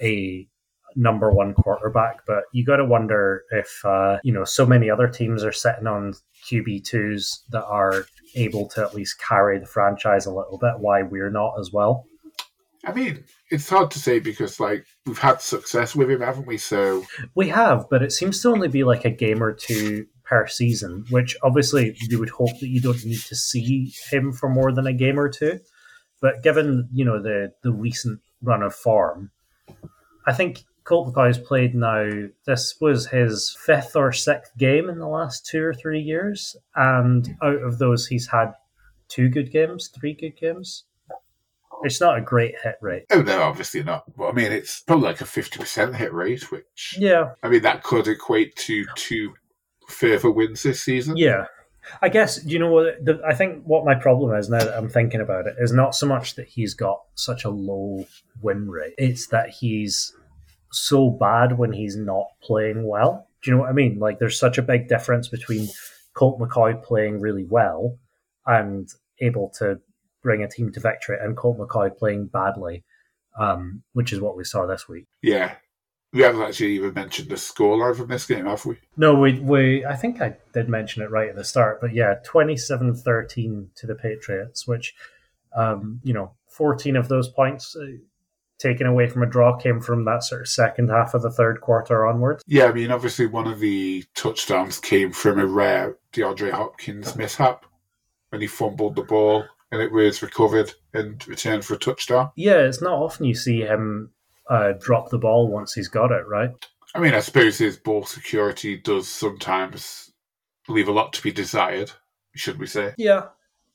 a 0.00 0.48
number 0.96 1.30
one 1.30 1.54
quarterback, 1.54 2.20
but 2.26 2.44
you 2.52 2.64
got 2.64 2.76
to 2.76 2.84
wonder 2.84 3.44
if 3.50 3.84
uh, 3.84 4.18
you 4.22 4.32
know 4.32 4.44
so 4.44 4.66
many 4.66 4.90
other 4.90 5.08
teams 5.08 5.44
are 5.44 5.52
sitting 5.52 5.86
on 5.86 6.14
QB 6.50 6.84
twos 6.84 7.42
that 7.50 7.64
are 7.64 8.06
able 8.34 8.68
to 8.68 8.82
at 8.82 8.94
least 8.94 9.20
carry 9.20 9.58
the 9.58 9.66
franchise 9.66 10.26
a 10.26 10.32
little 10.32 10.58
bit. 10.58 10.78
Why 10.78 11.02
we're 11.02 11.30
not 11.30 11.54
as 11.58 11.72
well? 11.72 12.04
I 12.84 12.92
mean, 12.92 13.24
it's 13.50 13.68
hard 13.68 13.90
to 13.92 13.98
say 13.98 14.18
because 14.18 14.60
like 14.60 14.86
we've 15.06 15.18
had 15.18 15.40
success 15.40 15.94
with 15.94 16.10
him, 16.10 16.20
haven't 16.20 16.46
we? 16.46 16.58
So 16.58 17.04
We 17.34 17.48
have, 17.48 17.86
but 17.90 18.02
it 18.02 18.12
seems 18.12 18.42
to 18.42 18.48
only 18.48 18.68
be 18.68 18.84
like 18.84 19.04
a 19.04 19.10
game 19.10 19.42
or 19.42 19.52
two 19.52 20.06
per 20.24 20.46
season, 20.46 21.06
which 21.10 21.36
obviously 21.42 21.96
you 22.02 22.18
would 22.18 22.30
hope 22.30 22.58
that 22.60 22.68
you 22.68 22.80
don't 22.80 23.04
need 23.04 23.20
to 23.20 23.36
see 23.36 23.92
him 24.10 24.32
for 24.32 24.48
more 24.48 24.72
than 24.72 24.86
a 24.86 24.92
game 24.92 25.18
or 25.18 25.28
two. 25.28 25.60
But 26.20 26.42
given 26.42 26.88
you 26.92 27.04
know 27.04 27.22
the 27.22 27.52
the 27.62 27.72
recent 27.72 28.20
run 28.42 28.62
of 28.62 28.74
form, 28.74 29.30
I 30.26 30.32
think 30.32 30.64
Colt 30.84 31.12
McCoy 31.12 31.28
has 31.28 31.38
played 31.38 31.74
now. 31.74 32.10
This 32.46 32.74
was 32.80 33.06
his 33.06 33.56
fifth 33.64 33.94
or 33.94 34.12
sixth 34.12 34.56
game 34.56 34.88
in 34.88 34.98
the 34.98 35.08
last 35.08 35.46
two 35.46 35.62
or 35.62 35.74
three 35.74 36.00
years, 36.00 36.56
and 36.74 37.36
out 37.42 37.62
of 37.62 37.78
those, 37.78 38.06
he's 38.06 38.28
had 38.28 38.52
two 39.08 39.28
good 39.28 39.50
games, 39.50 39.88
three 39.88 40.14
good 40.14 40.36
games. 40.38 40.84
It's 41.82 42.00
not 42.00 42.18
a 42.18 42.20
great 42.20 42.54
hit 42.62 42.76
rate. 42.80 43.04
oh 43.10 43.22
no, 43.22 43.42
obviously 43.42 43.82
not. 43.82 44.04
But 44.16 44.28
I 44.28 44.32
mean, 44.32 44.52
it's 44.52 44.80
probably 44.80 45.06
like 45.06 45.20
a 45.20 45.26
fifty 45.26 45.58
percent 45.58 45.96
hit 45.96 46.12
rate, 46.12 46.50
which 46.50 46.96
Yeah, 46.98 47.30
I 47.42 47.48
mean 47.48 47.62
that 47.62 47.82
could 47.82 48.08
equate 48.08 48.56
to 48.56 48.84
two 48.94 49.34
further 49.88 50.30
wins 50.30 50.62
this 50.62 50.82
season. 50.82 51.16
Yeah. 51.16 51.46
I 52.02 52.10
guess 52.10 52.44
you 52.44 52.58
know 52.58 52.70
what 52.70 53.02
the, 53.02 53.18
I 53.26 53.34
think 53.34 53.64
what 53.64 53.86
my 53.86 53.94
problem 53.94 54.36
is 54.36 54.50
now 54.50 54.58
that 54.58 54.76
I'm 54.76 54.90
thinking 54.90 55.22
about 55.22 55.46
it 55.46 55.54
is 55.58 55.72
not 55.72 55.94
so 55.94 56.06
much 56.06 56.34
that 56.34 56.46
he's 56.46 56.74
got 56.74 57.00
such 57.14 57.44
a 57.44 57.48
low 57.50 58.04
win 58.42 58.68
rate. 58.68 58.92
It's 58.98 59.28
that 59.28 59.48
he's 59.48 60.12
so 60.70 61.08
bad 61.10 61.56
when 61.56 61.72
he's 61.72 61.96
not 61.96 62.26
playing 62.42 62.86
well. 62.86 63.26
Do 63.42 63.50
you 63.50 63.56
know 63.56 63.62
what 63.62 63.70
I 63.70 63.72
mean? 63.72 63.98
Like, 63.98 64.18
there's 64.18 64.38
such 64.38 64.58
a 64.58 64.62
big 64.62 64.88
difference 64.88 65.28
between 65.28 65.68
Colt 66.12 66.38
McCoy 66.38 66.82
playing 66.82 67.20
really 67.20 67.44
well 67.44 67.96
and 68.46 68.88
able 69.20 69.50
to 69.58 69.80
bring 70.28 70.42
a 70.42 70.48
team 70.48 70.70
to 70.70 70.78
victory, 70.78 71.16
and 71.18 71.34
Colt 71.34 71.56
McCoy 71.56 71.96
playing 71.96 72.26
badly, 72.26 72.84
um, 73.38 73.82
which 73.94 74.12
is 74.12 74.20
what 74.20 74.36
we 74.36 74.44
saw 74.44 74.66
this 74.66 74.86
week. 74.86 75.06
Yeah. 75.22 75.54
We 76.12 76.20
haven't 76.20 76.42
actually 76.42 76.72
even 76.72 76.92
mentioned 76.92 77.30
the 77.30 77.36
scoreline 77.36 77.96
from 77.96 78.08
this 78.08 78.26
game, 78.26 78.44
have 78.44 78.66
we? 78.66 78.76
No, 78.98 79.14
we, 79.14 79.40
we 79.40 79.86
I 79.86 79.96
think 79.96 80.20
I 80.20 80.36
did 80.52 80.68
mention 80.68 81.02
it 81.02 81.10
right 81.10 81.30
at 81.30 81.36
the 81.36 81.44
start, 81.44 81.80
but 81.80 81.94
yeah, 81.94 82.16
27 82.24 82.94
13 82.94 83.70
to 83.76 83.86
the 83.86 83.94
Patriots, 83.94 84.66
which, 84.68 84.94
um, 85.56 86.00
you 86.04 86.12
know, 86.12 86.32
14 86.50 86.96
of 86.96 87.08
those 87.08 87.28
points 87.30 87.74
uh, 87.74 87.86
taken 88.58 88.86
away 88.86 89.06
from 89.06 89.22
a 89.22 89.26
draw 89.26 89.56
came 89.56 89.80
from 89.80 90.04
that 90.04 90.24
sort 90.24 90.42
of 90.42 90.48
second 90.48 90.90
half 90.90 91.14
of 91.14 91.22
the 91.22 91.30
third 91.30 91.62
quarter 91.62 92.06
onwards. 92.06 92.44
Yeah, 92.46 92.66
I 92.66 92.72
mean, 92.72 92.90
obviously, 92.90 93.26
one 93.26 93.46
of 93.46 93.60
the 93.60 94.04
touchdowns 94.14 94.78
came 94.78 95.10
from 95.10 95.38
a 95.38 95.46
rare 95.46 95.96
DeAndre 96.12 96.50
Hopkins 96.50 97.16
mishap 97.16 97.64
when 98.28 98.42
he 98.42 98.46
fumbled 98.46 98.96
the 98.96 99.02
ball 99.02 99.44
and 99.70 99.80
it 99.80 99.92
was 99.92 100.22
recovered 100.22 100.72
and 100.94 101.26
returned 101.28 101.64
for 101.64 101.74
a 101.74 101.78
touchdown. 101.78 102.30
Yeah, 102.36 102.58
it's 102.58 102.82
not 102.82 102.94
often 102.98 103.26
you 103.26 103.34
see 103.34 103.60
him 103.60 104.10
uh, 104.48 104.72
drop 104.80 105.10
the 105.10 105.18
ball 105.18 105.48
once 105.48 105.74
he's 105.74 105.88
got 105.88 106.10
it, 106.12 106.26
right? 106.26 106.50
I 106.94 107.00
mean, 107.00 107.14
I 107.14 107.20
suppose 107.20 107.58
his 107.58 107.76
ball 107.76 108.04
security 108.04 108.76
does 108.76 109.08
sometimes 109.08 110.10
leave 110.68 110.88
a 110.88 110.92
lot 110.92 111.12
to 111.14 111.22
be 111.22 111.32
desired, 111.32 111.92
should 112.34 112.58
we 112.58 112.66
say? 112.66 112.94
Yeah, 112.96 113.26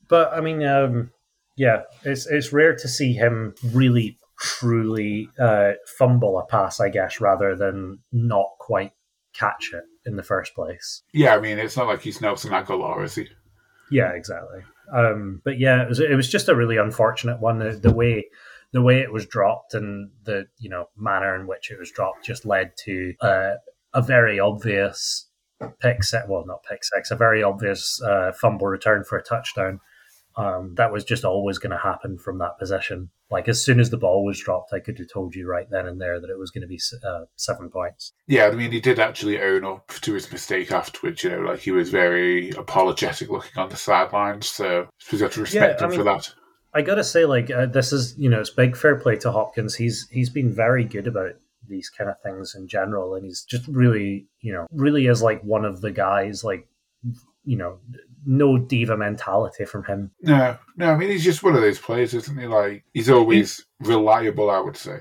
but 0.07 0.33
I 0.33 0.41
mean, 0.41 0.63
um, 0.63 1.11
yeah, 1.55 1.83
it's 2.03 2.25
it's 2.25 2.51
rare 2.51 2.75
to 2.75 2.87
see 2.87 3.13
him 3.13 3.53
really 3.71 4.17
truly 4.39 5.29
uh, 5.39 5.73
fumble 5.97 6.39
a 6.39 6.45
pass, 6.45 6.79
I 6.79 6.89
guess, 6.89 7.21
rather 7.21 7.55
than 7.55 7.99
not 8.11 8.49
quite 8.59 8.91
catch 9.33 9.71
it 9.73 9.83
in 10.05 10.15
the 10.15 10.23
first 10.23 10.53
place. 10.55 11.03
Yeah, 11.13 11.35
I 11.35 11.39
mean, 11.39 11.59
it's 11.59 11.77
not 11.77 11.87
like 11.87 12.01
he's 12.01 12.21
Nelson 12.21 12.51
Agholor, 12.51 13.03
is 13.03 13.15
he? 13.15 13.27
Yeah, 13.91 14.09
exactly. 14.09 14.63
Um, 14.91 15.41
but 15.43 15.59
yeah, 15.59 15.81
it 15.81 15.89
was 15.89 15.99
it 15.99 16.15
was 16.15 16.29
just 16.29 16.49
a 16.49 16.55
really 16.55 16.77
unfortunate 16.77 17.39
one. 17.39 17.59
The, 17.59 17.71
the 17.71 17.93
way 17.93 18.25
the 18.71 18.81
way 18.81 18.99
it 18.99 19.13
was 19.13 19.25
dropped 19.25 19.73
and 19.73 20.09
the 20.23 20.47
you 20.57 20.69
know 20.69 20.89
manner 20.97 21.35
in 21.39 21.47
which 21.47 21.71
it 21.71 21.79
was 21.79 21.91
dropped 21.91 22.25
just 22.25 22.45
led 22.45 22.75
to 22.85 23.13
uh, 23.21 23.53
a 23.93 24.01
very 24.01 24.39
obvious 24.39 25.27
pick 25.79 26.03
set. 26.03 26.27
Well, 26.27 26.45
not 26.45 26.63
pick 26.63 26.83
six, 26.83 27.11
a 27.11 27.15
very 27.15 27.43
obvious 27.43 28.01
uh, 28.01 28.31
fumble 28.33 28.67
return 28.67 29.03
for 29.03 29.17
a 29.17 29.23
touchdown. 29.23 29.79
Um, 30.35 30.73
that 30.75 30.91
was 30.91 31.03
just 31.03 31.23
always 31.25 31.59
going 31.59 31.71
to 31.71 31.77
happen 31.77 32.17
from 32.17 32.39
that 32.39 32.57
position. 32.57 33.09
Like 33.29 33.47
as 33.47 33.63
soon 33.63 33.79
as 33.79 33.89
the 33.89 33.97
ball 33.97 34.25
was 34.25 34.39
dropped, 34.39 34.73
I 34.73 34.79
could 34.79 34.97
have 34.97 35.11
told 35.11 35.35
you 35.35 35.47
right 35.47 35.69
then 35.69 35.85
and 35.85 36.01
there 36.01 36.19
that 36.19 36.29
it 36.29 36.39
was 36.39 36.49
going 36.49 36.61
to 36.61 36.67
be 36.67 36.79
uh, 37.05 37.25
seven 37.35 37.69
points. 37.69 38.13
Yeah, 38.27 38.47
I 38.47 38.51
mean, 38.51 38.71
he 38.71 38.79
did 38.79 38.99
actually 38.99 39.39
own 39.39 39.63
up 39.63 39.87
to 40.01 40.13
his 40.13 40.31
mistake 40.31 40.71
afterwards. 40.71 41.23
You 41.23 41.31
know, 41.31 41.41
like 41.41 41.59
he 41.59 41.71
was 41.71 41.89
very 41.89 42.49
apologetic 42.51 43.29
looking 43.29 43.57
on 43.57 43.69
the 43.69 43.77
sidelines. 43.77 44.47
So 44.47 44.87
we 45.11 45.19
got 45.19 45.31
to 45.33 45.41
respect 45.41 45.79
yeah, 45.79 45.85
him 45.85 45.91
mean, 45.91 45.99
for 45.99 46.03
that. 46.03 46.33
I 46.73 46.81
gotta 46.81 47.03
say, 47.03 47.25
like 47.25 47.51
uh, 47.51 47.67
this 47.67 47.93
is 47.93 48.17
you 48.17 48.29
know 48.29 48.39
it's 48.39 48.49
big 48.49 48.75
fair 48.75 48.95
play 48.95 49.15
to 49.17 49.31
Hopkins. 49.31 49.75
He's 49.75 50.07
he's 50.09 50.29
been 50.29 50.51
very 50.51 50.83
good 50.83 51.05
about 51.05 51.33
these 51.67 51.89
kind 51.89 52.09
of 52.09 52.19
things 52.21 52.55
in 52.55 52.67
general, 52.67 53.15
and 53.15 53.23
he's 53.23 53.43
just 53.43 53.67
really 53.67 54.25
you 54.41 54.53
know 54.53 54.65
really 54.71 55.05
is 55.05 55.21
like 55.21 55.43
one 55.43 55.65
of 55.65 55.81
the 55.81 55.91
guys 55.91 56.43
like 56.43 56.67
you 57.45 57.57
know 57.57 57.79
no 58.25 58.57
diva 58.57 58.97
mentality 58.97 59.65
from 59.65 59.83
him. 59.85 60.11
No, 60.21 60.57
no. 60.77 60.91
I 60.91 60.97
mean, 60.97 61.09
he's 61.09 61.23
just 61.23 61.43
one 61.43 61.55
of 61.55 61.61
those 61.61 61.79
players, 61.79 62.13
isn't 62.13 62.39
he? 62.39 62.47
Like 62.47 62.83
he's 62.93 63.09
always 63.09 63.65
reliable. 63.79 64.49
I 64.49 64.59
would 64.59 64.77
say. 64.77 64.99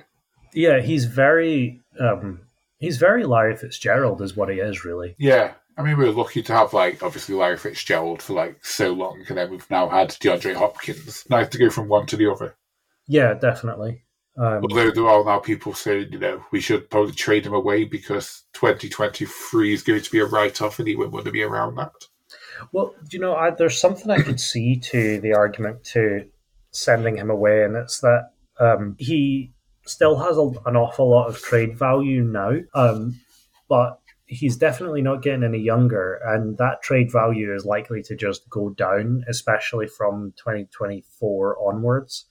Yeah, 0.55 0.81
he's 0.81 1.07
very. 1.07 1.81
um 1.99 2.41
He's 2.83 2.97
very 2.97 3.25
Larry 3.25 3.57
Fitzgerald, 3.57 4.21
is 4.23 4.37
what 4.37 4.49
he 4.49 4.57
is, 4.57 4.85
really. 4.85 5.15
Yeah, 5.17 5.53
I 5.79 5.83
mean, 5.83 5.97
we 5.97 6.05
are 6.05 6.11
lucky 6.11 6.43
to 6.43 6.53
have 6.53 6.73
like 6.73 7.01
obviously 7.01 7.37
Larry 7.37 7.57
Fitzgerald 7.57 8.21
for 8.21 8.33
like 8.33 8.65
so 8.65 8.93
long, 8.93 9.23
and 9.29 9.39
then 9.39 9.53
we've 9.53 9.71
now 9.71 9.89
had 9.89 10.09
DeAndre 10.09 10.57
Hopkins. 10.57 11.25
Nice 11.31 11.49
to 11.51 11.59
go 11.59 11.71
from 11.71 11.87
one 11.87 12.07
to 12.07 12.17
the 12.17 12.29
other. 12.29 12.57
Yeah, 13.07 13.35
definitely. 13.35 14.03
Um, 14.37 14.65
Although 14.65 14.91
there 14.91 15.07
are 15.07 15.25
now 15.25 15.39
people 15.39 15.75
saying, 15.75 16.09
you 16.11 16.19
know, 16.19 16.45
we 16.51 16.61
should 16.61 16.91
probably 16.91 17.13
trade 17.13 17.47
him 17.47 17.55
away 17.55 17.85
because 17.85 18.43
2023 18.55 19.73
is 19.73 19.83
going 19.85 20.03
to 20.03 20.11
be 20.11 20.19
a 20.19 20.27
write 20.27 20.61
off 20.61 20.81
and 20.81 20.89
he 20.89 20.97
won't 20.97 21.13
want 21.13 21.27
to 21.27 21.31
be 21.31 21.43
around 21.43 21.77
that. 21.77 21.93
Well, 22.73 22.95
you 23.11 23.19
know, 23.19 23.35
I, 23.35 23.51
there's 23.51 23.81
something 23.81 24.11
I 24.11 24.23
could 24.23 24.41
see 24.41 24.77
to 24.77 25.21
the 25.21 25.35
argument 25.35 25.85
to 25.93 26.27
sending 26.71 27.17
him 27.17 27.31
away, 27.31 27.65
and 27.65 27.77
it's 27.77 28.01
that 28.01 28.31
um, 28.61 28.97
he 28.99 29.53
still 29.85 30.17
has 30.17 30.39
a, 30.39 30.51
an 30.67 30.77
awful 30.77 31.11
lot 31.11 31.29
of 31.29 31.39
trade 31.41 31.77
value 31.77 32.23
now, 32.23 32.53
um, 32.75 33.21
but 33.69 33.99
he's 34.27 34.57
definitely 34.57 35.03
not 35.03 35.23
getting 35.23 35.45
any 35.45 35.59
younger, 35.59 36.21
and 36.25 36.57
that 36.59 36.83
trade 36.83 37.11
value 37.13 37.55
is 37.55 37.65
likely 37.65 38.03
to 38.03 38.17
just 38.17 38.49
go 38.49 38.71
down, 38.71 39.25
especially 39.29 39.87
from 39.87 40.33
2024 40.39 41.59
onwards. 41.69 42.27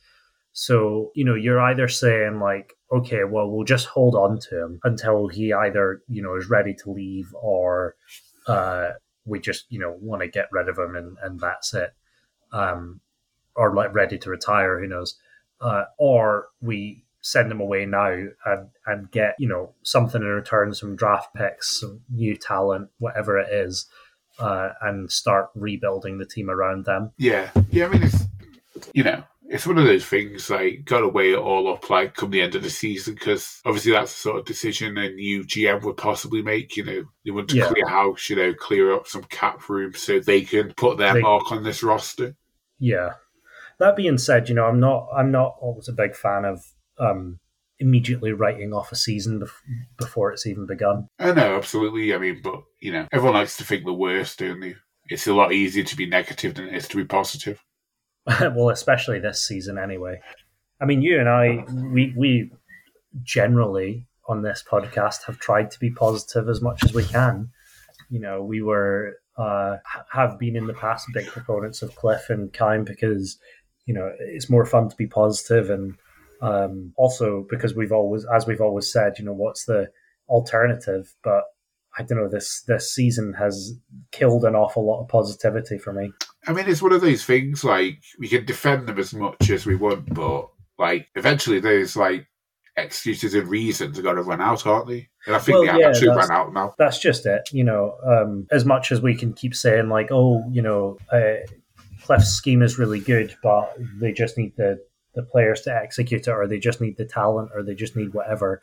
So, 0.53 1.11
you 1.15 1.23
know, 1.23 1.35
you're 1.35 1.61
either 1.61 1.87
saying, 1.87 2.39
like, 2.39 2.73
okay, 2.91 3.23
well, 3.23 3.49
we'll 3.49 3.63
just 3.63 3.87
hold 3.87 4.15
on 4.15 4.39
to 4.49 4.63
him 4.63 4.79
until 4.83 5.27
he 5.27 5.53
either, 5.53 6.01
you 6.09 6.21
know, 6.21 6.35
is 6.35 6.49
ready 6.49 6.73
to 6.83 6.91
leave 6.91 7.33
or 7.41 7.95
uh, 8.47 8.89
we 9.25 9.39
just 9.39 9.65
you 9.69 9.79
know 9.79 9.95
want 9.99 10.21
to 10.21 10.27
get 10.27 10.49
rid 10.51 10.69
of 10.69 10.77
him 10.77 10.95
and, 10.95 11.17
and 11.21 11.39
that's 11.39 11.73
it. 11.73 11.93
Um, 12.51 13.01
or 13.55 13.73
like 13.73 13.93
ready 13.93 14.17
to 14.17 14.29
retire 14.29 14.79
who 14.79 14.87
knows? 14.87 15.17
Uh, 15.59 15.83
or 15.97 16.47
we 16.61 17.03
send 17.21 17.51
him 17.51 17.61
away 17.61 17.85
now 17.85 18.25
and 18.45 18.69
and 18.85 19.11
get 19.11 19.35
you 19.37 19.47
know 19.47 19.73
something 19.83 20.21
in 20.21 20.27
return 20.27 20.73
some 20.73 20.95
draft 20.95 21.33
picks 21.35 21.79
some 21.79 22.01
new 22.09 22.35
talent 22.35 22.89
whatever 22.97 23.37
it 23.37 23.51
is 23.51 23.85
uh, 24.39 24.69
and 24.81 25.11
start 25.11 25.49
rebuilding 25.53 26.17
the 26.17 26.25
team 26.25 26.49
around 26.49 26.85
them. 26.85 27.11
Yeah. 27.17 27.51
Yeah 27.69 27.85
i 27.85 27.89
mean 27.89 28.03
it's 28.03 28.27
you 28.93 29.03
know 29.03 29.23
it's 29.51 29.67
one 29.67 29.77
of 29.77 29.83
those 29.83 30.05
things 30.05 30.49
like 30.49 30.85
got 30.85 31.01
to 31.01 31.09
weigh 31.09 31.33
it 31.33 31.37
all 31.37 31.71
up 31.73 31.89
like 31.89 32.15
come 32.15 32.31
the 32.31 32.41
end 32.41 32.55
of 32.55 32.63
the 32.63 32.69
season 32.69 33.15
because 33.15 33.59
obviously 33.65 33.91
that's 33.91 34.13
the 34.13 34.19
sort 34.19 34.39
of 34.39 34.45
decision 34.45 34.97
a 34.97 35.09
new 35.09 35.43
GM 35.43 35.83
would 35.83 35.97
possibly 35.97 36.41
make. 36.41 36.77
You 36.77 36.85
know, 36.85 37.03
they 37.25 37.31
want 37.31 37.49
to 37.49 37.57
yeah. 37.57 37.67
clear 37.67 37.85
house, 37.85 38.29
you 38.29 38.37
know, 38.37 38.53
clear 38.53 38.93
up 38.93 39.07
some 39.07 39.23
cap 39.23 39.67
room 39.67 39.93
so 39.93 40.21
they 40.21 40.41
can 40.41 40.73
put 40.75 40.97
their 40.97 41.15
they, 41.15 41.21
mark 41.21 41.51
on 41.51 41.63
this 41.63 41.83
roster. 41.83 42.33
Yeah. 42.79 43.15
That 43.79 43.97
being 43.97 44.17
said, 44.17 44.47
you 44.47 44.55
know, 44.55 44.65
I'm 44.65 44.79
not 44.79 45.09
I'm 45.13 45.31
not 45.31 45.57
always 45.59 45.89
a 45.89 45.93
big 45.93 46.15
fan 46.15 46.45
of 46.45 46.63
um, 46.97 47.39
immediately 47.77 48.31
writing 48.31 48.73
off 48.73 48.93
a 48.93 48.95
season 48.95 49.41
bef- 49.41 49.85
before 49.97 50.31
it's 50.31 50.47
even 50.47 50.65
begun. 50.65 51.09
I 51.19 51.33
know, 51.33 51.57
absolutely. 51.57 52.15
I 52.15 52.19
mean, 52.19 52.39
but 52.41 52.61
you 52.79 52.93
know, 52.93 53.05
everyone 53.11 53.35
likes 53.35 53.57
to 53.57 53.65
think 53.65 53.83
the 53.83 53.93
worst, 53.93 54.39
don't 54.39 54.61
they? 54.61 54.75
It's 55.09 55.27
a 55.27 55.33
lot 55.33 55.51
easier 55.51 55.83
to 55.83 55.97
be 55.97 56.05
negative 56.05 56.53
than 56.53 56.69
it 56.69 56.75
is 56.75 56.87
to 56.87 56.95
be 56.95 57.03
positive. 57.03 57.61
well, 58.39 58.69
especially 58.69 59.19
this 59.19 59.45
season 59.45 59.77
anyway. 59.77 60.19
I 60.79 60.85
mean, 60.85 61.01
you 61.01 61.19
and 61.19 61.29
I, 61.29 61.65
we 61.93 62.13
we 62.17 62.51
generally 63.23 64.07
on 64.27 64.41
this 64.41 64.63
podcast 64.69 65.23
have 65.25 65.39
tried 65.39 65.71
to 65.71 65.79
be 65.79 65.91
positive 65.91 66.47
as 66.47 66.61
much 66.61 66.83
as 66.83 66.93
we 66.93 67.03
can. 67.03 67.49
You 68.09 68.19
know, 68.19 68.43
we 68.43 68.61
were 68.61 69.17
uh, 69.37 69.77
have 70.11 70.37
been 70.39 70.55
in 70.55 70.67
the 70.67 70.73
past 70.73 71.07
big 71.13 71.27
proponents 71.27 71.81
of 71.81 71.95
Cliff 71.95 72.29
and 72.29 72.51
Keim 72.53 72.83
because 72.83 73.37
you 73.85 73.93
know 73.93 74.11
it's 74.19 74.49
more 74.49 74.65
fun 74.65 74.89
to 74.89 74.95
be 74.95 75.07
positive 75.07 75.69
and 75.69 75.95
um, 76.41 76.93
also 76.97 77.45
because 77.49 77.75
we've 77.75 77.91
always, 77.91 78.25
as 78.25 78.47
we've 78.47 78.61
always 78.61 78.91
said, 78.91 79.19
you 79.19 79.25
know, 79.25 79.33
what's 79.33 79.65
the 79.65 79.89
alternative? 80.27 81.13
But 81.23 81.43
I 81.97 82.03
don't 82.03 82.17
know. 82.17 82.29
This 82.29 82.63
this 82.67 82.93
season 82.93 83.33
has 83.33 83.73
killed 84.11 84.43
an 84.45 84.55
awful 84.55 84.85
lot 84.85 85.01
of 85.01 85.07
positivity 85.07 85.77
for 85.77 85.93
me. 85.93 86.11
I 86.47 86.53
mean, 86.53 86.67
it's 86.67 86.81
one 86.81 86.93
of 86.93 87.01
those 87.01 87.23
things. 87.23 87.63
Like 87.63 88.01
we 88.19 88.27
can 88.27 88.45
defend 88.45 88.87
them 88.87 88.99
as 88.99 89.13
much 89.13 89.49
as 89.49 89.65
we 89.65 89.75
want, 89.75 90.13
but 90.13 90.49
like 90.77 91.07
eventually, 91.15 91.59
those 91.59 91.95
like 91.95 92.27
excuses 92.77 93.33
and 93.33 93.47
reasons 93.47 93.99
are 93.99 94.01
going 94.01 94.15
to 94.15 94.23
run 94.23 94.41
out, 94.41 94.65
aren't 94.65 94.87
they? 94.87 95.09
And 95.27 95.35
I 95.35 95.39
think 95.39 95.55
well, 95.55 95.61
they 95.61 95.67
have 95.67 95.79
yeah, 95.79 95.89
actually 95.89 96.09
run 96.09 96.31
out 96.31 96.53
now. 96.53 96.73
That's 96.77 96.99
just 96.99 97.25
it. 97.25 97.49
You 97.51 97.63
know, 97.63 97.95
um, 98.05 98.47
as 98.51 98.65
much 98.65 98.91
as 98.91 99.01
we 99.01 99.15
can 99.15 99.33
keep 99.33 99.55
saying 99.55 99.89
like, 99.89 100.09
oh, 100.11 100.43
you 100.49 100.61
know, 100.61 100.97
uh, 101.11 101.45
Cliff's 102.03 102.29
scheme 102.29 102.61
is 102.61 102.79
really 102.79 102.99
good, 102.99 103.35
but 103.43 103.75
they 103.99 104.11
just 104.11 104.37
need 104.37 104.55
the 104.57 104.83
the 105.13 105.23
players 105.23 105.61
to 105.61 105.75
execute 105.75 106.27
it, 106.27 106.31
or 106.31 106.47
they 106.47 106.59
just 106.59 106.81
need 106.81 106.97
the 106.97 107.05
talent, 107.05 107.51
or 107.53 107.63
they 107.63 107.75
just 107.75 107.95
need 107.95 108.13
whatever 108.13 108.61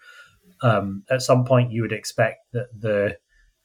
um, 0.62 1.04
at 1.10 1.22
some 1.22 1.44
point 1.44 1.72
you 1.72 1.82
would 1.82 1.92
expect 1.92 2.50
that 2.52 2.68
the 2.78 3.16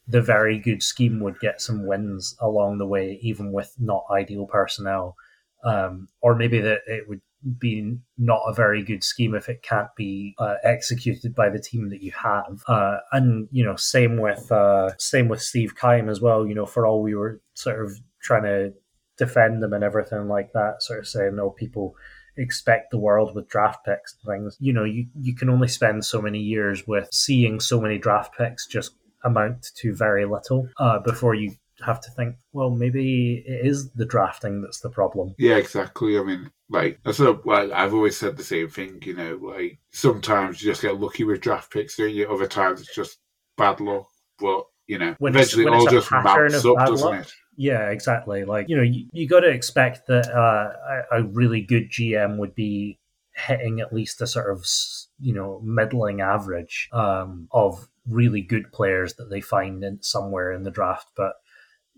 the 0.08 0.22
very 0.22 0.60
good 0.60 0.84
scheme 0.84 1.20
would 1.22 1.40
get 1.40 1.62
some 1.62 1.86
wins 1.86 2.36
along 2.42 2.78
the 2.78 2.88
way, 2.88 3.20
even 3.22 3.52
with 3.52 3.74
not 3.80 4.04
ideal 4.12 4.46
personnel, 4.46 5.16
um, 5.64 6.08
or 6.22 6.36
maybe 6.36 6.60
that 6.60 6.82
it 6.88 7.08
would 7.08 7.22
be 7.58 7.98
not 8.18 8.42
a 8.48 8.54
very 8.54 8.84
good 8.84 9.04
scheme 9.04 9.36
if 9.36 9.50
it 9.50 9.62
can't 9.64 9.90
be 9.98 10.34
uh, 10.40 10.56
executed 10.64 11.36
by 11.36 11.50
the 11.50 11.60
team 11.60 11.90
that 11.90 12.02
you 12.02 12.12
have. 12.12 12.62
Uh, 12.68 12.98
and 13.12 13.48
you 13.52 13.64
know, 13.64 13.76
same 13.76 14.20
with 14.20 14.52
uh, 14.52 14.92
same 14.98 15.28
with 15.28 15.42
Steve 15.42 15.76
Keim 15.80 16.10
as 16.10 16.22
well. 16.22 16.46
You 16.46 16.56
know, 16.56 16.66
for 16.66 16.86
all 16.86 17.02
we 17.02 17.16
were 17.16 17.42
sort 17.54 17.84
of 17.84 17.98
trying 18.22 18.44
to 18.44 18.74
defend 19.18 19.62
them 19.62 19.74
and 19.74 19.84
everything 19.84 20.28
like 20.28 20.52
that, 20.54 20.82
sort 20.82 21.00
of 21.00 21.08
saying, 21.08 21.36
"No, 21.36 21.46
oh, 21.46 21.50
people 21.52 21.96
expect 22.38 22.92
the 22.92 22.98
world 22.98 23.36
with 23.36 23.50
draft 23.50 23.86
picks 23.86 24.16
and 24.16 24.34
things. 24.34 24.58
You 24.60 24.74
know, 24.74 24.84
you, 24.84 25.08
you 25.20 25.36
can 25.36 25.50
only 25.50 25.68
spend 25.68 26.04
so 26.06 26.22
many 26.22 26.40
years 26.40 26.88
with 26.88 27.08
seeing 27.12 27.60
so 27.60 27.80
many 27.80 27.98
draft 27.98 28.36
picks 28.38 28.66
just 28.66 28.96
amount 29.24 29.72
to 29.78 29.96
very 29.96 30.26
little 30.26 30.68
uh, 30.78 31.00
before 31.00 31.34
you 31.36 31.54
have 31.86 32.00
to 32.02 32.12
think, 32.12 32.36
well, 32.54 32.70
maybe 32.70 33.44
it 33.48 33.66
is 33.66 33.92
the 33.94 34.06
drafting 34.06 34.62
that's 34.62 34.80
the 34.80 34.90
problem. 34.90 35.34
Yeah, 35.38 35.56
exactly. 35.56 36.18
I 36.18 36.24
mean, 36.24 36.52
like, 36.70 37.00
so, 37.12 37.42
like 37.46 37.72
I've 37.72 37.94
always 37.94 38.16
said 38.18 38.38
the 38.38 38.44
same 38.44 38.70
thing. 38.70 39.02
You 39.04 39.16
know, 39.16 39.36
like 39.42 39.80
sometimes 39.92 40.62
you 40.62 40.72
just 40.72 40.82
get 40.82 41.00
lucky 41.00 41.24
with 41.24 41.42
draft 41.42 41.72
picks, 41.72 41.98
don't 41.98 42.14
you? 42.14 42.30
Other 42.32 42.48
times 42.48 42.82
it's 42.82 42.96
just 42.96 43.18
bad 43.58 43.80
luck. 43.82 44.08
But 44.40 44.66
you 44.88 44.98
know, 44.98 45.16
When 45.20 45.34
eventually 45.34 45.64
it's- 45.64 45.76
it 45.76 45.80
all 45.82 45.88
a 45.88 45.92
just 45.92 46.12
mounts 46.12 46.66
up, 46.66 46.88
doesn't 46.88 47.10
luck. 47.12 47.22
it? 47.26 47.34
Yeah, 47.56 47.90
exactly. 47.90 48.46
Like, 48.46 48.68
you 48.68 48.76
know, 48.76 48.82
you, 48.84 49.06
you 49.14 49.28
got 49.28 49.42
to 49.42 49.50
expect 49.50 50.08
that 50.08 50.28
uh, 50.34 51.04
a, 51.12 51.20
a 51.20 51.24
really 51.24 51.62
good 51.62 51.90
GM 51.92 52.38
would 52.38 52.56
be 52.56 53.00
hitting 53.36 53.80
at 53.80 53.94
least 53.94 54.22
a 54.22 54.28
sort 54.28 54.52
of, 54.52 54.62
s- 54.62 55.08
you 55.24 55.34
know, 55.34 55.62
middling 55.64 56.20
average 56.20 56.90
um, 56.92 57.48
of 57.52 57.88
really 58.10 58.42
good 58.42 58.72
players 58.74 59.14
that 59.16 59.30
they 59.30 59.40
find 59.40 59.84
in 59.84 60.02
somewhere 60.04 60.52
in 60.52 60.64
the 60.64 60.72
draft. 60.72 61.08
But 61.16 61.36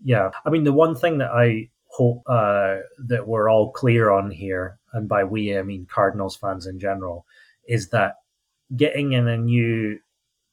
yeah, 0.02 0.30
I 0.44 0.50
mean, 0.50 0.62
the 0.62 0.72
one 0.72 0.94
thing 0.94 1.18
that 1.18 1.30
I 1.30 1.70
hope 1.88 2.22
uh, 2.28 2.76
that 3.08 3.26
we're 3.26 3.50
all 3.50 3.72
clear 3.72 4.10
on 4.10 4.30
here, 4.30 4.78
and 4.92 5.08
by 5.08 5.24
we, 5.24 5.58
I 5.58 5.62
mean 5.62 5.86
Cardinals 5.90 6.36
fans 6.36 6.66
in 6.66 6.78
general, 6.78 7.26
is 7.66 7.88
that 7.88 8.14
getting 8.76 9.12
in 9.12 9.26
a 9.26 9.36
new 9.36 9.98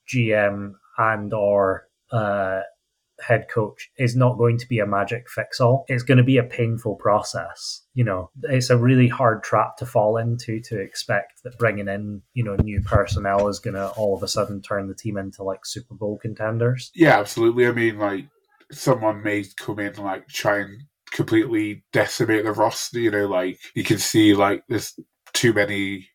GM 0.08 0.74
and 0.98 1.34
or 1.34 1.88
uh, 2.12 2.62
head 3.22 3.48
coach 3.50 3.90
is 3.98 4.16
not 4.16 4.38
going 4.38 4.58
to 4.58 4.68
be 4.68 4.80
a 4.80 4.86
magic 4.86 5.30
fix 5.30 5.60
all. 5.60 5.86
It's 5.88 6.04
going 6.04 6.18
to 6.18 6.24
be 6.24 6.38
a 6.38 6.44
painful 6.44 6.96
process. 6.96 7.82
You 7.94 8.04
know, 8.04 8.32
it's 8.44 8.70
a 8.70 8.78
really 8.78 9.08
hard 9.08 9.44
trap 9.44 9.78
to 9.78 9.86
fall 9.86 10.18
into 10.18 10.60
to 10.62 10.80
expect 10.80 11.44
that 11.44 11.58
bringing 11.58 11.88
in, 11.88 12.22
you 12.34 12.44
know, 12.44 12.56
new 12.56 12.82
personnel 12.82 13.48
is 13.48 13.60
going 13.60 13.76
to 13.76 13.90
all 13.92 14.16
of 14.16 14.24
a 14.24 14.28
sudden 14.28 14.62
turn 14.62 14.88
the 14.88 14.96
team 14.96 15.18
into 15.18 15.44
like 15.44 15.66
Super 15.66 15.94
Bowl 15.94 16.18
contenders. 16.22 16.92
Yeah, 16.96 17.20
absolutely. 17.20 17.68
I 17.68 17.72
mean, 17.72 18.00
like 18.00 18.26
someone 18.72 19.22
may 19.24 19.46
come 19.58 19.80
in 19.80 19.88
and 19.88 20.00
like 20.00 20.28
try 20.28 20.60
and 20.60 20.84
completely 21.12 21.84
decimate 21.94 22.44
the 22.46 22.52
roster. 22.52 23.00
You 23.00 23.12
know, 23.12 23.28
like 23.28 23.60
you 23.76 23.84
can 23.84 24.00
see 24.00 24.34
like 24.34 24.64
there's 24.68 25.00
too 25.34 25.54
many, 25.54 26.10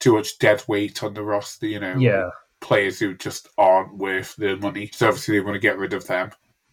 too 0.00 0.14
much 0.14 0.38
dead 0.38 0.62
weight 0.68 1.02
on 1.02 1.14
the 1.14 1.22
roster. 1.22 1.66
You 1.66 1.80
know, 1.80 1.96
Yeah. 1.98 2.30
Players 2.60 2.98
who 2.98 3.14
just 3.14 3.48
aren't 3.56 3.96
worth 3.96 4.36
the 4.36 4.56
money. 4.56 4.90
So 4.92 5.08
obviously 5.08 5.38
they 5.38 5.44
want 5.44 5.54
to 5.54 5.60
get 5.60 5.78
rid 5.78 5.92
of 5.92 6.06
them. 6.06 6.30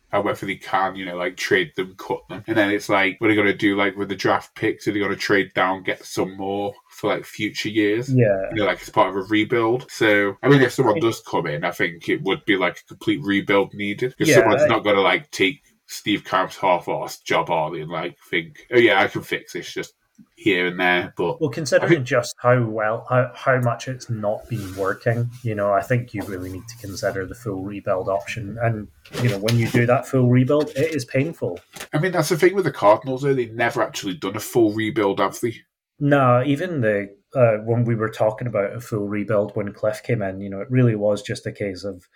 However 0.10 0.46
they 0.46 0.56
can, 0.56 0.96
you 0.96 1.04
know, 1.04 1.18
like 1.18 1.36
trade 1.36 1.72
them, 1.76 1.94
cut 1.98 2.22
them. 2.30 2.44
And 2.48 2.56
then 2.56 2.70
it's 2.72 2.88
like, 2.88 3.20
what 3.20 3.28
are 3.28 3.32
they 3.32 3.36
going 3.36 3.48
to 3.48 3.58
do 3.58 3.76
like 3.76 3.98
with 3.98 4.08
the 4.08 4.16
draft 4.16 4.56
picks? 4.56 4.88
Are 4.88 4.94
they 4.94 5.00
going 5.00 5.12
to 5.12 5.18
trade 5.18 5.52
down, 5.54 5.84
get 5.84 6.06
some 6.06 6.38
more 6.38 6.74
for 6.90 7.14
like 7.14 7.26
future 7.26 7.70
years? 7.70 8.10
Yeah. 8.10 8.50
You 8.54 8.62
know, 8.62 8.66
like 8.66 8.80
it's 8.80 8.90
part 8.90 9.10
of 9.10 9.16
a 9.18 9.24
rebuild. 9.24 9.90
So, 9.92 10.38
I 10.42 10.48
mean, 10.48 10.62
if 10.62 10.72
someone 10.72 11.00
does 11.02 11.22
come 11.22 11.48
in, 11.48 11.66
I 11.66 11.72
think 11.72 12.08
it 12.08 12.22
would 12.24 12.46
be 12.46 12.56
like 12.56 12.78
a 12.80 12.84
complete 12.88 13.22
rebuild 13.24 13.74
needed. 13.74 14.14
Because 14.18 14.30
Yeah, 14.30 14.42
someone's 14.42 14.62
I- 14.64 14.68
not 14.68 14.84
going 14.84 14.96
to 14.96 15.02
like 15.02 15.30
take 15.32 15.62
Steve 15.88 16.24
Keim's 16.24 16.56
half-assed 16.56 17.24
job 17.26 17.50
early 17.50 17.82
and 17.82 17.92
like 17.92 18.18
think, 18.30 18.66
oh 18.72 18.78
yeah, 18.80 19.02
I 19.02 19.08
can 19.08 19.22
fix 19.22 19.54
this 19.54 19.74
just 19.74 19.96
here 20.36 20.68
and 20.68 20.80
there. 20.80 21.14
But 21.18 21.42
Well, 21.42 21.50
considering 21.50 22.04
just 22.06 22.36
how 22.38 22.64
well, 22.64 23.06
how, 23.10 23.32
how 23.34 23.60
much 23.60 23.88
it's 23.88 24.10
not 24.10 24.48
been 24.50 24.76
working, 24.76 25.30
you 25.44 25.56
know, 25.56 25.74
I 25.74 25.82
think 25.82 26.14
you 26.14 26.24
really 26.24 26.52
need 26.52 26.68
to 26.68 26.78
consider 26.78 27.26
the 27.26 27.36
full 27.36 27.64
rebuild 27.64 28.10
option. 28.10 28.58
And, 28.62 28.88
you 29.22 29.30
know, 29.30 29.40
when 29.40 29.58
you 29.58 29.68
do 29.70 29.86
that 29.86 30.08
full 30.08 30.30
rebuild, 30.30 30.70
it 30.76 30.96
is 30.96 31.06
painful. 31.06 31.60
I 31.94 32.00
mean, 32.00 32.12
that's 32.12 32.30
the 32.30 32.38
thing 32.38 32.56
with 32.56 32.66
the 32.66 32.72
Cardinals, 32.72 33.22
though. 33.22 33.34
They've 33.34 33.54
never 33.54 33.82
actually 33.82 34.16
done 34.16 34.36
a 34.36 34.42
full 34.42 34.74
rebuild, 34.74 35.20
have 35.20 35.40
they? 35.40 35.56
No, 36.00 36.44
even 36.46 36.82
the 36.82 37.16
uh, 37.34 37.58
when 37.64 37.84
we 37.84 37.96
were 37.96 38.10
talking 38.10 38.48
about 38.48 38.74
a 38.74 38.80
full 38.80 39.08
rebuild 39.08 39.56
when 39.56 39.74
Cliff 39.74 40.02
came 40.04 40.22
in, 40.22 40.42
you 40.42 40.50
know, 40.50 40.62
it 40.62 40.72
really 40.72 40.96
was 40.96 41.22
just 41.22 41.46
a 41.46 41.52
case 41.52 41.84
of 41.84 42.08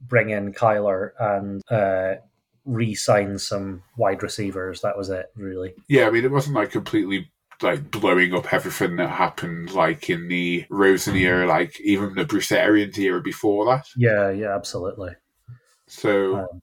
bring 0.00 0.30
in 0.30 0.52
Kyler 0.52 1.10
and 1.18 1.62
uh, 1.70 2.20
re-sign 2.64 3.38
some 3.38 3.82
wide 3.96 4.22
receivers. 4.22 4.80
That 4.82 4.96
was 4.96 5.10
it, 5.10 5.26
really. 5.34 5.74
Yeah, 5.88 6.06
I 6.06 6.10
mean, 6.10 6.24
it 6.24 6.30
wasn't 6.30 6.56
like 6.56 6.70
completely 6.70 7.30
like 7.62 7.90
blowing 7.90 8.34
up 8.34 8.52
everything 8.52 8.96
that 8.96 9.08
happened 9.10 9.72
like 9.72 10.08
in 10.10 10.28
the 10.28 10.64
Rosen 10.70 11.16
era, 11.16 11.46
like 11.46 11.80
even 11.80 12.14
the 12.14 12.24
Bruce 12.24 12.52
Arians 12.52 12.98
era 12.98 13.20
before 13.20 13.64
that. 13.66 13.88
Yeah, 13.96 14.30
yeah, 14.30 14.54
absolutely. 14.54 15.10
So 15.86 16.36
Um, 16.36 16.62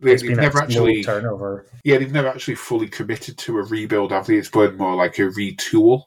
They, 0.00 0.16
they've 0.16 0.36
never 0.36 0.60
actually, 0.62 1.02
turnover. 1.02 1.66
yeah, 1.84 1.96
they've 1.98 2.12
never 2.12 2.28
actually 2.28 2.56
fully 2.56 2.88
committed 2.88 3.38
to 3.38 3.58
a 3.58 3.62
rebuild, 3.64 4.12
have 4.12 4.26
they? 4.26 4.36
It's 4.36 4.50
been 4.50 4.76
more 4.76 4.94
like 4.96 5.18
a 5.18 5.22
retool. 5.30 6.02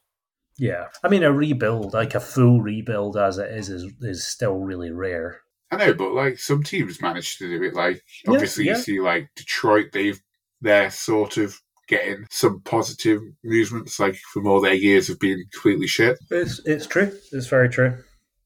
Yeah, 0.59 0.87
I 1.03 1.07
mean, 1.09 1.23
a 1.23 1.31
rebuild, 1.31 1.93
like 1.93 2.15
a 2.15 2.19
full 2.19 2.61
rebuild 2.61 3.15
as 3.17 3.37
it 3.37 3.51
is, 3.51 3.69
is 3.69 3.91
is 4.01 4.27
still 4.27 4.55
really 4.57 4.91
rare. 4.91 5.41
I 5.71 5.77
know, 5.77 5.93
but 5.93 6.13
like 6.13 6.39
some 6.39 6.63
teams 6.63 7.01
manage 7.01 7.37
to 7.37 7.47
do 7.47 7.63
it. 7.63 7.73
Like 7.75 8.03
Yeah, 8.25 8.31
obviously, 8.33 8.65
yeah. 8.65 8.75
you 8.77 8.81
see 8.81 8.99
like 8.99 9.29
Detroit, 9.35 9.87
they've 9.93 10.19
they're 10.61 10.89
sort 10.89 11.37
of 11.37 11.59
getting 11.87 12.25
some 12.29 12.61
positive 12.61 13.21
movements, 13.43 13.99
like 13.99 14.15
from 14.33 14.47
all 14.47 14.61
their 14.61 14.73
years 14.73 15.09
of 15.09 15.19
being 15.19 15.43
completely 15.51 15.87
shit. 15.87 16.17
It's 16.31 16.61
it's 16.65 16.85
true. 16.87 17.11
It's 17.31 17.47
very 17.47 17.69
true. 17.69 17.97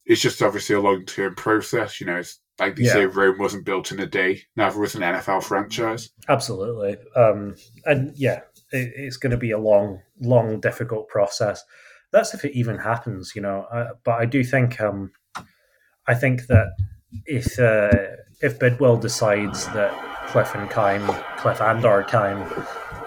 it's 0.05 0.21
just 0.21 0.41
obviously 0.41 0.75
a 0.75 0.81
long 0.81 1.05
term 1.05 1.35
process. 1.35 1.99
You 2.01 2.07
know, 2.07 2.17
it's 2.17 2.39
like 2.59 2.75
they 2.75 2.83
Yeah. 2.83 2.93
say 2.93 3.05
Rome 3.05 3.37
wasn't 3.39 3.65
built 3.65 3.91
in 3.91 3.99
a 3.99 4.05
day. 4.05 4.41
Neither 4.55 4.79
was 4.79 4.95
an 4.95 5.01
NFL 5.01 5.43
franchise. 5.43 6.09
Absolutely. 6.29 6.97
Um, 7.15 7.55
and 7.85 8.11
yeah, 8.15 8.41
it, 8.71 8.91
it's 8.95 9.17
going 9.17 9.31
to 9.31 9.37
be 9.37 9.51
a 9.51 9.57
long, 9.59 10.01
long, 10.19 10.59
difficult 10.59 11.07
process. 11.07 11.63
That's 12.11 12.33
if 12.33 12.43
it 12.45 12.53
even 12.53 12.77
happens, 12.77 13.33
you 13.35 13.41
know. 13.41 13.63
Uh, 13.71 13.89
but 14.03 14.19
I 14.19 14.25
do 14.25 14.43
think, 14.43 14.81
um, 14.81 15.11
I 16.07 16.13
think 16.13 16.47
that 16.47 16.73
if 17.25 17.57
uh, 17.59 18.17
if 18.41 18.59
Bidwell 18.59 18.97
decides 18.97 19.65
that 19.67 20.27
Cliff 20.27 20.53
and 20.55 20.69
Keim, 20.69 21.05
Cliff 21.37 21.61
and 21.61 21.85
or 21.85 22.03
Keim, 22.03 22.43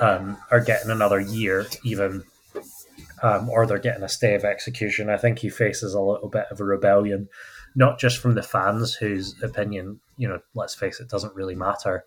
um, 0.01 0.37
are 0.51 0.61
getting 0.61 0.91
another 0.91 1.21
year, 1.21 1.67
even, 1.85 2.25
um, 3.23 3.49
or 3.49 3.67
they're 3.67 3.79
getting 3.79 4.03
a 4.03 4.09
stay 4.09 4.35
of 4.35 4.45
execution, 4.45 5.11
I 5.11 5.17
think 5.17 5.39
he 5.39 5.49
faces 5.49 5.95
a 5.95 6.01
little 6.01 6.29
bit 6.29 6.47
of 6.51 6.61
a 6.61 6.65
rebellion, 6.65 7.29
not 7.75 7.99
just 7.99 8.19
from 8.19 8.35
the 8.35 8.43
fans 8.43 8.95
whose 8.95 9.35
opinion, 9.43 10.01
you 10.17 10.29
know, 10.29 10.41
let's 10.55 10.75
face 10.75 11.01
it, 11.01 11.09
doesn't 11.09 11.35
really 11.35 11.55
matter. 11.55 12.05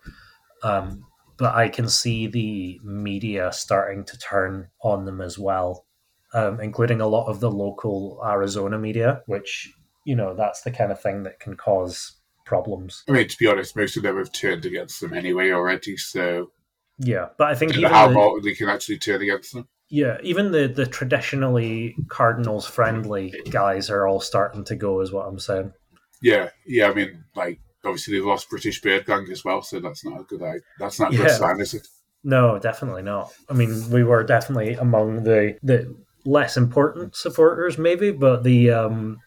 Um, 0.62 1.04
but 1.36 1.54
I 1.54 1.68
can 1.68 1.88
see 1.88 2.26
the 2.26 2.80
media 2.82 3.52
starting 3.52 4.04
to 4.04 4.18
turn 4.18 4.68
on 4.82 5.04
them 5.04 5.20
as 5.20 5.38
well, 5.38 5.86
um, 6.34 6.60
including 6.60 7.00
a 7.00 7.06
lot 7.06 7.26
of 7.26 7.40
the 7.40 7.50
local 7.50 8.20
Arizona 8.24 8.78
media, 8.78 9.22
which, 9.26 9.72
you 10.04 10.16
know, 10.16 10.34
that's 10.34 10.62
the 10.62 10.70
kind 10.70 10.90
of 10.90 11.00
thing 11.00 11.22
that 11.22 11.38
can 11.38 11.56
cause 11.56 12.16
problems. 12.44 13.04
I 13.08 13.12
mean, 13.12 13.28
to 13.28 13.38
be 13.38 13.46
honest, 13.46 13.76
most 13.76 13.96
of 13.96 14.02
them 14.02 14.16
have 14.16 14.32
turned 14.32 14.64
against 14.64 15.00
them 15.00 15.12
anyway 15.12 15.50
already. 15.52 15.96
So 15.96 16.50
Yeah. 16.98 17.26
But 17.38 17.48
I 17.48 17.54
think 17.54 17.76
even 17.76 17.90
how 17.90 18.08
the, 18.08 18.40
they 18.42 18.54
can 18.54 18.68
actually 18.68 18.98
turn 18.98 19.22
against 19.22 19.52
them. 19.54 19.68
yeah, 19.88 20.18
even 20.22 20.52
the, 20.52 20.66
the 20.68 20.86
traditionally 20.86 21.94
Cardinals 22.08 22.66
friendly 22.66 23.32
guys 23.50 23.88
are 23.90 24.06
all 24.06 24.20
starting 24.20 24.64
to 24.64 24.76
go, 24.76 25.00
is 25.00 25.12
what 25.12 25.26
I'm 25.26 25.38
saying. 25.38 25.72
Yeah, 26.20 26.50
yeah. 26.66 26.88
I 26.90 26.94
mean, 26.94 27.24
like 27.36 27.60
obviously 27.84 28.14
they've 28.14 28.26
lost 28.26 28.50
British 28.50 28.80
Bird 28.80 29.06
Gang 29.06 29.26
as 29.30 29.44
well, 29.44 29.62
so 29.62 29.78
that's 29.80 30.04
not 30.04 30.20
a 30.20 30.24
good. 30.24 30.42
That's 30.78 30.98
not 30.98 31.12
a 31.12 31.16
Yeah. 31.16 31.22
good 31.22 31.30
sign, 31.36 31.60
is 31.60 31.74
it? 31.74 31.86
No, 32.24 32.58
definitely 32.58 33.02
not. 33.02 33.32
I 33.48 33.54
mean, 33.54 33.88
we 33.90 34.02
were 34.02 34.24
definitely 34.24 34.74
among 34.74 35.22
the 35.22 35.56
the 35.62 35.94
less 36.24 36.56
important 36.56 37.14
supporters, 37.14 37.78
maybe, 37.78 38.10
but 38.10 38.42
the 38.42 38.70
um, 38.72 39.18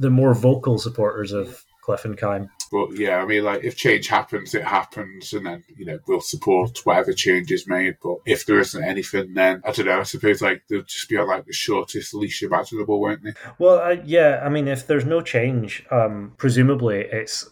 the 0.00 0.10
more 0.10 0.34
vocal 0.34 0.78
supporters 0.78 1.32
of 1.32 1.64
Cliff 1.82 2.04
and 2.04 2.18
Keim. 2.18 2.48
But 2.72 2.98
yeah, 2.98 3.18
I 3.18 3.26
mean, 3.26 3.44
like 3.44 3.62
if 3.62 3.76
change 3.76 4.08
happens, 4.08 4.54
it 4.54 4.64
happens, 4.64 5.34
and 5.34 5.44
then 5.44 5.62
you 5.76 5.84
know 5.84 5.98
we'll 6.08 6.22
support 6.22 6.80
whatever 6.84 7.12
change 7.12 7.52
is 7.52 7.68
made. 7.68 7.98
But 8.02 8.16
if 8.24 8.46
there 8.46 8.58
isn't 8.58 8.82
anything, 8.82 9.34
then 9.34 9.60
I 9.64 9.72
don't 9.72 9.84
know. 9.84 10.00
I 10.00 10.04
suppose 10.04 10.40
like 10.40 10.62
they'll 10.68 10.82
just 10.82 11.10
be 11.10 11.18
on 11.18 11.28
like 11.28 11.44
the 11.44 11.52
shortest 11.52 12.14
leash 12.14 12.42
imaginable, 12.42 12.98
won't 12.98 13.22
they? 13.22 13.34
Well, 13.58 13.78
uh, 13.78 14.02
yeah, 14.06 14.40
I 14.42 14.48
mean, 14.48 14.68
if 14.68 14.86
there's 14.86 15.04
no 15.04 15.20
change, 15.20 15.84
um, 15.90 16.32
presumably 16.38 17.00
it's 17.12 17.46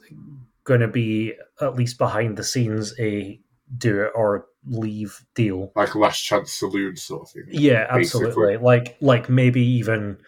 going 0.65 0.81
to 0.81 0.89
be 0.89 1.35
at 1.61 1.75
least 1.75 1.99
behind 1.99 2.39
the 2.39 2.45
scenes 2.45 2.95
a 2.99 3.39
do 3.77 4.03
it 4.03 4.13
or 4.15 4.47
leave 4.67 5.25
deal. 5.35 5.71
Like 5.77 5.95
last 5.95 6.23
chance 6.23 6.51
saloon 6.53 6.97
sort 6.97 7.23
of 7.23 7.31
thing. 7.31 7.45
Yeah, 7.49 7.95
basically. 7.95 8.29
absolutely. 8.29 8.57
Like, 8.57 8.97
like 9.03 9.29
maybe 9.29 9.63
even 9.63 10.19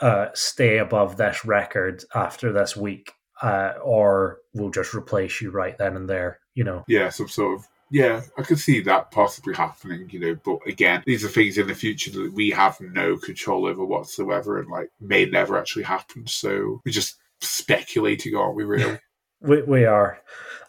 uh, 0.00 0.26
stay 0.34 0.78
above 0.78 1.16
this 1.16 1.44
record 1.44 2.04
after 2.14 2.52
this 2.52 2.76
week, 2.76 3.12
uh, 3.44 3.74
or 3.82 4.38
we'll 4.54 4.70
just 4.70 4.94
replace 4.94 5.40
you 5.40 5.50
right 5.50 5.76
then 5.76 5.96
and 5.96 6.08
there. 6.08 6.40
You 6.54 6.64
know. 6.64 6.84
Yeah, 6.88 7.10
some 7.10 7.28
sort 7.28 7.58
of. 7.58 7.68
Yeah, 7.90 8.22
I 8.38 8.42
could 8.42 8.58
see 8.58 8.80
that 8.80 9.10
possibly 9.10 9.54
happening, 9.54 10.08
you 10.10 10.18
know. 10.18 10.36
But 10.42 10.66
again, 10.66 11.02
these 11.06 11.24
are 11.24 11.28
things 11.28 11.58
in 11.58 11.68
the 11.68 11.74
future 11.74 12.10
that 12.12 12.32
we 12.32 12.50
have 12.50 12.80
no 12.80 13.16
control 13.18 13.66
over 13.66 13.84
whatsoever, 13.84 14.58
and 14.58 14.70
like 14.70 14.90
may 15.00 15.26
never 15.26 15.58
actually 15.58 15.84
happen. 15.84 16.26
So 16.26 16.80
we're 16.84 16.92
just 16.92 17.16
speculating, 17.40 18.34
aren't 18.34 18.56
we? 18.56 18.64
Really? 18.64 18.98
We, 19.40 19.60
we 19.60 19.84
are. 19.84 20.20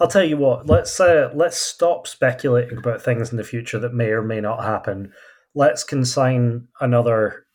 I'll 0.01 0.09
tell 0.09 0.26
you 0.26 0.36
what. 0.36 0.67
Let's 0.67 0.99
uh, 0.99 1.32
let's 1.34 1.55
stop 1.55 2.07
speculating 2.07 2.78
about 2.78 3.01
things 3.01 3.32
in 3.32 3.38
the 3.38 3.43
future 3.45 3.80
that 3.80 3.93
may 3.93 4.09
or 4.09 4.21
may 4.21 4.41
not 4.41 4.65
happen. 4.65 5.13
Let's 5.53 5.86
consign 5.86 6.67
another 6.82 7.45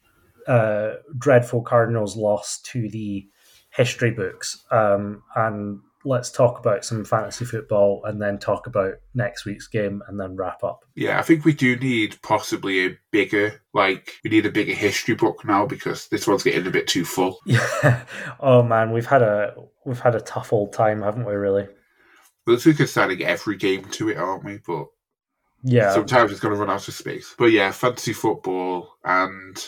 uh, 0.49 0.95
dreadful 1.19 1.61
Cardinals 1.61 2.17
loss 2.17 2.59
to 2.63 2.89
the 2.89 3.29
history 3.71 4.11
books. 4.11 4.65
Um, 4.71 5.23
and 5.37 5.81
let's 6.05 6.31
talk 6.31 6.59
about 6.59 6.85
some 6.85 7.05
fantasy 7.05 7.45
football 7.45 8.03
and 8.05 8.21
then 8.21 8.39
talk 8.39 8.67
about 8.67 8.95
next 9.15 9.45
week's 9.45 9.67
game 9.67 10.03
and 10.09 10.19
then 10.19 10.37
wrap 10.37 10.65
up. 10.65 10.85
Yeah, 10.95 11.19
I 11.19 11.23
think 11.23 11.45
we 11.45 11.53
do 11.53 11.77
need 11.77 12.21
possibly 12.23 12.87
a 12.87 12.99
bigger, 13.11 13.63
like, 13.75 14.15
we 14.25 14.31
need 14.31 14.47
a 14.47 14.51
bigger 14.51 14.73
history 14.73 15.15
book 15.15 15.45
now 15.45 15.67
because 15.67 16.09
this 16.09 16.27
one's 16.27 16.43
getting 16.43 16.67
a 16.67 16.71
bit 16.71 16.87
too 16.87 17.05
full. 17.05 17.39
Yeah. 17.47 18.05
oh 18.41 18.63
man, 18.63 18.93
we've 18.93 19.07
had 19.07 19.23
a 19.23 19.55
we've 19.85 20.01
had 20.01 20.15
a 20.15 20.21
tough 20.21 20.53
old 20.53 20.73
time, 20.73 21.03
haven't 21.03 21.27
we? 21.27 21.35
Really. 21.35 21.67
Well, 22.47 22.59
we're 22.65 22.85
assigning 22.85 23.23
every 23.23 23.57
game 23.57 23.85
to 23.85 24.09
it, 24.09 24.17
aren't 24.17 24.45
we? 24.45 24.59
But 24.67 24.87
yeah, 25.63 25.93
sometimes 25.93 26.31
it's 26.31 26.41
going 26.41 26.55
to 26.55 26.61
run 26.61 26.71
out 26.71 26.89
of 26.89 26.95
space. 26.95 27.35
But 27.39 27.47
yeah, 27.47 27.71
fantasy 27.71 28.13
football 28.13 28.97
and 29.05 29.63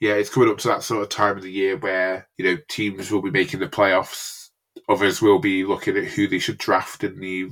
yeah, 0.00 0.14
it's 0.14 0.30
coming 0.30 0.48
up 0.48 0.58
to 0.58 0.68
that 0.68 0.82
sort 0.82 1.02
of 1.02 1.08
time 1.08 1.36
of 1.36 1.42
the 1.42 1.50
year 1.50 1.76
where 1.76 2.28
you 2.36 2.44
know 2.44 2.58
teams 2.68 3.10
will 3.10 3.22
be 3.22 3.30
making 3.30 3.60
the 3.60 3.66
playoffs. 3.66 4.48
Others 4.88 5.20
will 5.20 5.38
be 5.38 5.64
looking 5.64 5.96
at 5.96 6.04
who 6.04 6.28
they 6.28 6.38
should 6.38 6.58
draft 6.58 7.04
in 7.04 7.18
the 7.18 7.48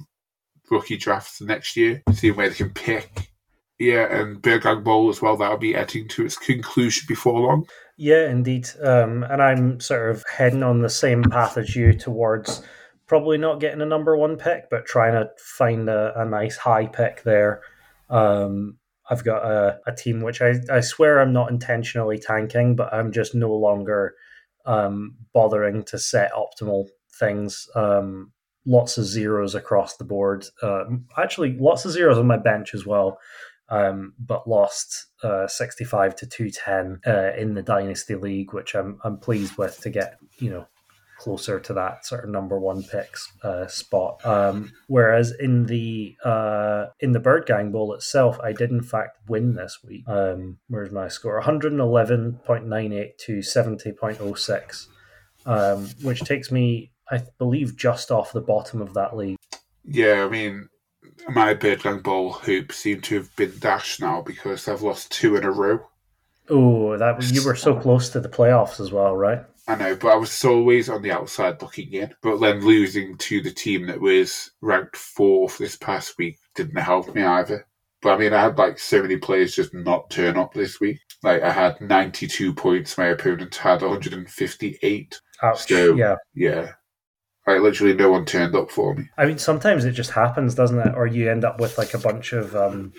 rookie 0.70 0.96
drafts 0.96 1.40
next 1.40 1.76
year, 1.76 2.02
seeing 2.12 2.36
where 2.36 2.48
they 2.48 2.54
can 2.54 2.70
pick. 2.70 3.30
Yeah, 3.78 4.10
and 4.10 4.40
Bird 4.40 4.62
Gang 4.62 4.82
Bowl 4.82 5.10
as 5.10 5.20
well. 5.20 5.36
That'll 5.36 5.58
be 5.58 5.74
heading 5.74 6.08
to 6.08 6.24
its 6.24 6.38
conclusion 6.38 7.04
before 7.08 7.40
long. 7.40 7.66
Yeah, 7.98 8.30
indeed. 8.30 8.68
Um, 8.82 9.22
and 9.24 9.42
I'm 9.42 9.80
sort 9.80 10.10
of 10.10 10.24
heading 10.34 10.62
on 10.62 10.80
the 10.80 10.88
same 10.88 11.22
path 11.24 11.58
as 11.58 11.76
you 11.76 11.92
towards 11.92 12.62
probably 13.06 13.38
not 13.38 13.60
getting 13.60 13.82
a 13.82 13.86
number 13.86 14.16
one 14.16 14.36
pick, 14.36 14.70
but 14.70 14.86
trying 14.86 15.12
to 15.12 15.30
find 15.38 15.88
a, 15.88 16.20
a 16.20 16.24
nice 16.24 16.56
high 16.56 16.86
pick 16.86 17.22
there. 17.22 17.62
Um, 18.08 18.78
I've 19.10 19.24
got 19.24 19.44
a, 19.44 19.78
a 19.86 19.92
team 19.94 20.20
which 20.20 20.42
I, 20.42 20.54
I 20.70 20.80
swear 20.80 21.20
I'm 21.20 21.32
not 21.32 21.50
intentionally 21.50 22.18
tanking, 22.18 22.76
but 22.76 22.92
I'm 22.92 23.12
just 23.12 23.34
no 23.34 23.52
longer 23.52 24.14
um, 24.64 25.14
bothering 25.32 25.84
to 25.84 25.98
set 25.98 26.32
optimal 26.32 26.88
things. 27.18 27.68
Um, 27.74 28.32
lots 28.66 28.98
of 28.98 29.04
zeros 29.04 29.54
across 29.54 29.96
the 29.96 30.04
board. 30.04 30.44
Um, 30.62 31.06
actually, 31.16 31.56
lots 31.58 31.84
of 31.84 31.92
zeros 31.92 32.18
on 32.18 32.26
my 32.26 32.36
bench 32.36 32.74
as 32.74 32.84
well, 32.84 33.18
um, 33.68 34.14
but 34.18 34.48
lost 34.48 35.06
uh, 35.22 35.46
65 35.46 36.16
to 36.16 36.26
210 36.26 37.00
uh, 37.06 37.32
in 37.36 37.54
the 37.54 37.62
Dynasty 37.62 38.16
League, 38.16 38.52
which 38.52 38.74
I'm, 38.74 38.98
I'm 39.04 39.18
pleased 39.18 39.56
with 39.56 39.80
to 39.80 39.90
get, 39.90 40.18
you 40.38 40.50
know, 40.50 40.66
closer 41.18 41.58
to 41.58 41.72
that 41.74 42.04
sort 42.04 42.24
of 42.24 42.30
number 42.30 42.58
one 42.58 42.82
picks 42.82 43.32
uh, 43.42 43.66
spot. 43.66 44.24
Um, 44.24 44.72
whereas 44.86 45.32
in 45.32 45.66
the 45.66 46.16
uh, 46.24 46.86
in 47.00 47.12
the 47.12 47.20
Bird 47.20 47.46
Gang 47.46 47.72
Bowl 47.72 47.94
itself, 47.94 48.38
I 48.42 48.52
did 48.52 48.70
in 48.70 48.82
fact 48.82 49.18
win 49.28 49.54
this 49.54 49.78
week. 49.86 50.04
Um, 50.08 50.58
where's 50.68 50.92
my 50.92 51.08
score? 51.08 51.40
111.98 51.40 53.18
to 53.18 53.38
70.06, 53.38 54.86
um, 55.46 55.88
which 56.02 56.20
takes 56.20 56.50
me, 56.50 56.92
I 57.10 57.22
believe, 57.38 57.76
just 57.76 58.10
off 58.10 58.32
the 58.32 58.40
bottom 58.40 58.82
of 58.82 58.94
that 58.94 59.16
league. 59.16 59.38
Yeah, 59.84 60.24
I 60.24 60.28
mean, 60.28 60.68
my 61.28 61.54
Bird 61.54 61.82
Gang 61.82 62.00
Bowl 62.00 62.32
hoop 62.32 62.72
seem 62.72 63.00
to 63.02 63.16
have 63.16 63.34
been 63.36 63.58
dashed 63.58 64.00
now 64.00 64.22
because 64.22 64.68
I've 64.68 64.82
lost 64.82 65.12
two 65.12 65.36
in 65.36 65.44
a 65.44 65.50
row. 65.50 65.80
Oh, 66.48 66.96
that 66.96 67.22
you 67.32 67.44
were 67.44 67.56
so 67.56 67.74
close 67.74 68.10
to 68.10 68.20
the 68.20 68.28
playoffs 68.28 68.78
as 68.78 68.92
well, 68.92 69.16
right? 69.16 69.44
I 69.68 69.74
know, 69.74 69.96
but 69.96 70.12
I 70.12 70.16
was 70.16 70.44
always 70.44 70.88
on 70.88 71.02
the 71.02 71.10
outside 71.10 71.60
looking 71.60 71.92
in. 71.92 72.14
But 72.22 72.38
then 72.38 72.64
losing 72.64 73.16
to 73.18 73.42
the 73.42 73.52
team 73.52 73.86
that 73.86 74.00
was 74.00 74.50
ranked 74.60 74.96
fourth 74.96 75.58
this 75.58 75.76
past 75.76 76.16
week 76.18 76.38
didn't 76.54 76.76
help 76.76 77.14
me 77.14 77.22
either. 77.24 77.66
But 78.02 78.14
I 78.14 78.18
mean, 78.18 78.32
I 78.32 78.42
had 78.42 78.58
like 78.58 78.78
so 78.78 79.02
many 79.02 79.16
players 79.16 79.56
just 79.56 79.74
not 79.74 80.10
turn 80.10 80.36
up 80.36 80.54
this 80.54 80.78
week. 80.78 80.98
Like 81.22 81.42
I 81.42 81.50
had 81.50 81.80
92 81.80 82.54
points, 82.54 82.96
my 82.96 83.06
opponent 83.06 83.54
had 83.56 83.82
158. 83.82 85.20
Ouch. 85.42 85.66
So, 85.66 85.94
yeah. 85.94 86.16
Yeah. 86.34 86.72
Like 87.46 87.60
literally 87.60 87.94
no 87.94 88.10
one 88.10 88.24
turned 88.24 88.54
up 88.54 88.70
for 88.70 88.94
me. 88.94 89.08
I 89.18 89.26
mean, 89.26 89.38
sometimes 89.38 89.84
it 89.84 89.92
just 89.92 90.10
happens, 90.10 90.54
doesn't 90.54 90.78
it? 90.78 90.94
Or 90.94 91.06
you 91.06 91.30
end 91.30 91.44
up 91.44 91.60
with 91.60 91.78
like 91.78 91.94
a 91.94 91.98
bunch 91.98 92.32
of 92.32 92.54
um, 92.54 92.92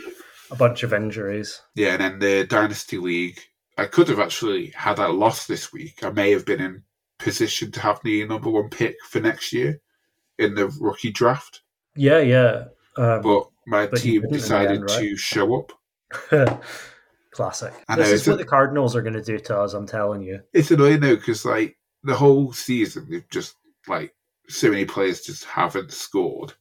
a 0.51 0.55
bunch 0.55 0.83
of 0.83 0.93
injuries. 0.93 1.61
Yeah, 1.75 1.93
and 1.93 2.01
then 2.01 2.19
the 2.19 2.45
Dynasty 2.45 2.97
League, 2.97 3.39
I 3.77 3.85
could 3.85 4.07
have 4.09 4.19
actually 4.19 4.67
had 4.67 4.99
I 4.99 5.07
lost 5.07 5.47
this 5.47 5.71
week. 5.71 6.03
I 6.03 6.09
may 6.09 6.31
have 6.31 6.45
been 6.45 6.61
in 6.61 6.83
position 7.19 7.71
to 7.71 7.79
have 7.81 7.99
the 8.03 8.25
number 8.25 8.49
one 8.49 8.69
pick 8.69 8.95
for 9.07 9.19
next 9.19 9.53
year 9.53 9.79
in 10.37 10.55
the 10.55 10.67
rookie 10.79 11.11
draft. 11.11 11.61
Yeah, 11.95 12.19
yeah. 12.19 12.65
Um, 12.97 13.21
but 13.21 13.49
my 13.65 13.87
but 13.87 13.99
team 13.99 14.23
decided 14.31 14.77
end, 14.77 14.89
right? 14.89 14.99
to 14.99 15.17
show 15.17 15.59
up. 15.59 15.71
Classic. 17.31 17.73
I 17.87 17.95
this 17.95 18.07
know, 18.07 18.13
is 18.13 18.27
what 18.27 18.33
a, 18.35 18.37
the 18.37 18.45
Cardinals 18.45 18.95
are 18.95 19.01
going 19.01 19.13
to 19.13 19.21
do 19.21 19.37
to 19.37 19.59
us. 19.59 19.73
I'm 19.73 19.85
telling 19.85 20.21
you. 20.21 20.41
It's 20.53 20.71
annoying 20.71 21.01
though 21.01 21.15
because 21.15 21.45
like 21.45 21.77
the 22.03 22.15
whole 22.15 22.53
season 22.53 23.07
they've 23.09 23.29
just 23.29 23.55
like 23.87 24.15
so 24.47 24.69
many 24.69 24.85
players 24.85 25.21
just 25.21 25.45
haven't 25.45 25.91
scored. 25.91 26.53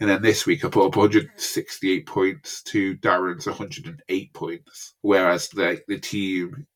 And 0.00 0.10
then 0.10 0.22
this 0.22 0.44
week 0.44 0.64
I 0.64 0.68
put 0.68 0.86
up 0.86 0.96
168 0.96 2.06
points 2.06 2.62
to 2.64 2.96
Darren's 2.96 3.46
108 3.46 4.32
points, 4.32 4.94
whereas 5.02 5.48
the 5.48 5.82
the 5.86 5.98
team 5.98 6.66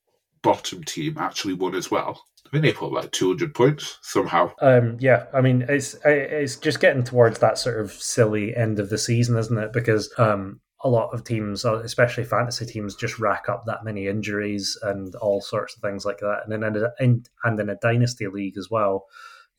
bottom 0.43 0.85
team 0.85 1.19
actually 1.19 1.55
won 1.55 1.75
as 1.75 1.91
well. 1.91 2.23
I 2.47 2.57
mean, 2.57 2.63
they 2.63 2.73
put 2.73 2.93
like 2.93 3.11
200 3.11 3.55
points 3.55 3.99
somehow. 4.03 4.53
Um, 4.63 4.97
yeah, 5.01 5.27
I 5.35 5.41
mean 5.41 5.67
it's 5.69 5.97
it's 6.05 6.57
just 6.57 6.81
getting 6.81 7.05
towards 7.05 7.41
that 7.41 7.59
sort 7.59 7.81
of 7.81 7.93
silly 7.93 8.57
end 8.57 8.79
of 8.79 8.89
the 8.89 8.99
season, 8.99 9.37
isn't 9.37 9.59
it? 9.59 9.73
Because 9.73 10.13
um, 10.17 10.61
a 10.83 10.89
lot 10.89 11.13
of 11.13 11.25
teams, 11.25 11.65
uh, 11.65 11.81
especially 11.81 12.25
fantasy 12.25 12.67
teams, 12.67 12.95
just 12.95 13.19
rack 13.19 13.49
up 13.49 13.65
that 13.67 13.85
many 13.85 14.07
injuries 14.07 14.79
and 14.83 15.15
all 15.17 15.41
sorts 15.41 15.75
of 15.75 15.83
things 15.83 16.05
like 16.05 16.19
that. 16.19 16.43
And 16.45 16.53
then 16.53 16.77
in, 17.01 17.25
and 17.45 17.61
in 17.61 17.69
a 17.69 17.77
dynasty 17.77 18.29
league 18.29 18.57
as 18.57 18.69
well, 18.71 19.07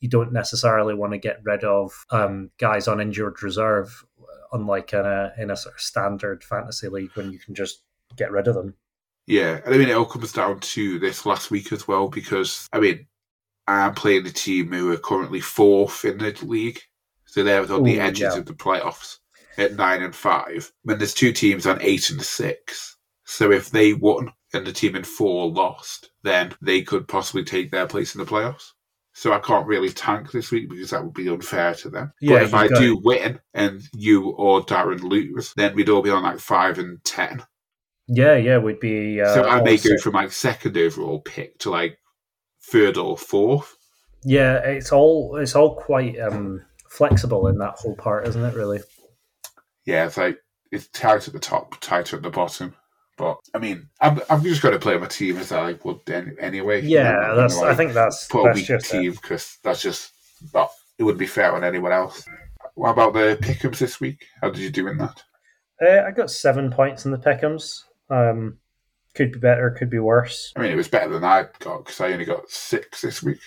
you 0.00 0.08
don't 0.08 0.32
necessarily 0.32 0.94
want 0.94 1.12
to 1.12 1.18
get 1.18 1.40
rid 1.44 1.62
of 1.62 1.92
um, 2.10 2.50
guys 2.58 2.88
on 2.88 3.00
injured 3.00 3.42
reserve, 3.42 4.04
unlike 4.52 4.92
in 4.92 5.04
a 5.04 5.32
in 5.38 5.50
a 5.50 5.56
sort 5.56 5.74
of 5.74 5.80
standard 5.80 6.42
fantasy 6.42 6.88
league 6.88 7.10
when 7.14 7.30
you 7.30 7.38
can 7.38 7.54
just 7.54 7.82
get 8.16 8.32
rid 8.32 8.48
of 8.48 8.54
them. 8.54 8.74
Yeah, 9.26 9.60
I 9.66 9.70
mean 9.70 9.88
it 9.88 9.92
all 9.92 10.06
comes 10.06 10.32
down 10.32 10.60
to 10.60 10.98
this 10.98 11.26
last 11.26 11.50
week 11.50 11.70
as 11.72 11.86
well 11.86 12.08
because 12.08 12.66
I 12.72 12.80
mean 12.80 13.06
I'm 13.66 13.94
playing 13.94 14.24
the 14.24 14.30
team 14.30 14.72
who 14.72 14.92
are 14.92 14.96
currently 14.96 15.40
fourth 15.40 16.04
in 16.04 16.18
the 16.18 16.36
league, 16.42 16.80
so 17.26 17.44
they're 17.44 17.62
on 17.62 17.82
Ooh, 17.82 17.84
the 17.84 18.00
edges 18.00 18.32
yeah. 18.32 18.38
of 18.38 18.46
the 18.46 18.54
playoffs 18.54 19.18
at 19.58 19.74
nine 19.74 20.02
and 20.02 20.14
five. 20.14 20.72
When 20.82 20.98
there's 20.98 21.14
two 21.14 21.32
teams 21.32 21.66
on 21.66 21.78
eight 21.82 22.08
and 22.08 22.22
six, 22.22 22.96
so 23.24 23.52
if 23.52 23.70
they 23.70 23.92
won 23.92 24.32
and 24.52 24.66
the 24.66 24.72
team 24.72 24.96
in 24.96 25.04
four 25.04 25.48
lost, 25.48 26.10
then 26.24 26.54
they 26.60 26.82
could 26.82 27.06
possibly 27.06 27.44
take 27.44 27.70
their 27.70 27.86
place 27.86 28.14
in 28.14 28.18
the 28.18 28.26
playoffs 28.26 28.72
so 29.12 29.32
I 29.32 29.38
can't 29.38 29.66
really 29.66 29.90
tank 29.90 30.30
this 30.30 30.50
week 30.50 30.70
because 30.70 30.90
that 30.90 31.04
would 31.04 31.14
be 31.14 31.28
unfair 31.28 31.74
to 31.74 31.90
them. 31.90 32.12
Yeah, 32.20 32.36
but 32.36 32.42
if 32.42 32.54
I 32.54 32.68
do 32.68 33.00
win 33.02 33.40
and 33.54 33.82
you 33.94 34.30
or 34.30 34.62
Darren 34.62 35.02
lose, 35.02 35.52
then 35.54 35.74
we'd 35.74 35.88
all 35.88 36.02
be 36.02 36.10
on 36.10 36.22
like 36.22 36.38
five 36.38 36.78
and 36.78 37.02
ten. 37.04 37.44
Yeah, 38.06 38.36
yeah, 38.36 38.58
we'd 38.58 38.80
be. 38.80 39.20
Uh, 39.20 39.34
so 39.34 39.48
I 39.48 39.62
may 39.62 39.76
go 39.76 39.96
from 39.98 40.14
like 40.14 40.32
second 40.32 40.76
overall 40.76 41.20
pick 41.20 41.58
to 41.60 41.70
like 41.70 41.98
third 42.62 42.96
or 42.96 43.16
fourth. 43.16 43.76
Yeah, 44.24 44.58
it's 44.58 44.92
all 44.92 45.36
it's 45.36 45.54
all 45.54 45.76
quite 45.76 46.18
um, 46.18 46.64
flexible 46.88 47.46
in 47.48 47.58
that 47.58 47.76
whole 47.76 47.96
part, 47.96 48.26
isn't 48.28 48.44
it? 48.44 48.54
Really. 48.54 48.80
Yeah, 49.86 50.06
it's 50.06 50.16
like 50.16 50.38
it's 50.70 50.88
tight 50.88 51.26
at 51.26 51.32
the 51.32 51.40
top, 51.40 51.80
tighter 51.80 52.16
at 52.16 52.22
the 52.22 52.30
bottom. 52.30 52.74
But 53.20 53.36
I 53.54 53.58
mean, 53.58 53.86
I'm, 54.00 54.18
I'm 54.30 54.42
just 54.42 54.62
going 54.62 54.72
to 54.72 54.80
play 54.80 54.96
my 54.96 55.06
team 55.06 55.36
as 55.36 55.52
I 55.52 55.74
would 55.84 56.00
anyway. 56.40 56.80
Yeah, 56.80 57.12
you 57.12 57.20
know, 57.20 57.36
that's. 57.36 57.58
I 57.58 57.74
think 57.74 57.92
that's 57.92 58.26
put 58.28 58.50
a 58.50 58.54
weak 58.54 58.66
team 58.80 59.12
because 59.12 59.58
that's 59.62 59.82
just. 59.82 60.12
But 60.54 60.70
it 60.98 61.02
wouldn't 61.02 61.18
be 61.18 61.26
fair 61.26 61.54
on 61.54 61.62
anyone 61.62 61.92
else. 61.92 62.24
What 62.76 62.92
about 62.92 63.12
the 63.12 63.36
pickums 63.42 63.78
this 63.78 64.00
week? 64.00 64.26
How 64.40 64.48
did 64.48 64.62
you 64.62 64.70
do 64.70 64.88
in 64.88 64.96
that? 64.96 65.22
Uh, 65.82 66.06
I 66.06 66.12
got 66.12 66.30
seven 66.30 66.70
points 66.70 67.04
in 67.04 67.10
the 67.10 67.18
pickums. 67.18 67.82
Um, 68.08 68.56
could 69.14 69.32
be 69.32 69.38
better, 69.38 69.70
could 69.70 69.90
be 69.90 69.98
worse. 69.98 70.54
I 70.56 70.62
mean, 70.62 70.72
it 70.72 70.76
was 70.76 70.88
better 70.88 71.10
than 71.10 71.24
I 71.24 71.44
got 71.58 71.84
because 71.84 72.00
I 72.00 72.12
only 72.12 72.24
got 72.24 72.48
six 72.48 73.02
this 73.02 73.22
week. 73.22 73.40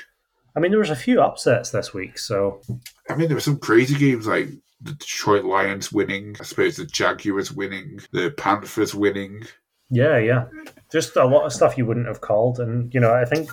I 0.56 0.60
mean, 0.60 0.70
there 0.70 0.80
was 0.80 0.92
a 0.92 0.96
few 0.96 1.20
upsets 1.20 1.72
this 1.72 1.96
week, 1.96 2.20
so. 2.20 2.62
I 3.10 3.16
mean, 3.16 3.28
there 3.28 3.38
were 3.38 3.42
some 3.42 3.58
crazy 3.58 3.98
games 3.98 4.28
like 4.28 4.50
the 4.82 4.94
Detroit 4.94 5.46
Lions 5.46 5.92
winning. 5.92 6.36
I 6.40 6.44
suppose 6.44 6.76
the 6.76 6.86
Jaguars 6.86 7.52
winning, 7.52 8.02
the 8.12 8.30
Panthers 8.38 8.94
winning. 8.94 9.48
Yeah, 9.90 10.18
yeah. 10.18 10.46
Just 10.92 11.16
a 11.16 11.26
lot 11.26 11.46
of 11.46 11.54
stuff 11.54 11.78
you 11.78 11.86
wouldn't 11.86 12.08
have 12.08 12.22
called. 12.22 12.60
And, 12.60 12.94
you 12.94 13.00
know, 13.00 13.14
I 13.14 13.26
think 13.26 13.50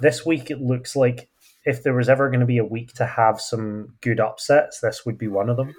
this 0.00 0.26
week 0.26 0.50
it 0.50 0.60
looks 0.60 0.96
like 0.96 1.28
if 1.64 1.82
there 1.82 1.94
was 1.94 2.08
ever 2.08 2.28
going 2.28 2.40
to 2.40 2.46
be 2.46 2.58
a 2.58 2.64
week 2.64 2.92
to 2.94 3.06
have 3.06 3.40
some 3.40 3.94
good 4.00 4.20
upsets, 4.20 4.80
this 4.80 5.06
would 5.06 5.18
be 5.18 5.28
one 5.28 5.48
of 5.48 5.56
them. 5.56 5.74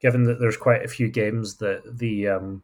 Given 0.00 0.24
that 0.24 0.40
there's 0.40 0.56
quite 0.56 0.84
a 0.84 0.88
few 0.88 1.08
games 1.08 1.58
that 1.58 1.82
the 1.98 2.28
um, 2.28 2.62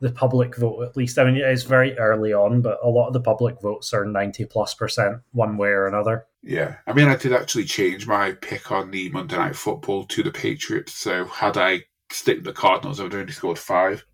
the 0.00 0.12
public 0.12 0.56
vote, 0.56 0.84
at 0.84 0.96
least, 0.96 1.18
I 1.18 1.24
mean, 1.24 1.36
it's 1.36 1.64
very 1.64 1.98
early 1.98 2.32
on, 2.32 2.62
but 2.62 2.78
a 2.84 2.88
lot 2.88 3.08
of 3.08 3.14
the 3.14 3.20
public 3.20 3.60
votes 3.60 3.92
are 3.92 4.04
90 4.04 4.44
plus 4.44 4.74
percent 4.74 5.18
one 5.32 5.56
way 5.56 5.70
or 5.70 5.86
another. 5.88 6.26
Yeah. 6.42 6.76
I 6.86 6.92
mean, 6.92 7.08
I 7.08 7.16
did 7.16 7.32
actually 7.32 7.64
change 7.64 8.06
my 8.06 8.32
pick 8.32 8.70
on 8.70 8.92
the 8.92 9.08
Monday 9.10 9.36
Night 9.36 9.56
Football 9.56 10.04
to 10.06 10.22
the 10.22 10.30
Patriots. 10.30 10.94
So 10.94 11.24
had 11.24 11.56
I 11.56 11.82
stick 12.12 12.38
with 12.38 12.44
the 12.44 12.52
Cardinals, 12.52 13.00
I 13.00 13.04
would 13.04 13.12
have 13.12 13.22
only 13.22 13.32
scored 13.32 13.58
five. 13.58 14.04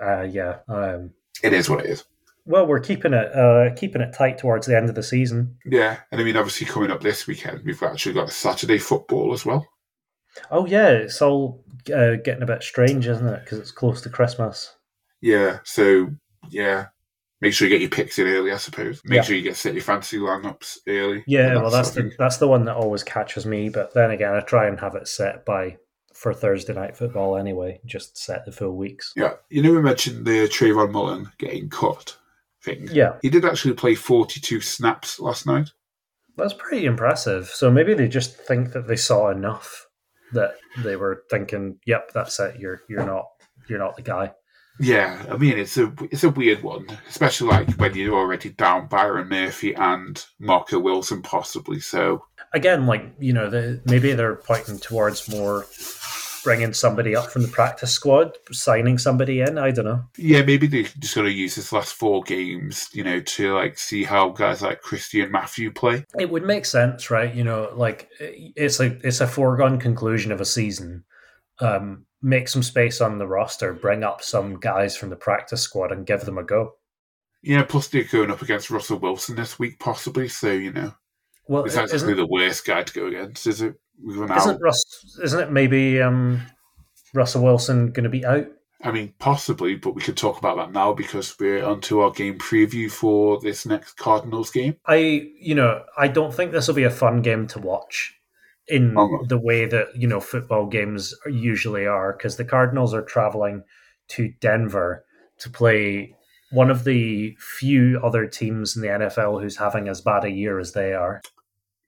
Uh, 0.00 0.22
yeah. 0.22 0.58
Um, 0.68 1.12
it 1.42 1.52
is 1.52 1.68
what 1.70 1.80
it 1.84 1.86
is. 1.90 2.04
Well, 2.44 2.66
we're 2.66 2.80
keeping 2.80 3.12
it 3.12 3.34
uh, 3.34 3.74
keeping 3.74 4.00
it 4.00 4.14
tight 4.14 4.38
towards 4.38 4.66
the 4.66 4.76
end 4.76 4.88
of 4.88 4.94
the 4.94 5.02
season. 5.02 5.56
Yeah, 5.66 5.98
and 6.10 6.20
I 6.20 6.24
mean, 6.24 6.36
obviously, 6.36 6.66
coming 6.66 6.90
up 6.90 7.02
this 7.02 7.26
weekend, 7.26 7.62
we've 7.64 7.82
actually 7.82 8.14
got 8.14 8.30
Saturday 8.30 8.78
football 8.78 9.32
as 9.34 9.44
well. 9.44 9.66
Oh 10.50 10.66
yeah, 10.66 10.88
it's 10.88 11.20
all 11.20 11.62
uh, 11.94 12.16
getting 12.24 12.42
a 12.42 12.46
bit 12.46 12.62
strange, 12.62 13.06
isn't 13.06 13.26
it? 13.26 13.44
Because 13.44 13.58
it's 13.58 13.70
close 13.70 14.00
to 14.02 14.08
Christmas. 14.08 14.74
Yeah, 15.20 15.58
so 15.64 16.08
yeah, 16.48 16.86
make 17.42 17.52
sure 17.52 17.68
you 17.68 17.74
get 17.74 17.82
your 17.82 17.90
picks 17.90 18.18
in 18.18 18.26
early. 18.28 18.52
I 18.52 18.56
suppose. 18.56 19.02
Make 19.04 19.16
Yeah. 19.16 19.22
sure 19.22 19.36
you 19.36 19.42
get 19.42 19.56
set 19.56 19.74
your 19.74 19.82
fantasy 19.82 20.16
lineups 20.18 20.78
early. 20.86 21.24
Yeah, 21.26 21.52
and 21.52 21.62
well, 21.62 21.70
that's 21.70 21.90
the 21.90 22.10
that's 22.18 22.38
the 22.38 22.48
one 22.48 22.64
that 22.64 22.76
always 22.76 23.02
catches 23.02 23.44
me. 23.44 23.68
But 23.68 23.92
then 23.92 24.10
again, 24.10 24.32
I 24.32 24.40
try 24.40 24.68
and 24.68 24.80
have 24.80 24.94
it 24.94 25.08
set 25.08 25.44
by 25.44 25.76
for 26.20 26.34
Thursday 26.34 26.74
night 26.74 26.96
football 26.96 27.36
anyway. 27.36 27.80
Just 27.86 28.18
set 28.18 28.44
the 28.44 28.52
full 28.52 28.76
weeks. 28.76 29.12
yeah. 29.16 29.34
You 29.50 29.62
know, 29.62 29.72
we 29.72 29.80
mentioned 29.82 30.26
the 30.26 30.48
Trayvon 30.48 30.90
Mullen 30.92 31.30
getting 31.38 31.68
cut 31.68 32.16
thing. 32.64 32.88
Yeah, 32.90 33.16
He 33.22 33.30
did 33.30 33.44
actually 33.44 33.74
play 33.74 33.94
forty-two 33.94 34.60
snaps 34.60 35.20
last 35.20 35.46
night. 35.46 35.70
that's 36.36 36.54
pretty 36.54 36.86
impressive. 36.86 37.46
So 37.48 37.70
maybe 37.70 37.94
they 37.94 38.08
just 38.08 38.36
think 38.36 38.72
that 38.72 38.86
they 38.88 38.96
saw 38.96 39.30
enough 39.30 39.86
that 40.32 40.54
they 40.84 40.96
were 40.96 41.22
thinking, 41.30 41.78
"Yep, 41.86 42.12
that's 42.12 42.38
it. 42.40 42.58
You're 42.58 42.82
you're 42.88 43.06
not 43.06 43.26
you're 43.68 43.78
not 43.78 43.96
the 43.96 44.02
guy." 44.02 44.32
Yeah, 44.80 45.24
I 45.30 45.36
mean 45.36 45.58
it's 45.58 45.76
a 45.78 45.92
it's 46.10 46.22
a 46.24 46.30
weird 46.30 46.62
one, 46.62 46.86
especially 47.08 47.48
like 47.48 47.70
when 47.80 47.94
you're 47.94 48.14
already 48.18 48.50
down 48.50 48.86
Byron 48.88 49.28
Murphy 49.28 49.74
and 49.74 50.24
Marco 50.38 50.78
Wilson 50.78 51.22
possibly. 51.22 51.80
So 51.80 52.24
Again, 52.52 52.86
like 52.86 53.04
you 53.18 53.32
know, 53.32 53.50
the, 53.50 53.80
maybe 53.86 54.12
they're 54.12 54.36
pointing 54.36 54.78
towards 54.78 55.28
more 55.28 55.66
bringing 56.42 56.72
somebody 56.72 57.14
up 57.14 57.30
from 57.30 57.42
the 57.42 57.48
practice 57.48 57.92
squad, 57.92 58.36
signing 58.52 58.98
somebody 58.98 59.40
in. 59.40 59.58
I 59.58 59.70
don't 59.70 59.84
know. 59.84 60.04
yeah, 60.16 60.42
maybe 60.42 60.66
they're 60.66 60.84
just 60.98 61.14
gonna 61.14 61.28
use 61.28 61.54
this 61.56 61.72
last 61.72 61.94
four 61.94 62.22
games, 62.22 62.88
you 62.92 63.04
know, 63.04 63.20
to 63.20 63.54
like 63.54 63.78
see 63.78 64.04
how 64.04 64.30
guys 64.30 64.62
like 64.62 64.80
Christian 64.80 65.30
Matthew 65.30 65.70
play. 65.70 66.04
It 66.18 66.30
would 66.30 66.44
make 66.44 66.64
sense, 66.64 67.10
right? 67.10 67.34
You 67.34 67.44
know, 67.44 67.70
like 67.74 68.08
it's 68.20 68.80
a 68.80 68.98
it's 69.06 69.20
a 69.20 69.26
foregone 69.26 69.78
conclusion 69.78 70.32
of 70.32 70.40
a 70.40 70.44
season. 70.44 71.04
Um, 71.60 72.06
make 72.22 72.48
some 72.48 72.62
space 72.62 73.00
on 73.00 73.18
the 73.18 73.26
roster, 73.26 73.72
bring 73.72 74.04
up 74.04 74.22
some 74.22 74.58
guys 74.58 74.96
from 74.96 75.10
the 75.10 75.16
practice 75.16 75.62
squad, 75.62 75.92
and 75.92 76.06
give 76.06 76.22
them 76.22 76.38
a 76.38 76.44
go. 76.44 76.74
Yeah, 77.42 77.64
plus 77.64 77.88
they're 77.88 78.04
going 78.04 78.30
up 78.30 78.42
against 78.42 78.70
Russell 78.70 78.98
Wilson 78.98 79.36
this 79.36 79.58
week 79.58 79.78
possibly, 79.78 80.28
so 80.28 80.52
you 80.52 80.72
know 80.72 80.94
Well, 81.46 81.64
it's 81.64 81.76
actually 81.76 82.14
the 82.14 82.26
worst 82.26 82.64
guy 82.64 82.82
to 82.82 82.92
go 82.92 83.06
against, 83.06 83.46
is 83.46 83.62
it? 83.62 83.74
Isn't 84.06 84.60
Russ? 84.60 85.18
Isn't 85.22 85.40
it 85.40 85.50
maybe 85.50 86.00
um, 86.00 86.40
Russell 87.14 87.42
Wilson 87.42 87.90
going 87.92 88.04
to 88.04 88.10
be 88.10 88.24
out? 88.24 88.46
I 88.82 88.92
mean, 88.92 89.12
possibly, 89.18 89.74
but 89.74 89.94
we 89.96 90.02
could 90.02 90.16
talk 90.16 90.38
about 90.38 90.56
that 90.56 90.72
now 90.72 90.92
because 90.92 91.36
we're 91.40 91.64
onto 91.64 91.98
our 92.00 92.12
game 92.12 92.38
preview 92.38 92.90
for 92.90 93.40
this 93.40 93.66
next 93.66 93.94
Cardinals 93.94 94.50
game. 94.50 94.76
I, 94.86 95.30
you 95.40 95.56
know, 95.56 95.84
I 95.96 96.06
don't 96.06 96.32
think 96.32 96.52
this 96.52 96.68
will 96.68 96.76
be 96.76 96.84
a 96.84 96.90
fun 96.90 97.20
game 97.20 97.48
to 97.48 97.58
watch 97.58 98.14
in 98.68 98.94
Oh, 98.96 99.24
the 99.26 99.38
way 99.38 99.64
that 99.64 99.96
you 99.96 100.06
know 100.06 100.20
football 100.20 100.66
games 100.66 101.12
usually 101.26 101.86
are, 101.86 102.12
because 102.12 102.36
the 102.36 102.44
Cardinals 102.44 102.94
are 102.94 103.02
traveling 103.02 103.64
to 104.08 104.32
Denver 104.40 105.04
to 105.38 105.50
play 105.50 106.14
one 106.50 106.70
of 106.70 106.84
the 106.84 107.36
few 107.38 108.00
other 108.02 108.26
teams 108.26 108.76
in 108.76 108.82
the 108.82 108.88
NFL 108.88 109.42
who's 109.42 109.56
having 109.56 109.88
as 109.88 110.00
bad 110.00 110.24
a 110.24 110.30
year 110.30 110.58
as 110.58 110.72
they 110.72 110.94
are. 110.94 111.20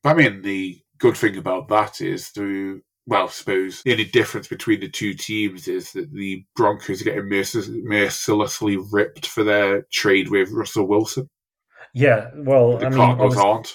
I 0.05 0.15
mean, 0.15 0.43
the 0.43 0.81
good 1.01 1.17
thing 1.17 1.37
about 1.37 1.69
that 1.69 2.01
is 2.01 2.31
the 2.33 2.81
well, 3.07 3.25
I 3.25 3.31
suppose 3.31 3.83
the 3.83 3.93
only 3.93 4.05
difference 4.05 4.47
between 4.47 4.81
the 4.81 4.89
two 4.89 5.15
teams 5.15 5.67
is 5.67 5.93
that 5.93 6.13
the 6.13 6.45
Broncos 6.55 7.01
are 7.01 7.05
getting 7.05 7.25
mercil- 7.25 7.83
mercilessly 7.83 8.77
ripped 8.93 9.27
for 9.27 9.43
their 9.43 9.83
trade 9.91 10.29
with 10.31 10.53
Russell 10.53 10.87
Wilson. 10.87 11.29
Yeah, 11.93 12.31
well, 12.37 12.77
The 12.79 12.87
I 12.87 12.89
mean, 12.91 12.99
Cardinals 12.99 13.35
obvi- 13.35 13.45
aren't. 13.45 13.73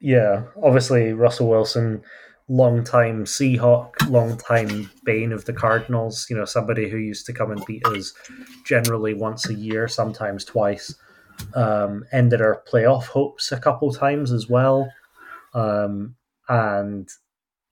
yeah, 0.00 0.44
obviously 0.62 1.12
Russell 1.14 1.48
Wilson, 1.48 2.02
long 2.48 2.84
time 2.84 3.24
Seahawk, 3.24 4.08
long 4.08 4.36
time 4.36 4.88
bane 5.04 5.32
of 5.32 5.46
the 5.46 5.52
Cardinals. 5.52 6.26
You 6.30 6.36
know, 6.36 6.44
somebody 6.44 6.88
who 6.88 6.98
used 6.98 7.26
to 7.26 7.32
come 7.32 7.50
and 7.50 7.64
beat 7.66 7.84
us 7.86 8.12
generally 8.64 9.14
once 9.14 9.48
a 9.48 9.54
year, 9.54 9.88
sometimes 9.88 10.44
twice. 10.44 10.94
Um, 11.54 12.04
ended 12.12 12.40
our 12.40 12.62
playoff 12.70 13.04
hopes 13.06 13.50
a 13.50 13.58
couple 13.58 13.92
times 13.92 14.30
as 14.30 14.48
well, 14.48 14.88
um, 15.54 16.14
and 16.48 17.08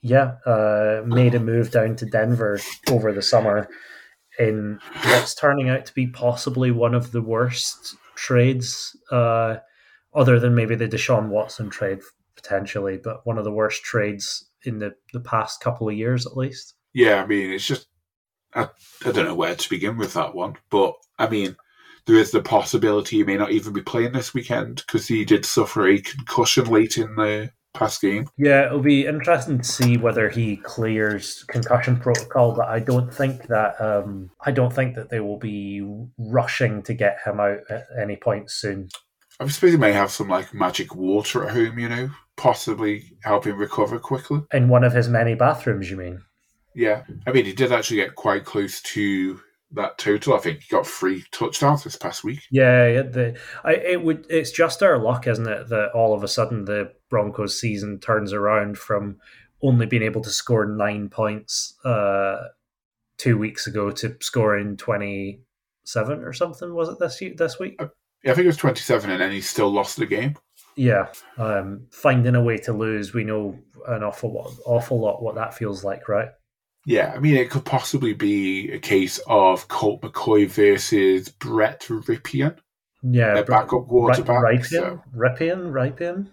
yeah, 0.03 0.35
uh, 0.45 1.03
made 1.07 1.35
a 1.35 1.41
move 1.41 1.71
down 1.71 1.97
to 1.97 2.07
Denver 2.07 2.61
over 2.91 3.13
the 3.13 3.23
summer 3.23 3.69
in 4.39 4.79
what's 5.05 5.35
turning 5.35 5.69
out 5.69 5.87
to 5.87 5.95
be 5.95 6.07
possibly 6.07 6.71
one 6.71 6.95
of 6.95 7.13
the 7.13 7.23
worst 7.23 7.97
trades, 8.15 8.97
uh, 9.11 9.57
other 10.15 10.39
than 10.39 10.55
maybe 10.55 10.75
the 10.75 10.89
Deshaun 10.89 11.29
Watson 11.29 11.71
trade 11.71 12.01
potentially, 12.37 12.99
but 13.03 13.27
one 13.27 13.39
of 13.39 13.45
the 13.45 13.53
worst 13.53 13.83
trades 13.83 14.49
in 14.65 14.79
the, 14.79 14.95
the 15.13 15.21
past 15.21 15.61
couple 15.61 15.89
of 15.89 15.95
years 15.95 16.27
at 16.27 16.37
least. 16.37 16.75
Yeah, 16.93 17.23
I 17.23 17.27
mean, 17.27 17.53
it's 17.53 17.67
just 17.67 17.87
I, 18.55 18.69
I 19.05 19.13
don't 19.13 19.25
know 19.25 19.35
where 19.35 19.55
to 19.55 19.71
begin 19.71 19.97
with 19.97 20.15
that 20.15 20.35
one, 20.35 20.55
but 20.71 20.95
I 21.19 21.29
mean, 21.29 21.57
there 22.07 22.17
is 22.17 22.31
the 22.31 22.43
possibility 22.43 23.17
he 23.17 23.25
may 23.25 23.37
not 23.37 23.51
even 23.51 23.73
be 23.73 23.83
playing 23.83 24.13
this 24.13 24.35
weekend 24.35 24.85
because 24.87 25.09
he 25.09 25.25
did 25.25 25.45
suffer 25.45 25.87
a 25.89 26.01
concussion 26.01 26.67
late 26.67 26.99
in 26.99 27.15
the 27.17 27.51
past 27.75 28.01
game. 28.01 28.29
Yeah, 28.39 28.67
it'll 28.67 28.81
be 28.81 29.07
interesting 29.07 29.59
to 29.59 29.65
see 29.65 29.97
whether 29.97 30.31
he 30.31 30.57
clears 30.57 31.45
concussion 31.49 31.99
protocol, 31.99 32.55
but 32.55 32.69
I 32.69 32.79
don't 32.79 33.13
think 33.13 33.49
that 33.49 33.79
um, 33.81 34.31
I 34.45 34.53
don't 34.53 34.73
think 34.73 34.95
that 34.95 35.11
they 35.11 35.21
will 35.21 35.39
be 35.39 35.87
rushing 36.17 36.83
to 36.85 36.95
get 36.95 37.19
him 37.25 37.41
out 37.41 37.59
at 37.69 37.85
any 38.01 38.17
point 38.17 38.51
soon. 38.51 38.89
I 39.41 39.49
suppose 39.49 39.73
he 39.73 39.77
may 39.77 39.93
have 39.93 40.11
some 40.11 40.29
like 40.29 40.55
magic 40.55 40.95
water 40.95 41.45
at 41.45 41.53
home, 41.53 41.79
you 41.79 41.89
know, 41.89 42.11
possibly 42.37 43.13
help 43.23 43.45
him 43.45 43.59
recover 43.59 43.99
quickly. 43.99 44.43
In 44.53 44.69
one 44.69 44.85
of 44.85 44.93
his 44.93 45.09
many 45.09 45.35
bathrooms, 45.35 45.91
you 45.91 45.97
mean? 45.97 46.23
Yeah, 46.75 47.03
I 47.27 47.33
mean, 47.33 47.45
he 47.45 47.53
did 47.53 47.73
actually 47.73 47.99
get 47.99 48.15
quite 48.15 48.45
close 48.45 48.81
to 48.83 49.41
that 49.73 49.99
total. 49.99 50.35
I 50.35 50.39
think 50.39 50.61
he 50.61 50.69
got 50.69 50.87
three 50.87 51.25
touchdowns 51.33 51.85
this 51.85 51.97
past 51.97 52.25
week. 52.25 52.41
Yeah, 52.51 52.89
yeah, 52.89 53.03
the 53.03 53.39
I 53.65 53.75
it 53.75 54.03
would 54.03 54.27
it's 54.31 54.51
just 54.51 54.83
our 54.83 54.99
luck, 54.99 55.27
isn't 55.27 55.47
it, 55.47 55.69
that 55.69 55.91
all 55.95 56.15
of 56.15 56.23
a 56.23 56.29
sudden 56.29 56.65
the 56.65 56.93
Broncos 57.15 57.61
season 57.61 58.01
turns 58.01 58.33
around 58.33 58.77
from 58.77 59.19
only 59.63 59.87
being 59.87 60.03
able 60.03 60.21
to 60.23 60.31
score 60.31 60.67
nine 60.67 61.09
points 61.09 61.75
uh, 61.85 62.49
two 63.19 63.39
weeks 63.39 63.69
ago 63.69 63.93
to 63.93 64.17
scoring 64.21 64.77
twenty 64.77 65.43
seven 65.85 66.25
or 66.25 66.33
something. 66.33 66.75
Was 66.75 66.89
it 66.89 66.99
this 66.99 67.23
this 67.37 67.61
week? 67.61 67.79
Yeah, 68.25 68.33
I 68.33 68.35
think 68.35 68.45
it 68.47 68.49
was 68.49 68.57
27 68.57 69.11
and 69.11 69.21
then 69.21 69.31
he 69.31 69.41
still 69.41 69.71
lost 69.71 69.97
the 69.97 70.07
game. 70.07 70.35
Yeah, 70.77 71.09
um, 71.39 71.87
finding 71.93 72.35
a 72.35 72.43
way 72.43 72.57
to 72.57 72.73
lose, 72.73 73.15
we 73.15 73.23
know 73.23 73.57
an 73.87 74.03
awful 74.03 74.33
lot, 74.33 74.51
awful 74.65 74.99
lot 74.99 75.23
what 75.23 75.37
that 75.37 75.55
feels 75.55 75.85
like, 75.85 76.09
right? 76.09 76.31
Yeah, 76.85 77.13
I 77.15 77.19
mean, 77.21 77.37
it 77.37 77.51
could 77.51 77.65
possibly 77.65 78.13
be 78.15 78.73
a 78.73 78.79
case 78.79 79.21
of 79.29 79.69
Colt 79.69 80.01
McCoy 80.03 80.49
versus 80.49 81.29
Brett 81.29 81.83
Rypien, 81.83 82.57
Yeah, 83.03 83.35
their 83.35 83.45
backup 83.45 83.87
quarterback. 83.87 84.43
Rypien, 84.43 84.65
So, 84.65 85.03
Rypien, 85.15 85.71
Rypien. 85.71 86.29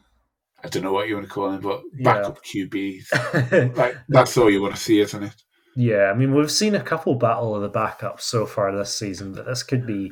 I 0.63 0.67
don't 0.69 0.83
know 0.83 0.93
what 0.93 1.07
you 1.07 1.15
want 1.15 1.27
to 1.27 1.33
call 1.33 1.51
him, 1.51 1.61
but 1.61 1.81
Yeah. 1.97 2.13
backup 2.13 2.43
QBs. 2.43 3.75
Like, 3.77 3.95
that's 4.09 4.37
all 4.37 4.49
you 4.49 4.61
want 4.61 4.75
to 4.75 4.81
see, 4.81 4.99
isn't 4.99 5.23
it? 5.23 5.35
Yeah, 5.75 6.11
I 6.11 6.13
mean, 6.13 6.33
we've 6.35 6.51
seen 6.51 6.75
a 6.75 6.81
couple 6.83 7.15
battle 7.15 7.55
of 7.55 7.61
the 7.61 7.69
backups 7.69 8.21
so 8.21 8.45
far 8.45 8.75
this 8.75 8.95
season, 8.95 9.33
but 9.33 9.45
this 9.45 9.63
could 9.63 9.87
be 9.87 10.11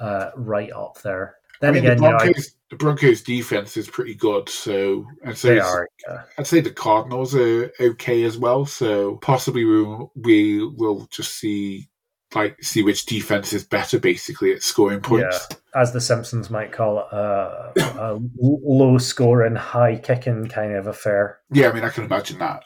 uh, 0.00 0.30
right 0.34 0.72
up 0.72 1.00
there. 1.02 1.36
Then 1.60 1.70
I 1.70 1.72
mean, 1.74 1.84
again, 1.84 1.96
the 1.98 2.04
you 2.04 2.10
know, 2.10 2.18
Broncos, 2.18 2.54
the 2.70 2.76
Broncos 2.76 3.22
defense 3.22 3.76
is 3.76 3.88
pretty 3.88 4.14
good, 4.14 4.48
so 4.48 5.06
I'd 5.24 5.38
say 5.38 5.54
they 5.54 5.60
are. 5.60 5.88
Yeah. 6.08 6.22
I'd 6.38 6.46
say 6.46 6.60
the 6.60 6.70
Cardinals 6.70 7.34
are 7.34 7.70
okay 7.80 8.24
as 8.24 8.36
well. 8.36 8.66
So 8.66 9.16
possibly 9.16 9.64
we 9.64 9.84
we 10.16 10.66
will 10.66 11.06
just 11.10 11.34
see 11.38 11.88
like 12.34 12.62
see 12.62 12.82
which 12.82 13.06
defense 13.06 13.52
is 13.52 13.64
better, 13.64 13.98
basically 13.98 14.52
at 14.52 14.62
scoring 14.62 15.00
points. 15.00 15.46
Yeah, 15.50 15.56
As 15.80 15.92
the 15.92 16.00
Simpsons 16.00 16.50
might 16.50 16.72
call 16.72 17.00
it, 17.00 17.12
uh, 17.12 17.72
a 17.76 18.18
low 18.38 18.98
scoring, 18.98 19.56
high 19.56 19.96
kicking 19.96 20.46
kind 20.48 20.74
of 20.74 20.86
affair. 20.86 21.40
Yeah, 21.50 21.68
I 21.68 21.72
mean 21.72 21.84
I 21.84 21.90
can 21.90 22.04
imagine 22.04 22.38
that. 22.38 22.64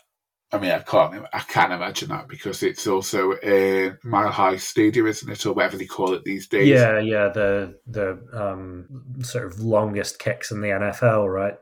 I 0.50 0.58
mean 0.58 0.70
I 0.70 0.78
can't 0.78 1.26
I 1.32 1.40
can 1.40 1.72
imagine 1.72 2.08
that 2.08 2.28
because 2.28 2.62
it's 2.62 2.86
also 2.86 3.34
a 3.42 3.92
mile 4.02 4.30
high 4.30 4.56
stadium, 4.56 5.06
isn't 5.06 5.30
it, 5.30 5.44
or 5.46 5.52
whatever 5.52 5.76
they 5.76 5.86
call 5.86 6.14
it 6.14 6.24
these 6.24 6.48
days. 6.48 6.68
Yeah, 6.68 6.98
yeah, 6.98 7.28
the 7.28 7.78
the 7.86 8.18
um, 8.32 8.86
sort 9.22 9.44
of 9.46 9.60
longest 9.60 10.18
kicks 10.18 10.50
in 10.50 10.60
the 10.60 10.68
NFL, 10.68 11.32
right? 11.32 11.58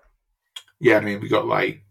Yeah, 0.78 0.98
I 0.98 1.00
mean 1.00 1.20
we 1.20 1.28
got 1.28 1.46
like 1.46 1.82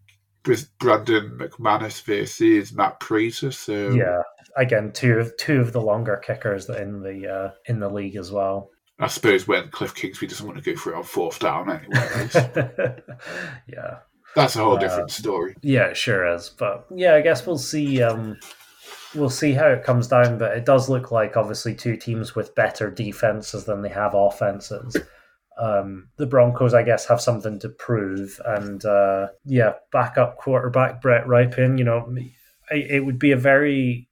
Brandon 0.79 1.37
McManus 1.37 2.01
versus 2.03 2.71
Matt 2.71 2.99
Prater. 2.99 3.51
So 3.51 3.89
Yeah, 3.91 4.21
again, 4.57 4.91
two 4.93 5.13
of 5.19 5.35
two 5.37 5.59
of 5.61 5.73
the 5.73 5.81
longer 5.81 6.17
kickers 6.17 6.69
in 6.69 7.01
the 7.01 7.27
uh, 7.27 7.51
in 7.65 7.79
the 7.79 7.89
league 7.89 8.15
as 8.15 8.31
well. 8.31 8.69
I 8.99 9.07
suppose 9.07 9.45
when 9.47 9.69
Cliff 9.71 9.93
Kingsbury 9.93 10.29
doesn't 10.29 10.45
want 10.47 10.63
to 10.63 10.73
go 10.73 10.79
for 10.79 10.93
it 10.93 10.95
on 10.95 11.03
fourth 11.03 11.39
down 11.39 11.69
anyway. 11.69 12.29
yeah, 13.67 13.97
That's 14.35 14.55
a 14.55 14.59
whole 14.59 14.75
Uh, 14.77 14.79
different 14.79 15.11
story. 15.11 15.55
yeah, 15.61 15.87
it 15.87 15.97
sure 15.97 16.25
is. 16.33 16.49
But 16.49 16.85
yeah, 16.95 17.15
I 17.15 17.21
guess 17.21 17.45
we'll 17.45 17.57
see. 17.57 18.01
Um, 18.01 18.37
we'll 19.13 19.29
see 19.29 19.51
how 19.53 19.67
it 19.67 19.83
comes 19.83 20.07
down. 20.07 20.37
But 20.37 20.57
it 20.57 20.65
does 20.65 20.87
look 20.89 21.11
like 21.11 21.35
obviously 21.35 21.75
two 21.75 21.97
teams 21.97 22.35
with 22.35 22.55
better 22.55 22.89
defenses 22.89 23.65
than 23.65 23.81
they 23.81 23.89
have 23.89 24.13
offenses. 24.13 24.95
um, 25.57 26.07
the 26.17 26.25
Broncos, 26.25 26.73
I 26.73 26.83
guess, 26.83 27.05
have 27.07 27.19
something 27.21 27.59
to 27.59 27.69
prove. 27.69 28.39
And 28.45 28.83
uh, 28.85 29.27
yeah, 29.45 29.73
backup 29.91 30.37
quarterback 30.37 31.01
Brett 31.01 31.25
Rypien, 31.27 31.77
you 31.77 31.83
know, 31.83 32.13
it 32.71 33.03
would 33.05 33.19
be 33.19 33.31
a 33.31 33.37
very 33.37 34.07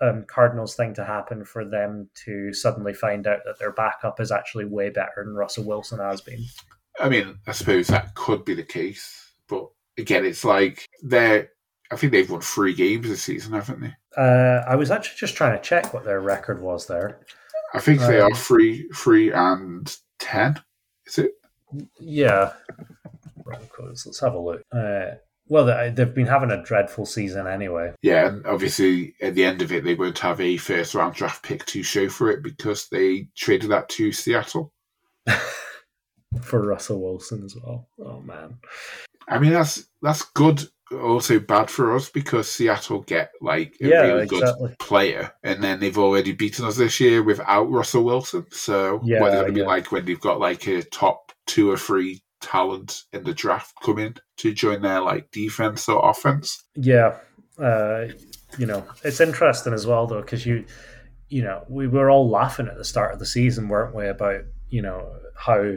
um, 0.00 0.24
Cardinals 0.26 0.74
thing 0.74 0.94
to 0.94 1.04
happen 1.04 1.44
for 1.44 1.64
them 1.64 2.08
to 2.24 2.52
suddenly 2.52 2.92
find 2.92 3.26
out 3.26 3.40
that 3.44 3.58
their 3.58 3.72
backup 3.72 4.20
is 4.20 4.30
actually 4.30 4.64
way 4.64 4.90
better 4.90 5.24
than 5.24 5.34
Russell 5.34 5.64
Wilson 5.64 5.98
has 5.98 6.20
been. 6.20 6.44
I 7.00 7.08
mean, 7.08 7.38
I 7.46 7.52
suppose 7.52 7.88
that 7.88 8.14
could 8.14 8.44
be 8.44 8.54
the 8.54 8.62
case, 8.62 9.32
but 9.48 9.68
again, 9.98 10.24
it's 10.24 10.44
like 10.44 10.86
they're. 11.02 11.50
I 11.90 11.94
think 11.94 12.10
they've 12.10 12.28
won 12.28 12.40
three 12.40 12.74
games 12.74 13.08
this 13.08 13.22
season, 13.22 13.52
haven't 13.52 13.80
they? 13.80 13.94
Uh, 14.16 14.64
I 14.66 14.74
was 14.74 14.90
actually 14.90 15.18
just 15.18 15.36
trying 15.36 15.56
to 15.56 15.62
check 15.62 15.94
what 15.94 16.04
their 16.04 16.20
record 16.20 16.60
was 16.60 16.86
there. 16.86 17.20
I 17.74 17.78
think 17.78 18.00
they 18.00 18.20
um, 18.20 18.32
are 18.32 18.34
three, 18.34 18.88
three 18.92 19.30
and 19.32 19.94
ten. 20.18 20.60
Is 21.06 21.18
it? 21.18 21.32
Yeah. 22.00 22.54
Let's 23.78 24.20
have 24.20 24.34
a 24.34 24.38
look. 24.38 24.62
Uh, 24.72 25.16
well, 25.48 25.92
they've 25.92 26.14
been 26.14 26.26
having 26.26 26.50
a 26.50 26.62
dreadful 26.62 27.06
season 27.06 27.46
anyway. 27.46 27.92
Yeah, 28.02 28.28
and 28.28 28.46
obviously 28.46 29.14
at 29.20 29.34
the 29.34 29.44
end 29.44 29.62
of 29.62 29.72
it, 29.72 29.84
they 29.84 29.94
won't 29.94 30.18
have 30.18 30.40
a 30.40 30.56
first 30.56 30.94
round 30.94 31.14
draft 31.14 31.42
pick 31.42 31.64
to 31.66 31.82
show 31.82 32.08
for 32.08 32.30
it 32.30 32.42
because 32.42 32.88
they 32.88 33.28
traded 33.36 33.70
that 33.70 33.88
to 33.90 34.12
Seattle. 34.12 34.72
for 36.42 36.66
Russell 36.66 37.00
Wilson 37.00 37.44
as 37.44 37.56
well. 37.56 37.88
Oh 37.98 38.20
man. 38.20 38.58
I 39.28 39.38
mean 39.38 39.52
that's 39.52 39.86
that's 40.02 40.22
good 40.22 40.62
also 40.92 41.40
bad 41.40 41.68
for 41.68 41.96
us 41.96 42.08
because 42.08 42.50
Seattle 42.50 43.00
get 43.00 43.32
like 43.40 43.76
a 43.80 43.88
yeah, 43.88 44.02
really 44.02 44.22
exactly. 44.24 44.68
good 44.68 44.78
player, 44.78 45.32
and 45.42 45.62
then 45.62 45.80
they've 45.80 45.98
already 45.98 46.32
beaten 46.32 46.64
us 46.64 46.76
this 46.76 47.00
year 47.00 47.22
without 47.22 47.70
Russell 47.70 48.04
Wilson. 48.04 48.46
So 48.50 49.00
yeah, 49.04 49.20
what 49.20 49.32
is 49.32 49.34
it 49.34 49.42
going 49.42 49.54
to 49.54 49.60
yeah. 49.60 49.64
be 49.64 49.68
like 49.68 49.92
when 49.92 50.04
they've 50.04 50.20
got 50.20 50.40
like 50.40 50.66
a 50.68 50.82
top 50.82 51.32
two 51.46 51.70
or 51.70 51.76
three 51.76 52.22
talent 52.46 53.02
in 53.12 53.24
the 53.24 53.34
draft 53.34 53.74
come 53.82 53.98
in 53.98 54.14
to 54.38 54.54
join 54.54 54.82
their 54.82 55.00
like 55.00 55.30
defense 55.32 55.88
or 55.88 56.08
offense? 56.08 56.64
Yeah, 56.74 57.18
uh, 57.58 58.06
you 58.58 58.66
know 58.66 58.86
it's 59.02 59.20
interesting 59.20 59.72
as 59.72 59.86
well 59.86 60.06
though 60.06 60.20
because 60.20 60.46
you, 60.46 60.64
you 61.28 61.42
know, 61.42 61.64
we 61.68 61.88
were 61.88 62.08
all 62.08 62.30
laughing 62.30 62.68
at 62.68 62.76
the 62.76 62.84
start 62.84 63.12
of 63.12 63.18
the 63.18 63.26
season, 63.26 63.68
weren't 63.68 63.94
we, 63.94 64.06
about 64.06 64.42
you 64.70 64.82
know 64.82 65.12
how 65.36 65.76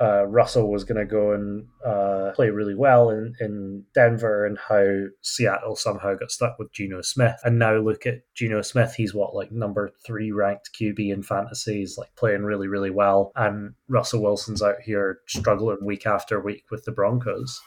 uh, 0.00 0.26
Russell 0.26 0.70
was 0.70 0.84
going 0.84 0.98
to 0.98 1.04
go 1.04 1.32
and 1.32 1.66
uh, 1.86 2.32
play 2.34 2.50
really 2.50 2.74
well 2.74 3.10
in, 3.10 3.34
in 3.40 3.84
Denver 3.94 4.44
and 4.46 4.58
how 4.58 5.06
Seattle 5.20 5.76
somehow 5.76 6.14
got 6.14 6.30
stuck 6.30 6.58
with 6.58 6.72
Geno 6.72 7.02
Smith. 7.02 7.36
And 7.44 7.58
now 7.58 7.76
look 7.76 8.06
at 8.06 8.22
Geno 8.34 8.62
Smith. 8.62 8.94
He's 8.94 9.14
what, 9.14 9.34
like 9.34 9.52
number 9.52 9.92
three 10.04 10.32
ranked 10.32 10.70
QB 10.80 11.12
in 11.12 11.22
fantasy. 11.22 11.78
He's 11.78 11.98
like 11.98 12.14
playing 12.16 12.42
really, 12.42 12.68
really 12.68 12.90
well. 12.90 13.32
And 13.36 13.74
Russell 13.88 14.22
Wilson's 14.22 14.62
out 14.62 14.80
here 14.84 15.20
struggling 15.28 15.84
week 15.84 16.06
after 16.06 16.40
week 16.40 16.64
with 16.70 16.84
the 16.84 16.92
Broncos. 16.92 17.60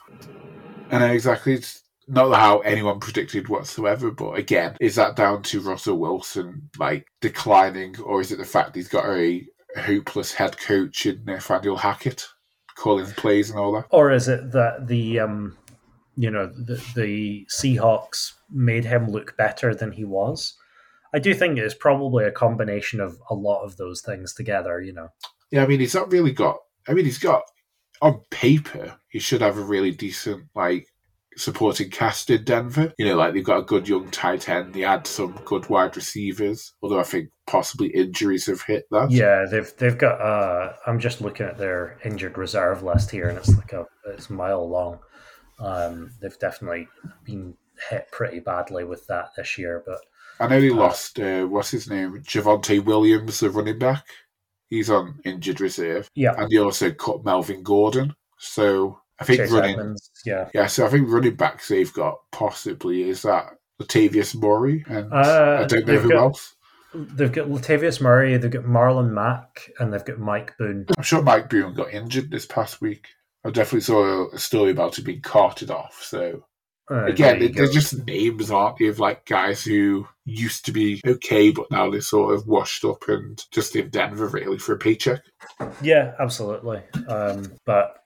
And 0.91 1.03
exactly, 1.03 1.53
it's 1.53 1.83
not 2.07 2.35
how 2.35 2.59
anyone 2.59 2.99
predicted 2.99 3.49
whatsoever, 3.49 4.11
but 4.11 4.33
again, 4.33 4.75
is 4.79 4.95
that 4.95 5.15
down 5.15 5.41
to 5.43 5.61
Russell 5.61 5.97
Wilson 5.97 6.69
like 6.77 7.07
declining, 7.21 7.99
or 8.01 8.21
is 8.21 8.31
it 8.31 8.37
the 8.37 8.45
fact 8.45 8.75
he's 8.75 8.87
got 8.87 9.05
a 9.05 9.45
hopeless 9.75 10.33
head 10.33 10.57
coach 10.57 11.05
in 11.05 11.23
Nathaniel 11.25 11.77
Hackett 11.77 12.27
calling 12.75 13.05
plays 13.05 13.49
and 13.49 13.59
all 13.59 13.73
that? 13.73 13.85
Or 13.89 14.11
is 14.11 14.27
it 14.27 14.51
that 14.51 14.87
the 14.87 15.19
um, 15.19 15.57
you 16.15 16.29
know 16.29 16.47
the, 16.47 16.83
the 16.95 17.45
Seahawks 17.49 18.33
made 18.49 18.85
him 18.85 19.09
look 19.09 19.35
better 19.37 19.73
than 19.73 19.91
he 19.91 20.03
was? 20.03 20.55
I 21.13 21.19
do 21.19 21.33
think 21.33 21.57
it's 21.57 21.73
probably 21.73 22.25
a 22.25 22.31
combination 22.31 22.99
of 22.99 23.17
a 23.29 23.35
lot 23.35 23.63
of 23.63 23.77
those 23.77 24.01
things 24.01 24.33
together. 24.33 24.81
You 24.81 24.93
know. 24.93 25.09
Yeah, 25.51 25.63
I 25.63 25.67
mean, 25.67 25.79
he's 25.79 25.95
not 25.95 26.11
really 26.11 26.31
got. 26.31 26.57
I 26.87 26.93
mean, 26.93 27.05
he's 27.05 27.17
got 27.17 27.43
on 28.01 28.21
paper 28.29 28.97
he 29.07 29.19
should 29.19 29.41
have 29.41 29.57
a 29.57 29.63
really 29.63 29.91
decent 29.91 30.43
like 30.55 30.91
supporting 31.37 31.89
cast 31.89 32.29
in 32.29 32.43
Denver. 32.43 32.93
You 32.97 33.05
know, 33.05 33.15
like 33.15 33.33
they've 33.33 33.43
got 33.43 33.59
a 33.59 33.63
good 33.63 33.87
young 33.87 34.09
tight 34.11 34.49
end. 34.49 34.73
They 34.73 34.81
had 34.81 35.07
some 35.07 35.39
good 35.45 35.69
wide 35.69 35.95
receivers, 35.95 36.73
although 36.81 36.99
I 36.99 37.03
think 37.03 37.29
possibly 37.47 37.87
injuries 37.89 38.45
have 38.47 38.61
hit 38.61 38.85
that. 38.91 39.11
Yeah, 39.11 39.45
they've 39.49 39.71
they've 39.77 39.97
got. 39.97 40.19
Uh, 40.21 40.73
I'm 40.87 40.99
just 40.99 41.21
looking 41.21 41.45
at 41.45 41.57
their 41.57 41.99
injured 42.03 42.37
reserve 42.37 42.83
list 42.83 43.11
here, 43.11 43.27
and 43.29 43.37
it's 43.37 43.55
like 43.55 43.73
a 43.73 43.85
it's 44.07 44.29
a 44.29 44.33
mile 44.33 44.67
long. 44.69 44.99
Um, 45.59 46.11
they've 46.21 46.39
definitely 46.39 46.87
been 47.23 47.55
hit 47.89 48.07
pretty 48.11 48.39
badly 48.39 48.83
with 48.83 49.05
that 49.07 49.29
this 49.35 49.57
year, 49.57 49.83
but 49.85 49.99
I 50.39 50.47
know 50.47 50.59
they 50.59 50.69
lost. 50.69 51.19
Uh, 51.19 51.45
what's 51.45 51.71
his 51.71 51.89
name? 51.89 52.21
Javonte 52.23 52.83
Williams, 52.83 53.39
the 53.39 53.49
running 53.49 53.79
back. 53.79 54.05
He's 54.67 54.89
on 54.89 55.19
injured 55.23 55.61
reserve. 55.61 56.09
yeah, 56.15 56.33
and 56.37 56.49
they 56.49 56.57
also 56.57 56.91
cut 56.91 57.23
Melvin 57.23 57.63
Gordon. 57.63 58.15
So 58.37 58.99
I 59.19 59.23
think 59.23 59.39
Chase 59.39 59.51
running. 59.51 59.71
Edmonds, 59.79 60.11
yeah. 60.25 60.49
Yeah, 60.53 60.67
so 60.67 60.85
I 60.85 60.89
think 60.89 61.09
running 61.09 61.35
backs 61.35 61.67
they've 61.69 61.91
got 61.93 62.17
possibly 62.31 63.03
is 63.09 63.21
that 63.21 63.45
Latavius 63.81 64.35
Murray 64.35 64.83
and 64.87 65.11
Uh, 65.13 65.59
I 65.61 65.65
don't 65.65 65.85
know 65.87 65.97
who 65.99 66.09
got- 66.09 66.17
else. 66.17 66.55
They've 66.93 67.31
got 67.31 67.47
Latavius 67.49 67.99
Murray, 67.99 68.37
they've 68.37 68.49
got 68.49 68.63
Marlon 68.63 69.11
Mack, 69.11 69.69
and 69.79 69.91
they've 69.91 70.05
got 70.05 70.17
Mike 70.17 70.57
Boone. 70.57 70.85
I'm 70.97 71.03
sure 71.03 71.21
Mike 71.21 71.49
Boone 71.49 71.73
got 71.73 71.93
injured 71.93 72.31
this 72.31 72.45
past 72.45 72.79
week. 72.79 73.07
I 73.43 73.49
definitely 73.51 73.81
saw 73.81 74.29
a 74.33 74.39
story 74.39 74.71
about 74.71 74.97
him 74.97 75.03
being 75.03 75.21
carted 75.21 75.69
off. 75.71 76.01
So 76.01 76.45
Uh, 76.89 77.05
again, 77.05 77.39
there 77.39 77.49
you 77.49 77.53
they're 77.53 77.67
just 77.67 78.05
names, 78.05 78.49
aren't 78.49 78.77
they, 78.77 78.85
of 78.87 78.99
like 78.99 79.25
guys 79.25 79.63
who 79.65 80.07
used 80.23 80.65
to 80.67 80.71
be 80.71 81.01
okay, 81.05 81.51
but 81.51 81.69
now 81.69 81.89
they're 81.89 81.99
sort 81.99 82.33
of 82.33 82.47
washed 82.47 82.85
up 82.85 83.09
and 83.09 83.43
just 83.51 83.75
in 83.75 83.89
Denver 83.89 84.27
really 84.27 84.57
for 84.57 84.73
a 84.73 84.77
paycheck. 84.77 85.21
Yeah, 85.81 86.13
absolutely. 86.19 86.81
Um, 87.09 87.51
but 87.65 87.97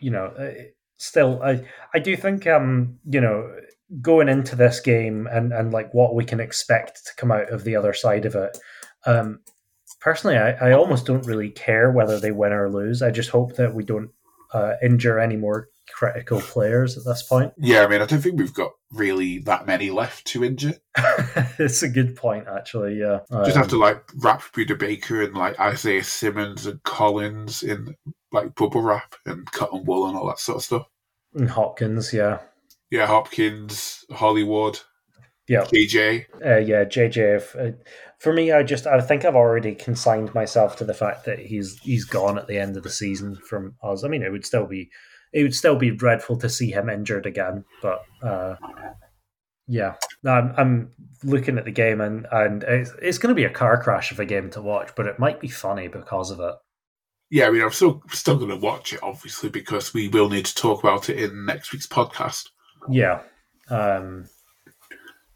you 0.00 0.10
know, 0.10 0.26
uh, 0.26 0.52
still, 0.96 1.42
I 1.42 1.64
I 1.94 1.98
do 1.98 2.16
think 2.16 2.46
um, 2.46 2.98
you 3.08 3.20
know, 3.20 3.54
going 4.00 4.28
into 4.28 4.56
this 4.56 4.80
game 4.80 5.26
and 5.30 5.52
and 5.52 5.72
like 5.72 5.92
what 5.94 6.14
we 6.14 6.24
can 6.24 6.40
expect 6.40 7.06
to 7.06 7.14
come 7.16 7.32
out 7.32 7.50
of 7.50 7.64
the 7.64 7.76
other 7.76 7.92
side 7.92 8.24
of 8.26 8.34
it. 8.34 8.58
Um, 9.04 9.40
personally, 10.00 10.36
I, 10.36 10.70
I 10.70 10.72
almost 10.72 11.06
don't 11.06 11.26
really 11.26 11.50
care 11.50 11.90
whether 11.90 12.18
they 12.18 12.32
win 12.32 12.52
or 12.52 12.70
lose. 12.70 13.02
I 13.02 13.10
just 13.10 13.30
hope 13.30 13.56
that 13.56 13.74
we 13.74 13.84
don't 13.84 14.10
uh, 14.52 14.74
injure 14.82 15.18
any 15.18 15.36
more 15.36 15.68
critical 15.92 16.40
players 16.40 16.96
at 16.96 17.04
this 17.04 17.22
point. 17.22 17.52
Yeah, 17.56 17.82
I 17.82 17.86
mean, 17.86 18.02
I 18.02 18.06
don't 18.06 18.20
think 18.20 18.38
we've 18.38 18.52
got 18.52 18.72
really 18.92 19.38
that 19.40 19.66
many 19.66 19.90
left 19.90 20.26
to 20.28 20.44
injure. 20.44 20.74
it's 21.58 21.82
a 21.82 21.88
good 21.88 22.16
point, 22.16 22.46
actually. 22.48 22.98
Yeah, 22.98 23.20
Just 23.44 23.56
Um, 23.56 23.62
have 23.62 23.68
to 23.68 23.78
like 23.78 24.02
wrap 24.16 24.42
Budda 24.52 24.78
Baker 24.78 25.22
and 25.22 25.34
like 25.34 25.58
Isaiah 25.58 26.04
Simmons 26.04 26.66
and 26.66 26.82
Collins 26.82 27.62
in 27.62 27.94
like 28.32 28.54
bubble 28.54 28.82
wrap 28.82 29.14
and 29.24 29.50
cotton 29.52 29.84
wool 29.84 30.06
and 30.08 30.16
all 30.16 30.26
that 30.28 30.38
sort 30.38 30.56
of 30.58 30.64
stuff. 30.64 30.86
and 31.34 31.48
Hopkins. 31.50 32.12
Yeah, 32.12 32.38
Yeah, 32.90 33.06
Hopkins, 33.06 34.04
Hollywood, 34.10 34.80
yeah. 35.48 35.62
KJ. 35.64 36.26
Uh, 36.44 36.56
yeah, 36.58 36.84
JJ. 36.84 37.36
if- 37.36 37.54
Uh, 37.56 37.70
for 38.18 38.32
me, 38.32 38.50
I 38.50 38.62
just 38.62 38.86
I 38.86 39.00
think 39.00 39.24
I've 39.24 39.36
already 39.36 39.74
consigned 39.74 40.34
myself 40.34 40.76
to 40.76 40.84
the 40.84 40.94
fact 40.94 41.24
that 41.26 41.38
he's 41.38 41.78
he's 41.80 42.04
gone 42.06 42.38
at 42.38 42.46
the 42.46 42.58
end 42.58 42.76
of 42.76 42.82
the 42.82 42.90
season 42.90 43.36
from 43.36 43.74
us. 43.82 44.04
I 44.04 44.08
mean, 44.08 44.22
it 44.22 44.32
would 44.32 44.46
still 44.46 44.66
be 44.66 44.90
it 45.32 45.42
would 45.42 45.54
still 45.54 45.76
be 45.76 45.90
dreadful 45.90 46.38
to 46.38 46.48
see 46.48 46.70
him 46.70 46.88
injured 46.88 47.26
again, 47.26 47.64
but 47.82 48.00
uh, 48.22 48.54
yeah, 49.68 49.94
No, 50.22 50.30
I'm, 50.32 50.54
I'm 50.56 50.92
looking 51.24 51.58
at 51.58 51.64
the 51.64 51.72
game 51.72 52.00
and 52.00 52.26
and 52.32 52.62
it's, 52.62 52.92
it's 53.02 53.18
going 53.18 53.34
to 53.34 53.38
be 53.40 53.44
a 53.44 53.50
car 53.50 53.82
crash 53.82 54.12
of 54.12 54.20
a 54.20 54.24
game 54.24 54.48
to 54.50 54.62
watch, 54.62 54.90
but 54.96 55.06
it 55.06 55.18
might 55.18 55.40
be 55.40 55.48
funny 55.48 55.88
because 55.88 56.30
of 56.30 56.40
it. 56.40 56.54
Yeah, 57.30 57.48
I 57.48 57.50
mean, 57.50 57.62
I'm 57.62 57.72
still 57.72 58.02
still 58.10 58.36
going 58.36 58.50
to 58.50 58.56
watch 58.56 58.92
it 58.92 59.00
obviously 59.02 59.48
because 59.48 59.92
we 59.92 60.08
will 60.08 60.28
need 60.28 60.46
to 60.46 60.54
talk 60.54 60.82
about 60.82 61.10
it 61.10 61.18
in 61.18 61.44
next 61.44 61.72
week's 61.72 61.86
podcast. 61.86 62.48
Yeah. 62.88 63.22
Um, 63.68 64.28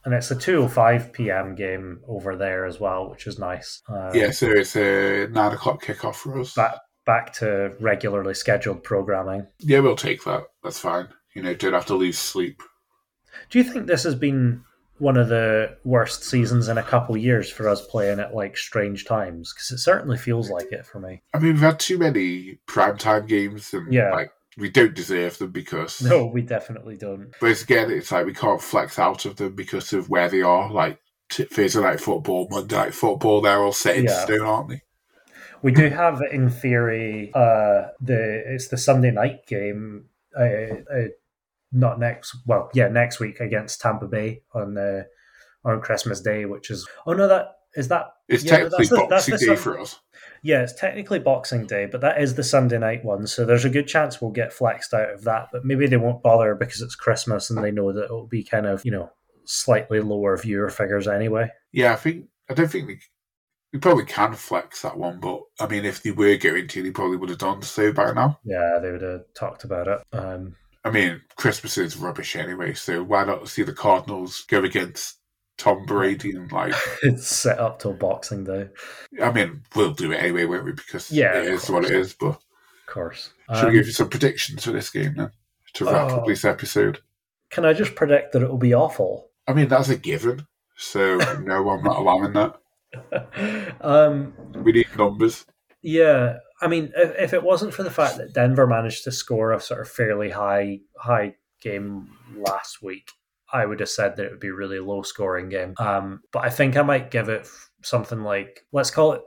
and 0.05 0.14
it's 0.14 0.30
a 0.30 0.36
2.05 0.36 1.12
p.m. 1.12 1.55
game 1.55 2.01
over 2.09 2.36
there 2.36 2.64
as 2.64 2.80
well, 2.80 3.11
which 3.11 3.26
is 3.26 3.38
nice. 3.38 3.82
Um, 3.88 4.14
Yeah, 4.14 4.30
so 4.30 4.49
it's 4.49 4.76
a 4.76 5.26
nine 5.30 5.53
o'clock 5.53 5.84
kickoff 5.84 6.14
for 6.14 6.41
us. 6.41 6.55
Back, 6.55 6.76
back 7.05 7.32
to 7.34 7.74
regularly 7.80 8.34
scheduled 8.34 8.82
programming. 8.82 9.47
Yeah, 9.59 9.80
we'll 9.80 9.97
take 9.97 10.24
that. 10.24 10.45
That's 10.62 10.78
fine. 10.78 11.09
You 11.34 11.43
know, 11.43 11.55
don't 11.55 11.74
have 11.74 11.86
to 11.86 11.95
lose 11.95 12.18
sleep. 12.18 12.62
Do 13.51 13.59
you 13.59 13.64
think 13.64 13.86
this 13.86 14.05
has 14.05 14.14
been 14.14 14.64
one 15.01 15.16
of 15.16 15.28
the 15.28 15.76
worst 15.84 16.22
seasons 16.24 16.68
in 16.68 16.78
a 16.78 16.82
couple 16.82 17.16
years 17.16 17.51
for 17.51 17.68
us 17.68 17.84
playing 17.86 18.20
at 18.20 18.34
like 18.34 18.57
strange 18.57 19.05
times? 19.05 19.53
Because 19.53 19.70
it 19.72 19.78
certainly 19.78 20.16
feels 20.18 20.51
like 20.51 20.70
it 20.72 20.86
for 20.86 21.01
me. 21.01 21.22
I 21.34 21.38
mean, 21.38 21.55
we've 21.55 21.61
had 21.62 21.80
too 21.80 21.98
many 21.98 22.59
primetime 22.68 23.26
games, 23.26 23.72
and 23.74 23.92
Yeah. 23.92 24.11
like 24.11 24.30
we 24.59 24.68
don't 24.70 24.94
deserve 24.94 25.38
them 25.38 25.51
because. 25.53 26.03
No, 26.03 26.26
we 26.26 26.42
definitely 26.42 26.96
don't. 26.96 27.32
But 27.40 27.51
it's, 27.51 27.62
again, 27.62 27.90
it's 27.90 28.12
like 28.12 28.26
we 28.26 28.34
can't 28.34 28.61
flex 28.61 28.98
out 28.98 29.24
of 29.24 29.36
them 29.36 29.55
because 29.55 29.92
of 29.92 30.09
where 30.11 30.28
they 30.28 30.42
are. 30.42 30.70
Like 30.70 30.98
t- 31.30 31.44
Thursday 31.44 31.80
night 31.80 32.01
football, 32.01 32.46
Monday 32.51 32.76
night 32.76 32.94
football, 32.94 33.40
they're 33.40 33.59
all 33.62 33.72
set 33.72 33.96
in 33.96 34.05
Yeah. 34.05 34.24
stone, 34.24 34.40
aren't 34.42 34.68
they? 34.68 34.82
We 35.62 35.72
do 35.72 35.88
have, 35.90 36.22
in 36.32 36.48
theory, 36.48 37.30
uh, 37.34 37.88
the 38.01 38.42
it's 38.46 38.68
the 38.68 38.78
Sunday 38.78 39.11
night 39.11 39.46
game. 39.46 40.07
Uh, 40.38 40.42
uh, 40.44 41.09
not 41.72 41.98
next. 42.00 42.36
Well, 42.46 42.70
yeah, 42.74 42.88
next 42.88 43.20
week 43.20 43.40
against 43.40 43.80
Tampa 43.80 44.06
Bay 44.06 44.42
on 44.54 44.74
the 44.74 45.06
on 45.64 45.80
Christmas 45.80 46.20
Day, 46.20 46.44
which 46.46 46.70
is 46.70 46.86
oh 47.06 47.12
no 47.12 47.28
that 47.28 47.56
Is 47.74 47.88
that 47.88 48.06
It's 48.28 48.42
yeah, 48.44 48.56
technically 48.56 48.78
that's 48.78 48.88
the- 48.90 48.96
that's 48.96 49.08
Boxing 49.10 49.32
the 49.34 49.38
Day 49.38 49.46
Sun- 49.46 49.56
for 49.56 49.78
us. 49.80 50.00
Yeah, 50.42 50.62
it's 50.62 50.72
technically 50.72 51.18
Boxing 51.18 51.66
Day, 51.66 51.86
but 51.86 52.00
that 52.00 52.20
is 52.20 52.34
the 52.34 52.42
Sunday 52.42 52.78
night 52.78 53.04
one, 53.04 53.26
so 53.26 53.44
there's 53.44 53.64
a 53.66 53.70
good 53.70 53.86
chance 53.86 54.20
we'll 54.20 54.30
get 54.30 54.52
flexed 54.52 54.92
out 54.94 55.10
of 55.10 55.24
that. 55.24 55.48
But 55.52 55.64
maybe 55.64 55.86
they 55.86 55.96
won't 55.98 56.22
bother 56.22 56.54
because 56.54 56.80
it's 56.80 56.94
Christmas 56.94 57.50
and 57.50 57.62
they 57.62 57.70
know 57.70 57.92
that 57.92 58.04
it'll 58.04 58.26
be 58.26 58.42
kind 58.42 58.66
of 58.66 58.84
you 58.84 58.90
know 58.90 59.10
slightly 59.44 60.00
lower 60.00 60.36
viewer 60.36 60.70
figures 60.70 61.06
anyway. 61.08 61.50
Yeah, 61.72 61.92
I 61.92 61.96
think 61.96 62.26
I 62.48 62.54
don't 62.54 62.68
think 62.70 62.88
we, 62.88 63.00
we 63.72 63.78
probably 63.78 64.04
can 64.06 64.34
flex 64.34 64.82
that 64.82 64.96
one, 64.98 65.20
but 65.20 65.42
I 65.60 65.66
mean, 65.66 65.84
if 65.84 66.02
they 66.02 66.10
were 66.10 66.36
going 66.36 66.68
to, 66.68 66.82
they 66.82 66.90
probably 66.90 67.18
would 67.18 67.28
have 67.28 67.38
done 67.38 67.62
so 67.62 67.92
by 67.92 68.12
now. 68.12 68.38
Yeah, 68.44 68.78
they 68.82 68.90
would 68.90 69.02
have 69.02 69.22
talked 69.34 69.64
about 69.64 69.88
it. 69.88 70.00
Um, 70.12 70.56
I 70.85 70.91
mean, 70.91 71.20
Christmas 71.37 71.76
is 71.78 71.97
rubbish 71.97 72.37
anyway, 72.37 72.72
so 72.74 73.03
why 73.03 73.24
not 73.24 73.49
see 73.49 73.62
the 73.62 73.72
Cardinals 73.72 74.45
go 74.49 74.64
against 74.64 75.18
Tom 75.59 75.85
Brady 75.85 76.31
and 76.33 76.51
like? 76.51 76.74
it's 77.03 77.26
set 77.26 77.59
up 77.59 77.78
till 77.81 77.93
Boxing 77.93 78.45
Day, 78.45 78.68
I 79.22 79.31
mean, 79.33 79.62
we'll 79.76 79.93
do 79.93 80.12
it 80.12 80.16
anyway, 80.16 80.47
won't 80.47 80.64
we? 80.64 80.72
Because 80.72 81.11
Yeah, 81.11 81.35
it 81.37 81.45
is 81.45 81.49
of 81.49 81.55
is 81.64 81.70
what 81.70 81.85
it 81.85 81.91
course. 81.91 82.07
is. 82.07 82.14
But 82.14 82.41
course. 82.87 83.31
should 83.55 83.64
Um, 83.66 83.66
we 83.72 83.78
give 83.78 83.87
you 83.87 83.93
some 83.93 84.09
predictions 84.09 84.64
for 84.64 84.72
this 84.72 84.91
game 84.91 85.14
then 85.16 85.31
to 85.74 85.85
wrap 85.85 86.11
Oh. 86.11 86.16
up 86.16 86.26
this 86.26 86.45
episode? 86.45 87.01
can 87.51 87.64
I 87.64 87.72
just 87.72 87.95
predict 87.97 88.33
that 88.33 88.43
it 88.43 88.49
will 88.49 88.59
be 88.59 88.74
awful? 88.74 89.28
I 89.49 89.53
mean, 89.55 89.66
that's 89.68 89.89
a 89.89 89.97
given. 89.97 90.47
So 90.76 91.16
no, 91.43 91.68
I'm 91.68 91.83
not 91.83 91.99
allowing 91.99 92.33
that. 92.33 93.74
um, 93.81 94.33
We 94.55 94.72
need 94.72 94.87
numbers. 94.97 95.45
Yeah, 95.83 96.37
I 96.61 96.68
mean, 96.68 96.92
if, 96.96 97.14
if 97.18 97.32
it 97.32 97.42
wasn't 97.42 97.74
for 97.74 97.82
the 97.82 97.90
fact 97.90 98.18
that 98.18 98.32
Denver 98.32 98.66
managed 98.66 99.04
to 99.04 99.12
score 99.12 99.52
a 99.52 99.61
sort 99.61 99.80
of 99.80 99.88
fairly 99.88 100.30
high 100.30 100.80
high 100.98 101.34
game 101.61 102.11
last 102.36 102.82
week, 102.82 103.11
I 103.52 103.66
would 103.66 103.80
have 103.80 103.88
said 103.88 104.16
that 104.16 104.26
it 104.26 104.30
would 104.30 104.40
be 104.40 104.48
a 104.48 104.54
really 104.54 104.78
low 104.78 105.02
scoring 105.02 105.48
game. 105.48 105.74
Um, 105.78 106.20
but 106.32 106.44
I 106.44 106.50
think 106.50 106.76
I 106.76 106.82
might 106.82 107.11
give 107.11 107.28
it 107.28 107.48
something 107.82 108.22
like 108.22 108.64
let's 108.72 108.90
call 108.90 109.12
it 109.14 109.22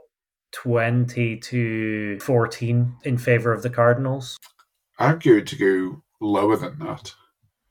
twenty 0.52 1.38
to 1.38 2.18
fourteen 2.20 2.96
in 3.04 3.18
favor 3.18 3.52
of 3.52 3.62
the 3.62 3.70
Cardinals. 3.70 4.36
I'm 4.98 5.18
going 5.18 5.44
to 5.46 5.56
go 5.56 6.02
lower 6.20 6.56
than 6.56 6.78
that. 6.78 7.12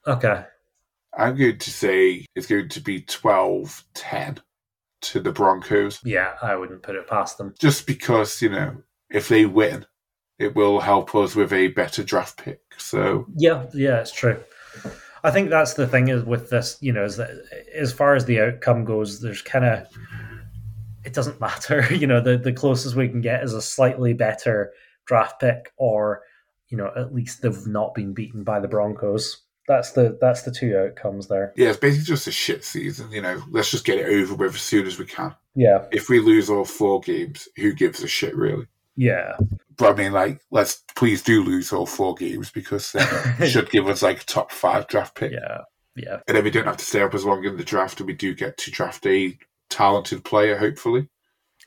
Okay, 0.05 0.43
I'm 1.17 1.35
going 1.35 1.57
to 1.59 1.69
say 1.71 2.25
it's 2.35 2.47
going 2.47 2.69
to 2.69 2.81
be 2.81 3.01
12 3.01 3.83
10 3.93 4.41
to 5.01 5.19
the 5.19 5.31
Broncos. 5.31 5.99
yeah, 6.03 6.33
I 6.41 6.55
wouldn't 6.55 6.81
put 6.81 6.95
it 6.95 7.07
past 7.07 7.37
them. 7.37 7.53
Just 7.59 7.85
because, 7.85 8.41
you 8.41 8.49
know, 8.49 8.77
if 9.13 9.29
they 9.29 9.45
win, 9.45 9.85
it 10.39 10.55
will 10.55 10.81
help 10.81 11.15
us 11.15 11.35
with 11.35 11.53
a 11.53 11.69
better 11.69 12.03
draft 12.03 12.43
pick. 12.43 12.59
So, 12.77 13.27
Yeah, 13.37 13.67
yeah, 13.73 14.01
it's 14.01 14.11
true. 14.11 14.43
I 15.23 15.31
think 15.31 15.49
that's 15.49 15.75
the 15.75 15.87
thing 15.87 16.09
is 16.09 16.25
with 16.25 16.49
this, 16.49 16.77
you 16.81 16.91
know, 16.91 17.05
is 17.05 17.15
that 17.15 17.29
as 17.73 17.93
far 17.93 18.15
as 18.15 18.25
the 18.25 18.41
outcome 18.41 18.83
goes, 18.83 19.21
there's 19.21 19.41
kind 19.41 19.63
of 19.63 19.87
it 21.05 21.13
doesn't 21.13 21.39
matter. 21.47 21.87
You 21.93 22.07
know, 22.07 22.19
the 22.19 22.37
the 22.37 22.51
closest 22.51 22.95
we 22.95 23.07
can 23.07 23.21
get 23.21 23.43
is 23.43 23.53
a 23.53 23.61
slightly 23.61 24.13
better 24.13 24.73
draft 25.05 25.39
pick, 25.39 25.71
or 25.77 26.23
you 26.69 26.77
know, 26.77 26.91
at 26.95 27.13
least 27.13 27.41
they've 27.41 27.67
not 27.67 27.93
been 27.93 28.13
beaten 28.13 28.43
by 28.43 28.59
the 28.59 28.67
Broncos. 28.67 29.43
That's 29.67 29.91
the 29.91 30.17
that's 30.19 30.41
the 30.41 30.51
two 30.51 30.77
outcomes 30.77 31.27
there. 31.27 31.53
yeah, 31.55 31.69
it's 31.69 31.79
basically 31.79 32.05
just 32.05 32.27
a 32.27 32.31
shit 32.31 32.65
season. 32.65 33.09
You 33.11 33.21
know, 33.21 33.41
let's 33.49 33.71
just 33.71 33.85
get 33.85 33.99
it 33.99 34.07
over 34.07 34.35
with 34.35 34.55
as 34.55 34.61
soon 34.61 34.85
as 34.87 34.99
we 34.99 35.05
can. 35.05 35.35
Yeah, 35.55 35.85
If 35.91 36.09
we 36.09 36.19
lose 36.19 36.49
all 36.49 36.65
four 36.65 36.99
games, 36.99 37.47
who 37.55 37.73
gives 37.73 38.03
a 38.03 38.07
shit, 38.07 38.35
really? 38.35 38.65
Yeah, 38.95 39.37
But 39.77 39.93
I 39.93 40.03
mean, 40.03 40.11
like, 40.11 40.41
let's 40.51 40.83
please 40.95 41.21
do 41.21 41.43
lose 41.43 41.73
all 41.73 41.85
four 41.85 42.15
games 42.15 42.51
because 42.51 42.91
that 42.91 43.47
should 43.51 43.69
give 43.71 43.87
us 43.87 44.01
like 44.01 44.21
a 44.21 44.25
top 44.25 44.51
five 44.51 44.87
draft 44.87 45.15
pick. 45.15 45.31
yeah, 45.31 45.61
yeah. 45.95 46.19
And 46.27 46.37
then 46.37 46.43
we 46.43 46.51
don't 46.51 46.65
have 46.65 46.77
to 46.77 46.85
stay 46.85 47.01
up 47.01 47.13
as 47.13 47.25
long 47.25 47.43
in 47.43 47.57
the 47.57 47.63
draft, 47.63 47.99
and 47.99 48.07
we 48.07 48.13
do 48.13 48.33
get 48.35 48.57
to 48.59 48.71
draft 48.71 49.05
a 49.05 49.37
talented 49.69 50.23
player, 50.23 50.57
hopefully. 50.57 51.09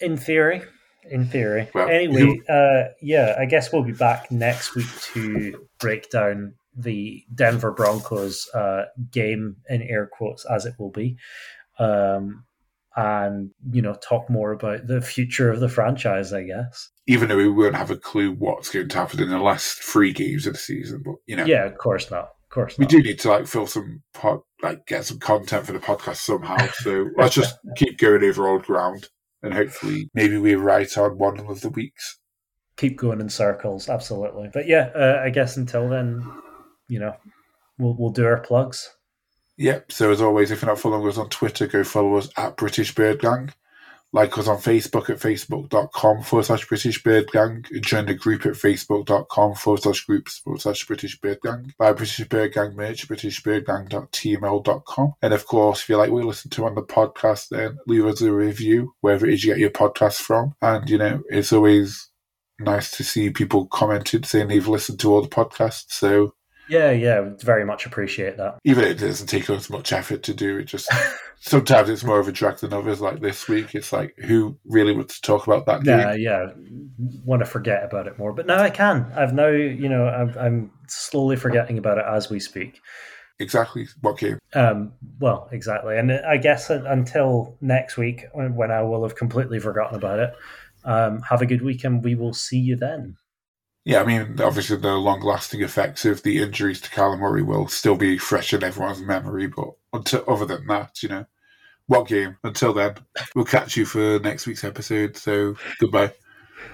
In 0.01 0.17
theory, 0.17 0.63
in 1.11 1.27
theory. 1.27 1.69
Well, 1.75 1.89
anyway, 1.89 2.41
uh, 2.49 2.93
yeah, 3.03 3.35
I 3.39 3.47
guess 3.47 3.73
we'll 3.73 3.83
be 3.83 3.93
back 3.93 4.31
next 4.31 4.75
week 4.75 4.87
to 5.13 5.67
break 5.81 6.11
down 6.11 6.55
the 6.77 7.25
Denver 7.35 7.73
Broncos 7.73 8.49
uh, 8.55 8.85
game 9.11 9.57
in 9.69 9.83
air 9.83 10.07
quotes 10.07 10.45
as 10.45 10.67
it 10.67 10.75
will 10.79 10.91
be, 10.91 11.17
um, 11.79 12.45
and 12.97 13.51
you 13.71 13.83
know 13.83 13.95
talk 13.95 14.29
more 14.31 14.53
about 14.53 14.87
the 14.87 15.01
future 15.01 15.51
of 15.51 15.61
the 15.61 15.69
franchise. 15.69 16.33
I 16.33 16.45
guess. 16.45 16.91
Even 17.07 17.29
though 17.29 17.37
we 17.37 17.49
won't 17.49 17.77
have 17.77 17.91
a 17.91 17.97
clue 17.97 18.33
what's 18.33 18.71
going 18.71 18.89
to 18.89 18.97
happen 18.97 19.23
in 19.23 19.29
the 19.29 19.39
last 19.39 19.83
three 19.83 20.13
games 20.13 20.47
of 20.47 20.55
the 20.55 20.59
season, 20.59 21.03
but 21.05 21.15
you 21.27 21.37
know, 21.37 21.45
Yeah, 21.45 21.65
of 21.65 21.79
course 21.79 22.11
not. 22.11 22.31
Of 22.45 22.51
course 22.51 22.79
we 22.79 22.85
not. 22.85 22.91
do 22.91 23.03
need 23.03 23.19
to 23.21 23.29
like 23.29 23.47
fill 23.47 23.67
some 23.67 24.03
pod, 24.15 24.41
like 24.63 24.87
get 24.87 25.05
some 25.05 25.19
content 25.19 25.67
for 25.67 25.73
the 25.73 25.79
podcast 25.79 26.17
somehow. 26.17 26.67
So 26.79 27.11
let's 27.17 27.35
just 27.35 27.57
keep 27.77 27.99
going 27.99 28.25
over 28.25 28.49
old 28.49 28.65
ground, 28.65 29.09
and 29.43 29.53
hopefully, 29.53 30.11
maybe 30.15 30.39
we're 30.39 30.59
right 30.59 30.97
on 30.97 31.19
one 31.19 31.39
of 31.41 31.61
the 31.61 31.71
weeks. 31.71 32.19
Keep 32.77 32.99
going 32.99 33.21
in 33.21 33.29
circles, 33.29 33.89
absolutely. 33.89 34.51
But 34.53 34.67
yeah, 34.67 34.91
uh, 34.95 35.21
I 35.25 35.31
guess 35.31 35.57
until 35.57 35.89
then, 35.89 36.27
you 36.89 36.99
know, 36.99 37.15
we'll 37.79 37.95
we'll 37.99 38.11
do 38.11 38.25
our 38.25 38.41
plugs. 38.41 38.96
Yep. 39.59 39.93
So 39.93 40.11
as 40.11 40.21
always, 40.21 40.51
if 40.51 40.63
you're 40.63 40.71
not 40.71 40.81
following 40.81 41.09
us 41.09 41.19
on 41.19 41.29
Twitter, 41.31 41.67
go 41.67 41.83
follow 41.85 42.17
us 42.17 42.29
at 42.37 42.57
British 42.57 42.95
Bird 42.95 43.21
Gang. 43.21 43.53
Like 44.13 44.39
us 44.39 44.47
on 44.49 44.59
Facebook 44.59 45.11
at 45.11 45.19
facebook.com 45.19 46.23
forward 46.23 46.45
slash 46.45 46.65
British 46.67 47.03
Bird 47.03 47.29
Gang. 47.33 47.65
Join 47.81 48.07
the 48.07 48.15
group 48.15 48.47
at 48.47 48.53
facebook.com 48.53 49.57
forward 49.57 49.83
slash 49.83 50.05
groups 50.05 50.39
forward 50.39 50.61
slash 50.61 50.87
British 50.87 51.21
Bird 51.21 51.39
Gang. 51.43 51.75
Buy 51.79 51.93
British 51.93 52.29
Bird 52.29 52.55
Gang 52.55 52.77
merch, 52.77 53.09
britishbirdgang.tml.com. 53.09 55.15
And 55.21 55.35
of 55.35 55.47
course, 55.47 55.83
if 55.83 55.89
you 55.89 55.97
like 55.97 56.11
what 56.11 56.21
you 56.21 56.27
listen 56.27 56.53
to 56.53 56.67
on 56.67 56.77
the 56.77 56.83
podcast, 56.83 57.49
then 57.49 57.79
leave 57.87 58.07
us 58.07 58.23
a 58.23 58.33
review 58.33 58.95
wherever 59.01 59.27
it 59.27 59.35
is 59.35 59.45
you 59.45 59.53
get 59.53 59.59
your 59.59 59.71
podcast 59.71 60.23
from. 60.23 60.55
And, 60.63 60.89
you 60.89 60.99
know, 60.99 61.25
it's 61.29 61.53
always 61.53 62.09
nice 62.59 62.91
to 62.93 63.05
see 63.05 63.29
people 63.31 63.67
commented 63.67 64.25
saying 64.25 64.49
they've 64.49 64.69
listened 64.69 65.01
to 65.01 65.13
all 65.13 65.21
the 65.21 65.29
podcasts. 65.29 65.91
So 65.91 66.33
Yeah, 66.69 66.91
yeah, 66.91 67.31
very 67.41 67.65
much 67.65 67.87
appreciate 67.87 68.37
that. 68.39 68.59
even 68.65 68.85
if 68.85 68.91
it 68.91 68.99
doesn't 68.99 69.29
take 69.29 69.49
us 69.51 69.71
much 69.71 69.93
effort 69.93 70.23
to 70.25 70.35
do 70.35 70.59
it, 70.59 70.65
just 70.65 70.91
sometimes 71.41 71.89
it's 71.89 72.05
more 72.05 72.19
of 72.19 72.29
a 72.29 72.33
drag 72.33 72.59
than 72.59 72.73
others. 72.73 73.01
Like 73.01 73.21
this 73.21 73.49
week, 73.49 73.75
it's 73.75 73.93
like 73.93 74.15
who 74.19 74.59
really 74.65 74.95
wants 74.95 75.21
to 75.21 75.23
talk 75.23 75.47
about 75.47 75.67
that? 75.67 75.85
Yeah, 75.85 76.15
yeah. 76.15 76.51
Want 77.25 77.41
to 77.41 77.47
forget 77.47 77.85
about 77.85 78.07
it 78.07 78.19
more, 78.19 78.33
but 78.33 78.47
now 78.47 78.63
I 78.63 78.71
can. 78.71 79.11
I've 79.15 79.35
now, 79.35 79.49
you 79.49 79.89
know, 79.89 80.09
I'm, 80.09 80.37
I'm 80.39 80.71
slowly 80.89 81.37
forgetting 81.37 81.79
about 81.79 81.99
it 81.99 82.05
as 82.09 82.31
we 82.31 82.41
speak. 82.41 82.81
Exactly 83.39 83.87
what 84.01 84.19
game? 84.19 84.39
Um, 84.55 84.93
well, 85.21 85.49
exactly, 85.53 85.99
and 85.99 86.11
I 86.11 86.39
guess 86.39 86.71
until 86.71 87.57
next 87.61 87.97
week, 87.97 88.25
when, 88.33 88.55
when 88.55 88.71
I 88.71 88.83
will 88.83 89.03
have 89.03 89.15
completely 89.17 89.61
forgotten 89.61 89.97
about 89.97 90.19
it. 90.19 90.35
Um, 90.85 91.21
have 91.23 91.43
a 91.43 91.47
good 91.47 91.63
weekend. 91.63 92.05
we 92.05 92.15
will 92.15 92.33
see 92.33 92.59
you 92.59 92.77
then. 92.77 93.17
Yeah, 93.87 94.01
I 94.01 94.05
mean, 94.05 94.41
obviously 94.41 94.79
the 94.79 94.95
long-lasting 94.95 95.63
effects 95.63 96.05
of 96.05 96.25
the 96.25 96.43
injuries 96.43 96.81
to 96.81 96.91
Kyler 96.91 97.17
Murray 97.17 97.45
will 97.45 97.69
still 97.69 97.95
be 97.95 98.19
fresh 98.19 98.53
in 98.53 98.65
everyone's 98.65 99.01
memory. 99.01 99.47
But 99.47 99.75
until 99.93 100.25
other 100.27 100.45
than 100.45 100.67
that, 100.67 101.05
you 101.05 101.09
know, 101.09 101.25
what 101.87 102.09
game? 102.09 102.37
Until 102.43 102.73
then, 102.73 102.97
we'll 103.37 103.45
catch 103.45 103.77
you 103.77 103.87
for 103.87 104.19
next 104.19 104.45
week's 104.45 104.65
episode. 104.65 105.17
So 105.17 105.55
goodbye. 105.79 106.13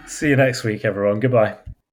See 0.06 0.30
you 0.30 0.36
next 0.36 0.64
week, 0.64 0.86
everyone. 0.86 1.20
Goodbye. 1.20 1.58